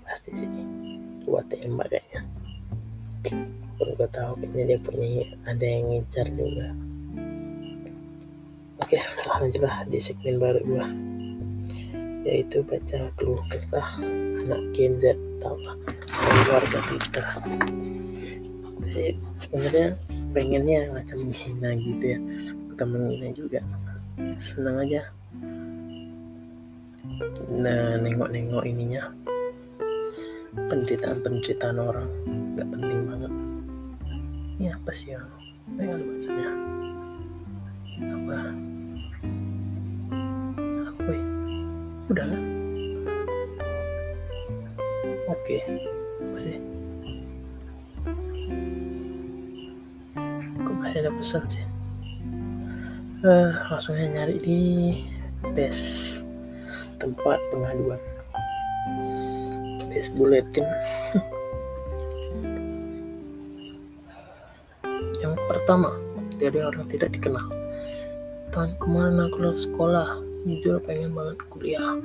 pasti 0.05 0.31
sih 0.37 0.49
gue 1.25 1.41
tembak 1.49 1.89
kayaknya. 1.89 2.21
Pun 3.75 3.89
gue 3.97 4.09
tahu 4.13 4.31
kayaknya 4.39 4.63
dia 4.69 4.79
punya 4.79 5.25
ada 5.49 5.65
yang 5.65 5.83
ngincar 5.89 6.27
juga. 6.31 6.67
Oke 8.85 9.01
lanjutlah 9.25 9.87
di 9.89 9.97
segmen 9.97 10.37
baru 10.37 10.61
gue 10.61 10.87
yaitu 12.25 12.65
baca 12.65 13.05
keluh 13.21 13.41
kesah 13.53 14.01
anak 14.41 14.61
Gen 14.73 14.97
Z 14.97 15.13
tau 15.41 15.57
lah 15.61 15.77
warga 16.49 16.79
Twitter. 16.89 17.25
Sih 18.89 19.13
sebenarnya 19.41 19.97
pengennya 20.33 20.89
macam 20.93 21.29
menghina 21.29 21.69
gitu 21.77 22.05
ya 22.17 22.19
bukan 22.73 22.87
menghina 22.93 23.29
juga. 23.33 23.59
Senang 24.41 24.85
aja 24.85 25.09
nah 27.51 27.99
nengok-nengok 27.99 28.63
ininya. 28.65 29.11
Penderitaan-penderitaan 30.55 31.77
orang. 31.77 32.09
Nggak 32.55 32.67
penting 32.71 32.99
banget. 33.07 33.31
Ini 34.55 34.67
apa 34.71 34.91
sih 34.95 35.13
ya? 35.13 35.21
Pengen 35.75 36.01
bacanya 36.05 36.49
apa? 38.11 38.37
Apa 40.95 41.09
ya? 41.11 41.25
Udah 42.11 42.25
lah 42.27 42.55
oke. 45.45 45.57
Apa 46.25 46.37
sih? 46.41 46.57
Kok 50.65 50.75
masih 50.81 50.99
ada 51.05 51.11
pesan 51.13 51.43
sih? 51.51 51.65
Uh, 53.25 53.53
langsung 53.73 53.97
nyari 53.97 54.37
di 54.37 54.59
best 55.57 56.14
tempat 57.05 57.37
pengaduan. 57.53 58.01
Space 59.77 60.09
bulletin 60.17 60.65
yang 65.21 65.37
pertama 65.45 65.93
dari 66.41 66.65
orang 66.65 66.89
tidak 66.89 67.13
dikenal. 67.13 67.45
Tanya 68.49 68.73
ke 68.81 68.87
mana 68.89 69.29
keluar 69.29 69.53
sekolah? 69.53 70.17
Jujur 70.49 70.81
pengen 70.81 71.13
banget 71.13 71.37
kuliah. 71.53 72.01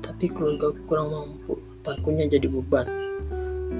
Tapi 0.00 0.32
keluarga 0.32 0.72
kurang 0.88 1.12
mampu. 1.12 1.60
Takutnya 1.84 2.24
jadi 2.24 2.48
beban. 2.48 2.88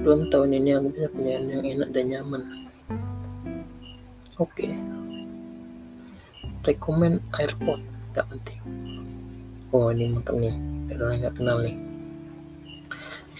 Dan 0.05 0.29
tahun 0.29 0.53
ini 0.53 0.77
aku 0.77 0.93
bisa 0.93 1.09
punya 1.09 1.41
yang 1.41 1.65
enak 1.65 1.89
dan 1.97 2.05
nyaman. 2.13 2.69
Oke. 4.37 4.69
Okay. 4.69 4.73
rekomend 6.67 7.23
airport. 7.39 7.81
Gak 8.13 8.27
penting 8.29 8.88
oh 9.69 9.93
ini 9.93 10.09
mantap 10.09 10.33
nih. 10.37 10.55
Orang 10.97 11.21
nggak 11.21 11.35
kenal 11.37 11.57
nih. 11.61 11.77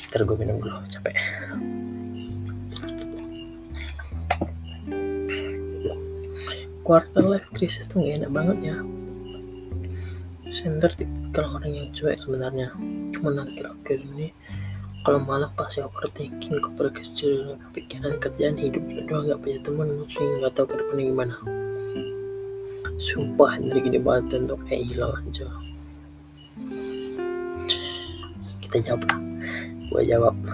Ntar 0.09 0.25
gue 0.25 0.37
minum 0.37 0.61
dulu 0.61 0.77
capek. 0.89 1.13
Quarter 6.85 7.25
life 7.29 7.45
crisis 7.53 7.85
tuh 7.85 8.01
gak 8.01 8.25
enak 8.25 8.31
banget 8.33 8.57
ya. 8.73 8.77
Sender 10.49 10.89
kalau 11.29 11.61
orang 11.61 11.73
yang 11.73 11.87
cuek 11.93 12.17
sebenarnya. 12.17 12.73
Cuma 13.13 13.29
akhir-akhir 13.37 14.01
ini 14.13 14.33
kalau 15.05 15.21
malam 15.21 15.53
pasti 15.53 15.85
overthinking 15.85 16.57
kecil 16.73 17.57
pikiran 17.77 18.17
kerjaan 18.17 18.57
hidup 18.57 18.81
doang 19.05 19.29
gak 19.29 19.41
punya 19.45 19.59
teman 19.61 19.87
mungkin 19.93 20.25
nggak 20.41 20.53
tahu 20.57 20.65
ke 20.73 20.75
depannya 20.81 21.05
gimana. 21.13 21.35
Sumpah 22.97 23.61
dari 23.61 23.79
gede 23.85 23.99
banget 24.01 24.41
untuk 24.41 24.59
kayak 24.65 24.89
hilang 24.89 25.13
aja 25.21 25.68
kita 28.69 28.93
jawab 28.93 29.01
lah. 29.09 29.17
Gue 29.89 30.05
jawab. 30.05 30.37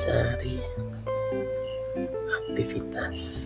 Cari 0.00 0.56
aktivitas. 2.40 3.44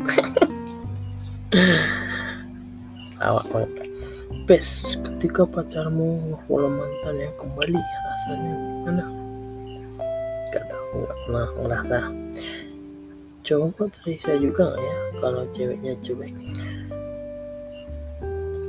Awak 3.20 3.44
banget 3.52 3.84
bes 4.48 4.80
ketika 5.04 5.44
pacarmu 5.46 6.34
follow 6.48 6.72
mantan 6.72 7.20
yang 7.20 7.36
kembali 7.36 7.76
rasanya 7.76 8.56
mana? 8.88 9.04
Gak 10.50 10.66
tahu 10.66 11.04
nggak 11.04 11.18
pernah 11.28 11.46
ngerasa. 11.60 11.98
Coba 13.44 13.92
terisa 14.00 14.32
juga 14.40 14.72
gak 14.72 14.80
ya 14.80 14.96
kalau 15.20 15.44
ceweknya 15.52 15.92
cuek 16.02 16.32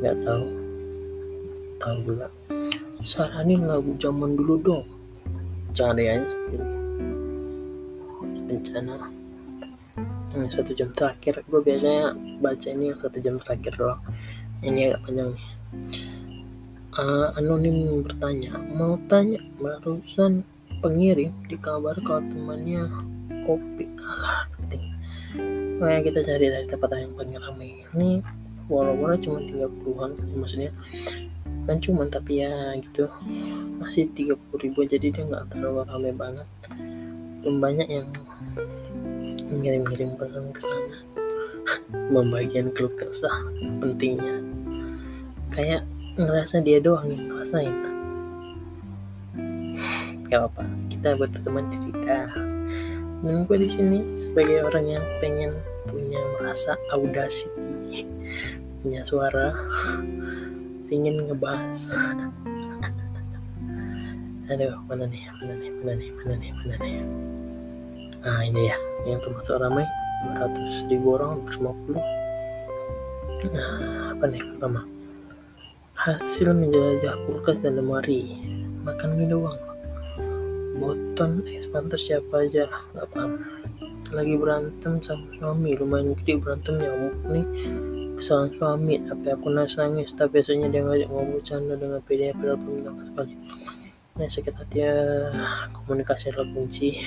nggak 0.02 0.18
tahu. 0.26 0.45
Tahu 1.78 1.97
juga. 2.06 2.28
Saranin 3.06 3.70
lagu 3.70 3.93
zaman 4.02 4.34
dulu 4.34 4.58
dong. 4.62 4.86
Deh 5.72 6.20
sendiri. 6.28 6.68
Bencana 8.49 9.08
yang 10.36 10.49
satu 10.52 10.72
jam 10.76 10.89
terakhir. 10.97 11.45
Gue 11.47 11.62
biasanya 11.64 12.18
baca 12.41 12.68
ini 12.74 12.91
yang 12.91 12.99
satu 12.99 13.18
jam 13.22 13.36
terakhir 13.39 13.74
doang. 13.78 14.02
Ini 14.62 14.93
agak 14.93 15.02
panjang 15.08 15.30
nih. 15.34 15.49
Uh, 16.91 17.32
anonim 17.39 18.04
bertanya 18.04 18.60
mau 18.76 18.99
tanya 19.08 19.39
barusan 19.64 20.43
pengirim 20.84 21.32
di 21.47 21.56
kabar 21.56 21.95
kalau 22.04 22.20
temannya 22.28 22.84
kopi. 23.47 23.88
Alah 24.04 24.49
penting. 24.60 24.84
Makanya 25.80 26.02
kita 26.04 26.20
cari 26.28 26.45
dari 26.52 26.68
tempat 26.68 26.89
yang 26.99 27.16
paling 27.16 27.38
ramai. 27.39 27.70
Ini 27.95 28.41
walaupun 28.72 29.19
cuma 29.19 29.39
30-an 29.43 30.11
maksudnya 30.39 30.72
kan 31.67 31.78
cuma 31.78 32.07
tapi 32.09 32.41
ya 32.41 32.74
gitu. 32.80 33.05
Masih 33.78 34.09
30 34.15 34.38
ribu 34.63 34.80
jadi 34.88 35.07
dia 35.13 35.24
nggak 35.28 35.53
terlalu 35.53 35.86
ramai 35.86 36.13
banget. 36.15 36.47
Belum 37.43 37.57
banyak 37.61 37.88
yang 37.89 38.07
ngirim-ngirim 39.51 40.17
pesan 40.17 40.45
ke 40.55 40.61
sana. 40.63 40.97
Membagian 42.13 42.74
keluh 42.74 42.93
kesah 42.97 43.38
pentingnya. 43.84 44.41
Kayak 45.53 45.86
ngerasa 46.17 46.63
dia 46.65 46.82
doang 46.82 47.11
yang 47.11 47.30
ngerasain. 47.30 47.76
Gak 50.32 50.47
apa 50.47 50.63
kita 50.89 51.17
buat 51.19 51.32
teman 51.36 51.65
cerita. 51.76 52.17
Dan 53.22 53.45
gue 53.45 53.57
di 53.61 53.69
sini 53.69 53.99
sebagai 54.17 54.65
orang 54.65 54.97
yang 54.97 55.05
pengen 55.22 55.53
punya 55.86 56.22
merasa 56.39 56.74
audacity 56.89 57.61
punya 58.82 59.05
suara 59.05 59.53
ingin 60.89 61.29
ngebahas. 61.29 61.93
Aduh 64.49 64.73
mana 64.89 65.05
nih 65.05 65.23
mana 65.38 65.53
nih 65.55 65.69
mana 65.79 65.93
nih 65.95 66.09
mana 66.17 66.34
nih 66.41 66.51
mana 66.51 66.75
nih. 66.82 66.93
Nah 68.25 68.41
ini 68.41 68.61
ya 68.73 68.77
yang 69.05 69.21
termasuk 69.21 69.55
ramai 69.61 69.86
200 70.34 70.89
ribu 70.89 71.17
orang 71.17 71.45
150 71.45 71.97
nah 73.53 73.69
apa 74.17 74.25
nih 74.29 74.41
pertama? 74.53 74.82
Hasil 76.01 76.49
menjelajah 76.53 77.21
kulkas 77.29 77.61
dan 77.61 77.77
lemari 77.77 78.38
makan 78.82 79.13
mie 79.13 79.29
doang. 79.29 79.61
Boton 80.82 81.45
expander 81.53 82.01
siapa 82.01 82.49
aja 82.49 82.65
nggak 82.97 83.07
paham. 83.13 83.45
Lagi 84.09 84.36
berantem 84.36 84.99
sama 85.05 85.29
suami 85.38 85.77
lumayan 85.77 86.17
gede 86.17 86.41
berantem 86.41 86.82
nyamuk 86.82 87.15
nih 87.29 87.45
kesalahan 88.22 88.53
suami 88.53 88.95
tapi 89.01 89.28
aku 89.34 89.49
nangis 89.49 89.76
nangis. 89.82 90.13
Tapi 90.13 90.39
biasanya 90.39 90.69
dia 90.69 90.82
ngajak 90.86 91.09
ngomong 91.09 91.41
bercanda 91.41 91.74
dengan 91.74 91.99
pede 92.05 92.30
padahal 92.38 92.57
pun 92.61 93.01
sekali. 93.01 93.34
Nah 94.15 94.28
sakit 94.30 94.53
hati 94.53 94.78
ya 94.86 94.93
komunikasi 95.74 96.30
adalah 96.30 96.49
kunci. 96.53 97.01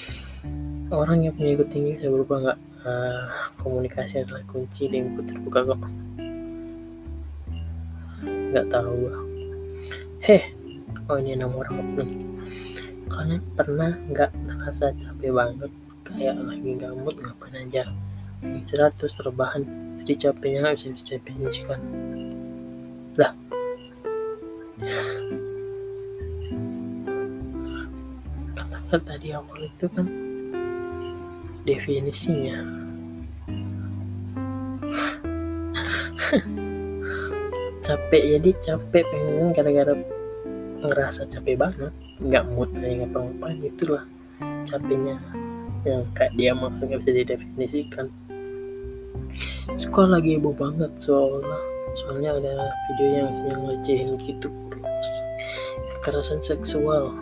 Orang 0.92 1.24
yang 1.24 1.32
punya 1.32 1.56
ego 1.56 1.64
tinggi 1.64 1.96
saya 1.96 2.12
berubah 2.12 2.36
nggak? 2.44 2.58
Uh, 2.84 3.24
komunikasi 3.64 4.20
adalah 4.20 4.44
kunci 4.44 4.92
dan 4.92 5.08
input 5.08 5.24
terbuka 5.24 5.64
kok. 5.64 5.80
Nggak 8.28 8.68
tahu 8.68 9.08
heh 10.24 10.44
oh 11.12 11.20
ini 11.20 11.36
nama 11.36 11.52
orang 11.52 12.00
nih 12.00 12.08
kalian 13.12 13.44
pernah 13.52 13.92
nggak 14.08 14.30
ngerasa 14.32 14.96
capek 14.96 15.32
banget? 15.32 15.72
Kayak 16.04 16.36
lagi 16.44 16.70
gamut 16.76 17.16
ngapain 17.20 17.56
aja? 17.60 17.88
Istirahat 18.44 19.00
terbahan 19.00 19.62
jadi 20.04 20.28
capeknya 20.28 20.68
nggak 20.68 20.84
bisa 20.84 21.16
definisikan 21.16 21.80
lah. 23.16 23.32
Kata 28.52 29.00
tadi 29.00 29.32
awal 29.32 29.64
itu 29.64 29.88
kan 29.96 30.04
definisinya. 31.64 32.60
Capek 37.80 38.22
jadi 38.36 38.50
capek 38.60 39.08
pengen 39.08 39.56
gara-gara 39.56 39.96
ngerasa 40.84 41.32
capek 41.32 41.56
banget. 41.56 41.92
Nggak 42.20 42.44
mood 42.52 42.68
kayak 42.76 43.08
ngapa-ngapain 43.08 43.56
itulah 43.64 44.04
capeknya. 44.68 45.16
Yang 45.88 46.04
kayak 46.12 46.32
dia 46.36 46.52
maksudnya 46.52 47.00
bisa 47.00 47.10
didefinisikan 47.24 48.12
suka 49.78 50.06
lagi 50.06 50.36
heboh 50.38 50.54
banget 50.54 50.90
soalnya. 51.02 51.58
Soalnya 51.94 52.30
ada 52.34 52.54
video 52.90 53.08
yang 53.22 53.30
yang 53.46 53.60
ngecehin 53.70 54.18
gitu 54.18 54.50
kekerasan 55.98 56.42
seksual. 56.42 57.14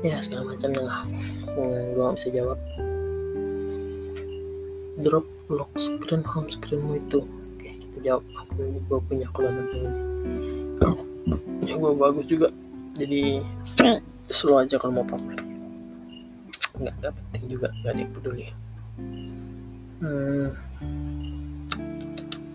Ya 0.00 0.22
segala 0.22 0.54
macamnya 0.54 0.82
lah. 0.86 1.00
Hmm, 1.52 1.92
gue 1.92 2.00
gak 2.00 2.16
bisa 2.16 2.28
jawab. 2.30 2.58
Drop 5.02 5.26
lock 5.52 5.70
screen 5.76 6.22
home 6.24 6.48
screenmu 6.48 7.02
itu. 7.02 7.20
Oke 7.26 7.68
kita 7.76 7.98
jawab. 8.00 8.24
Aku 8.46 8.62
gue 8.70 9.00
punya 9.10 9.26
kalau 9.34 9.50
nanti 9.50 9.76
ini. 9.82 9.92
Ya 11.66 11.74
gue 11.74 11.92
bagus 11.98 12.26
juga. 12.30 12.48
Jadi 12.96 13.42
slow 14.36 14.62
aja 14.62 14.78
kalau 14.78 15.02
mau 15.02 15.06
pamer. 15.08 15.42
Nggak 16.78 17.12
penting 17.12 17.44
juga. 17.50 17.68
Nggak 17.82 17.92
ada 17.92 18.00
yang 18.00 18.12
peduli 18.14 18.46
hmm, 18.96 20.48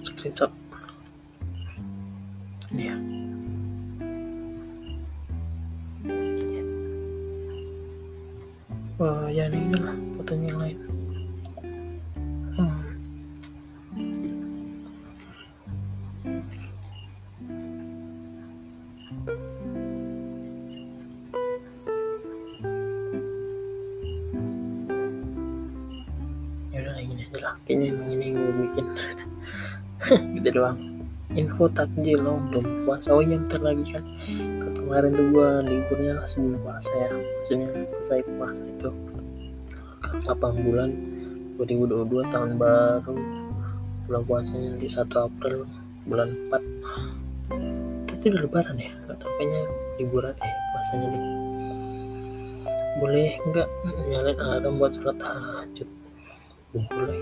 screenshot 0.01 0.51
ini 2.71 2.83
ya. 2.87 2.95
Wah 9.01 9.27
ya 9.33 9.49
ini 9.49 9.75
lah 9.81 9.97
fotonya 10.17 10.47
yang 10.53 10.59
lain 10.61 10.77
kayaknya 27.65 27.95
emang 27.95 28.09
ini 28.13 28.25
yang 28.31 28.37
gue 28.37 28.55
bikin. 28.67 28.85
Gitu 30.39 30.49
doang. 30.53 30.77
Info 31.31 31.71
takjil 31.71 32.19
lo 32.19 32.35
belum 32.51 32.83
puasa. 32.83 33.15
Oh 33.15 33.23
yang 33.23 33.47
lagi 33.47 33.85
kan. 33.95 34.03
Kemarin 34.59 35.15
tuh 35.15 35.25
gue 35.31 35.49
liburnya 35.71 36.19
sebelum 36.27 36.59
puasa 36.59 36.91
ya. 36.91 37.09
Maksudnya 37.15 37.67
selesai 37.87 38.19
puasa 38.35 38.63
itu. 38.67 38.89
8 40.27 40.65
bulan 40.67 40.89
2022 41.55 42.33
tahun 42.33 42.51
baru. 42.59 43.15
Bulan 44.09 44.21
puasanya 44.27 44.67
nanti 44.75 44.87
1 44.91 45.07
April 45.07 45.63
bulan 46.03 46.35
4 46.51 48.19
itu 48.21 48.29
udah 48.29 48.41
lebaran 48.45 48.77
ya? 48.77 48.91
Nggak 49.07 49.17
tahu 49.17 49.31
kayaknya 49.41 49.61
liburan. 49.97 50.35
Eh 50.37 50.55
puasanya 50.75 51.07
nih 51.09 51.23
boleh 53.01 53.29
nggak? 53.49 53.67
Nyalain 54.13 54.37
alarm 54.37 54.77
buat 54.77 54.93
sholat 54.93 55.17
tahajud 55.17 55.89
boleh 56.71 57.21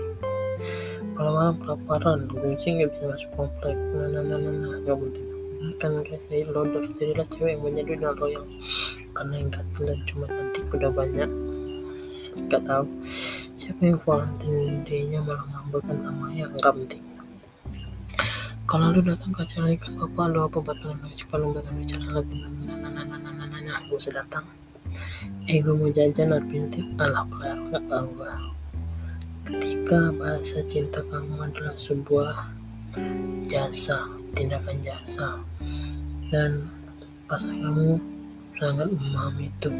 kalau 1.18 1.32
malam 1.36 1.56
kelaparan 1.60 2.18
kucing 2.30 2.80
nggak 2.80 2.90
bisa 2.94 3.04
masuk 3.10 3.30
komplek 3.34 3.76
nah 3.98 4.06
nah 4.08 4.22
nah 4.22 4.38
nah, 4.38 4.52
nah. 4.52 4.78
nggak 4.86 4.96
penting 4.96 5.26
kan 5.76 5.92
guys 6.04 6.24
saya 6.28 6.48
loader 6.48 6.84
jadilah 6.96 7.26
cewek 7.32 7.56
yang 7.56 7.60
punya 7.60 7.82
duit 7.84 8.00
yang 8.00 8.48
karena 9.12 9.34
yang 9.36 9.50
ganteng 9.52 9.84
dan 9.90 9.98
cuma 10.08 10.24
cantik 10.28 10.64
udah 10.72 10.90
banyak 10.92 11.30
nggak 12.46 12.62
tahu 12.64 12.86
siapa 13.58 13.80
yang 13.84 13.98
Valentine 14.06 14.80
Day-nya 14.86 15.20
malah 15.20 15.44
ngambilkan 15.50 15.96
namanya 16.00 16.44
nggak 16.56 16.72
penting 16.72 17.02
kalau 18.70 18.94
lu 18.94 19.02
datang 19.02 19.34
ke 19.34 19.40
acara 19.42 19.66
ikan 19.74 19.92
bapak 19.98 20.26
lu 20.30 20.38
apa 20.46 20.58
batalan 20.62 20.96
lu 21.02 21.10
jika 21.18 21.34
lu 21.36 21.50
bakal 21.50 21.74
bicara 21.74 22.08
lagi 22.22 22.34
nah 22.38 22.76
nah 22.78 22.88
nah 22.88 23.04
nah 23.04 23.18
nah 23.18 23.32
nah 23.34 23.46
nah 23.50 23.60
nah 23.60 23.78
gue 23.90 23.98
datang 24.14 24.46
eh 25.50 25.58
gue 25.58 25.74
mau 25.74 25.90
jajan 25.90 26.38
arpintip 26.38 26.86
alah 27.02 27.26
pelar 27.26 27.58
nggak 27.68 27.84
tahu 27.90 28.08
ketika 29.50 30.14
bahasa 30.14 30.62
cinta 30.70 31.02
kamu 31.10 31.50
adalah 31.50 31.74
sebuah 31.74 32.54
jasa 33.50 34.06
tindakan 34.38 34.78
jasa 34.78 35.42
dan 36.30 36.70
pasanganmu 37.26 37.98
sangat 38.54 38.86
memahami 38.94 39.50
itu. 39.50 39.70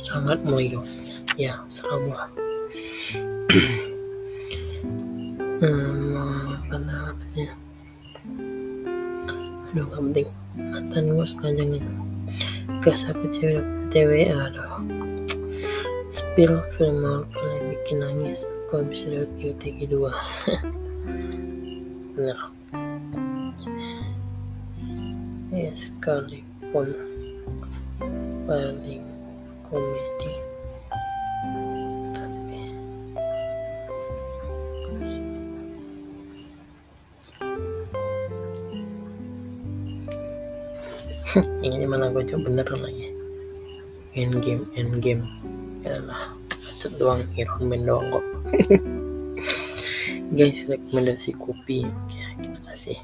Sangat 0.00 0.40
loyo 0.48 0.80
ya 1.36 1.60
selalu 1.68 2.16
hmm, 5.60 6.72
apa 6.72 7.24
sih? 7.36 7.44
Aduh 9.76 9.84
gak 9.84 10.00
penting. 10.00 10.28
Mantan 10.56 11.12
gue 11.12 11.26
sengaja 11.28 11.64
gas 12.80 13.04
aku 13.10 13.28
cewek 13.34 13.66
cewek 13.90 14.30
aduh 14.30 14.95
spill 16.10 16.62
film 16.78 17.02
Marvel 17.02 17.46
yang 17.50 17.66
bikin 17.74 17.98
nangis. 18.02 18.46
Kok 18.70 18.86
bisa 18.90 19.06
lewat 19.10 19.30
QTG 19.38 19.78
2 19.90 19.96
bener. 22.18 22.38
Ya 25.54 25.70
sekalipun 25.72 26.92
paling 28.44 29.02
komedi. 29.66 30.34
Tapi 32.14 32.60
ini 41.66 41.86
mana 41.86 42.10
gue 42.10 42.26
coba 42.26 42.50
bener 42.50 42.66
lagi. 42.74 43.06
End 44.16 44.40
game 44.42 44.66
end 45.86 46.02
game 46.02 46.10
ya 46.10 46.10
lah 46.10 46.22
bacot 46.76 46.92
doang 46.98 47.22
Iron 47.38 47.62
Man 47.70 47.82
doang 47.86 48.06
kok. 48.10 48.24
Guys 50.36 50.60
rekomendasi 50.66 51.30
kopi. 51.38 51.86
Ya 52.10 52.26
kita 52.42 52.58
kasih. 52.66 52.98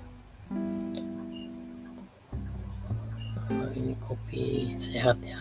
Oh, 3.49 3.71
ini 3.79 3.95
kopi 4.03 4.75
sehat 4.77 5.17
ya. 5.23 5.39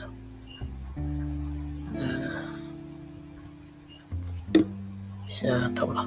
Bisa 5.25 5.73
tau 5.73 5.89
lah. 5.89 6.05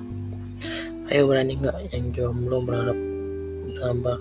Ayo 1.11 1.28
berani 1.28 1.59
nggak 1.59 1.93
yang 1.93 2.14
jomblo 2.14 2.64
berharap 2.64 2.97
sabar 3.76 4.16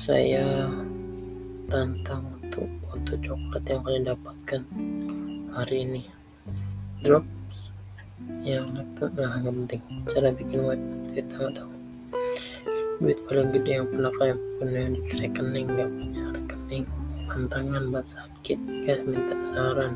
saya 0.00 0.70
tantang 1.68 2.24
untuk 2.40 2.64
foto 2.88 3.12
coklat 3.20 3.64
yang 3.68 3.80
kalian 3.84 4.04
dapatkan 4.08 4.62
hari 5.54 5.86
ini. 5.86 6.02
Drop. 7.02 7.24
Yang 8.44 8.66
laptop 8.76 9.10
nah 9.18 9.36
nggak 9.40 9.54
penting. 9.64 9.82
Cara 10.08 10.28
bikin 10.32 10.60
web 10.64 10.80
cerita 11.10 11.34
nggak 11.36 11.54
tahu. 11.58 11.72
Duit 13.00 13.18
paling 13.26 13.48
gede 13.56 13.70
yang 13.80 13.86
pernah 13.88 14.12
kalian 14.20 14.38
punya 14.60 14.82
di 14.92 15.00
rekening 15.16 15.66
nggak 15.72 15.90
punya 15.90 16.24
rekening. 16.36 16.84
Pantangan 17.30 17.82
buat 17.88 18.06
sakit 18.08 18.58
guys 18.86 19.02
minta 19.08 19.36
saran. 19.50 19.92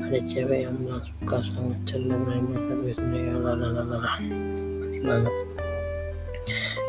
Ada 0.00 0.18
cewek 0.24 0.64
yang 0.64 0.74
bilang 0.80 1.04
suka 1.04 1.38
sangat 1.44 1.80
canda 1.84 2.16
main 2.16 2.44
banget 2.48 2.96
ya 2.96 3.36
lalalala 3.36 4.16
sedih 4.80 5.02
banget. 5.04 5.34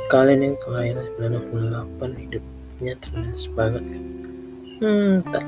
Kalian 0.07 0.39
yang 0.45 0.57
kelahiran 0.63 1.07
1998 1.19 2.21
hidupnya 2.21 2.93
terbiasa 3.01 3.47
banget. 3.55 3.83
Hmm 4.79 5.23
tak 5.31 5.43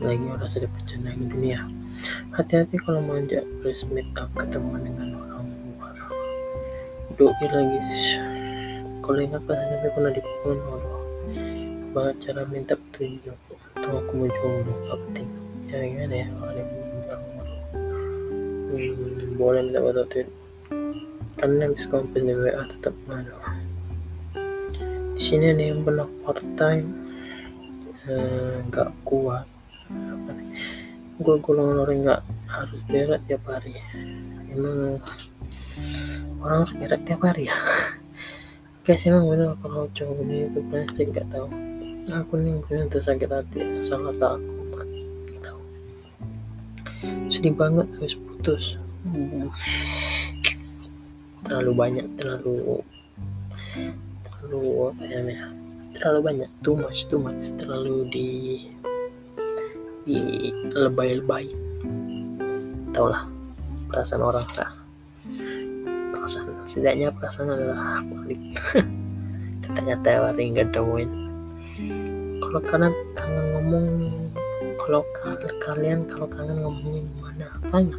lagi 0.00 0.24
orang 0.26 0.50
sudah 0.50 0.68
bercanda 0.72 1.10
di 1.16 1.26
dunia. 1.28 1.60
Hati-hati 2.36 2.76
kalau 2.84 3.00
manja 3.00 3.40
please 3.60 3.84
meet 3.88 4.08
up 4.20 4.28
ketemu 4.36 4.76
dengan 4.84 5.08
orang 5.16 5.46
luar. 5.48 5.96
Doi 7.16 7.46
lagi 7.48 7.80
kalau 9.06 9.22
ingat 9.22 9.42
pas 9.46 9.54
SMP 9.54 9.84
pernah 9.94 10.10
dipukul 10.10 10.58
Allah 10.66 11.02
banget 11.94 12.16
cara 12.26 12.42
minta 12.50 12.74
petunjuk 12.74 13.38
untuk 13.78 13.92
aku 14.02 14.12
mau 14.18 14.28
jomblo 14.28 14.98
penting 15.08 15.28
ya 15.70 15.78
gimana 15.80 16.14
ya 16.20 16.26
kalau 16.34 16.50
ada 16.50 16.62
bilang 16.66 17.22
hmm, 18.74 19.38
boleh 19.38 19.60
minta 19.62 19.80
bantuan 19.80 20.28
karena 21.38 21.62
habis 21.70 21.86
kompis 21.86 22.20
di 22.26 22.34
WA 22.34 22.62
tetap 22.66 22.94
mana 23.06 23.30
di 25.16 25.22
sini 25.24 25.48
ada 25.48 25.64
yang 25.64 25.80
pernah 25.80 26.04
part 26.28 26.44
time. 26.60 26.92
Nggak 28.68 28.90
eh, 28.92 28.96
kuat 29.00 29.48
gue 31.16 31.36
golongan 31.40 31.76
orang 31.80 31.98
nggak 32.04 32.22
harus 32.46 32.80
berat 32.90 33.20
tiap 33.24 33.42
hari. 33.48 33.72
Emang 34.52 35.00
orang 36.44 36.58
harus 36.64 36.74
berat 36.76 37.00
tiap 37.08 37.20
hari 37.24 37.48
ya. 37.48 37.56
Guys 38.86 39.02
emang 39.08 39.26
bener 39.26 39.58
kalau 39.64 39.90
cowok 39.90 40.22
ini 40.22 40.46
itu 40.46 40.60
pasti 40.70 41.02
nggak 41.08 41.26
tahu. 41.32 41.48
Aku 42.06 42.38
nih 42.38 42.54
gue 42.62 42.86
tuh 42.86 43.02
sakit 43.02 43.30
hati 43.32 43.82
salah 43.82 44.14
aku 44.14 44.54
sedih 47.32 47.54
banget 47.56 47.86
habis 47.98 48.14
putus. 48.14 48.78
Terlalu 51.46 51.72
banyak 51.74 52.06
terlalu 52.18 52.82
terlalu 54.22 54.62
apa 54.90 55.02
ya 55.06 55.20
terlalu 55.96 56.20
banyak 56.22 56.50
too 56.60 56.76
much 56.78 57.08
too 57.10 57.18
much 57.18 57.50
terlalu 57.58 58.06
di 58.12 58.28
di 60.06 60.54
lebay-lebay. 60.70 61.50
Tau 62.94 63.10
lah 63.10 63.26
perasaan 63.90 64.22
orang 64.22 64.46
lah. 64.54 64.70
Perasaan 66.14 66.64
setidaknya 66.64 67.10
perasaan 67.10 67.50
adalah 67.50 68.00
balik. 68.06 68.40
Katanya 69.66 69.98
tewari 70.06 70.54
nggak 70.54 70.70
temuin. 70.70 71.10
Kalau 72.38 72.60
kalian 72.62 72.94
kangen 73.18 73.46
ngomong 73.52 73.86
kalau 74.86 75.02
kalian 75.66 76.06
kalau 76.06 76.30
kangen 76.30 76.62
ngomongin 76.62 77.10
mana 77.18 77.50
tanya. 77.68 77.98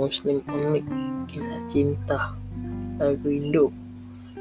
Muslim 0.00 0.40
only 0.48 0.80
kisah 1.28 1.60
cinta 1.68 2.32
lagu 2.96 3.28
Indo. 3.28 3.68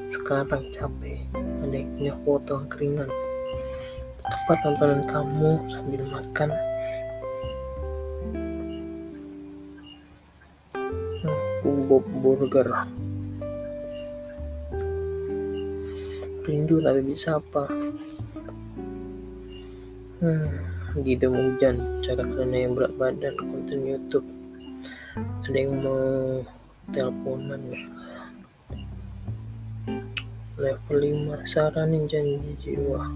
Sekarang 0.09 0.63
capek 0.73 1.29
punya 1.99 2.15
foto 2.23 2.63
keringan 2.71 3.11
apa 4.29 4.53
tontonan 4.61 5.01
kamu 5.09 5.57
sambil 5.73 6.01
makan. 6.13 6.49
Bob 11.89 12.05
Burger. 12.21 12.69
Rindu 16.45 16.81
tapi 16.85 17.01
bisa 17.01 17.41
apa? 17.41 17.65
Hmm 20.21 20.69
gitu 20.97 21.29
hujan. 21.29 22.01
Cara 22.01 22.25
karena 22.25 22.65
yang 22.65 22.73
berat 22.73 22.93
badan 22.97 23.35
konten 23.37 23.85
YouTube. 23.85 24.25
Ada 25.45 25.57
yang 25.57 25.81
mau 25.81 26.41
teleponan 26.93 27.61
ya? 27.69 27.81
Level 30.59 30.97
5 31.39 31.47
saranin 31.47 32.03
janji 32.05 32.51
jiwa 32.59 33.07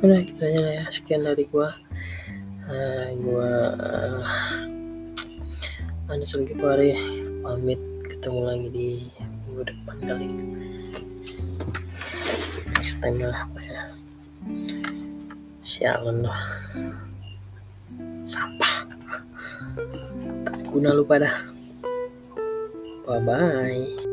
udah 0.00 0.20
gitu 0.24 0.40
aja 0.40 0.60
lah 0.64 0.72
ya 0.80 0.84
sekian 0.88 1.28
dari 1.28 1.44
gua. 1.52 1.76
Uh, 2.64 3.12
gua 3.20 3.52
uh, 3.76 4.24
Anas 6.08 6.32
Pari 6.32 6.96
pamit. 7.44 7.80
Ketemu 8.08 8.40
lagi 8.44 8.68
di 8.68 8.88
minggu 9.48 9.62
depan 9.64 9.96
kali. 10.04 10.26
Next 12.76 12.96
time 13.00 13.20
lah 13.20 13.44
ya 13.60 13.82
sialan 15.64 16.26
loh 16.26 16.40
sampah. 18.26 18.74
Tak 20.44 20.56
guna 20.68 20.96
lu 20.96 21.04
pada 21.06 21.44
bye 23.06 23.22
bye 23.22 24.09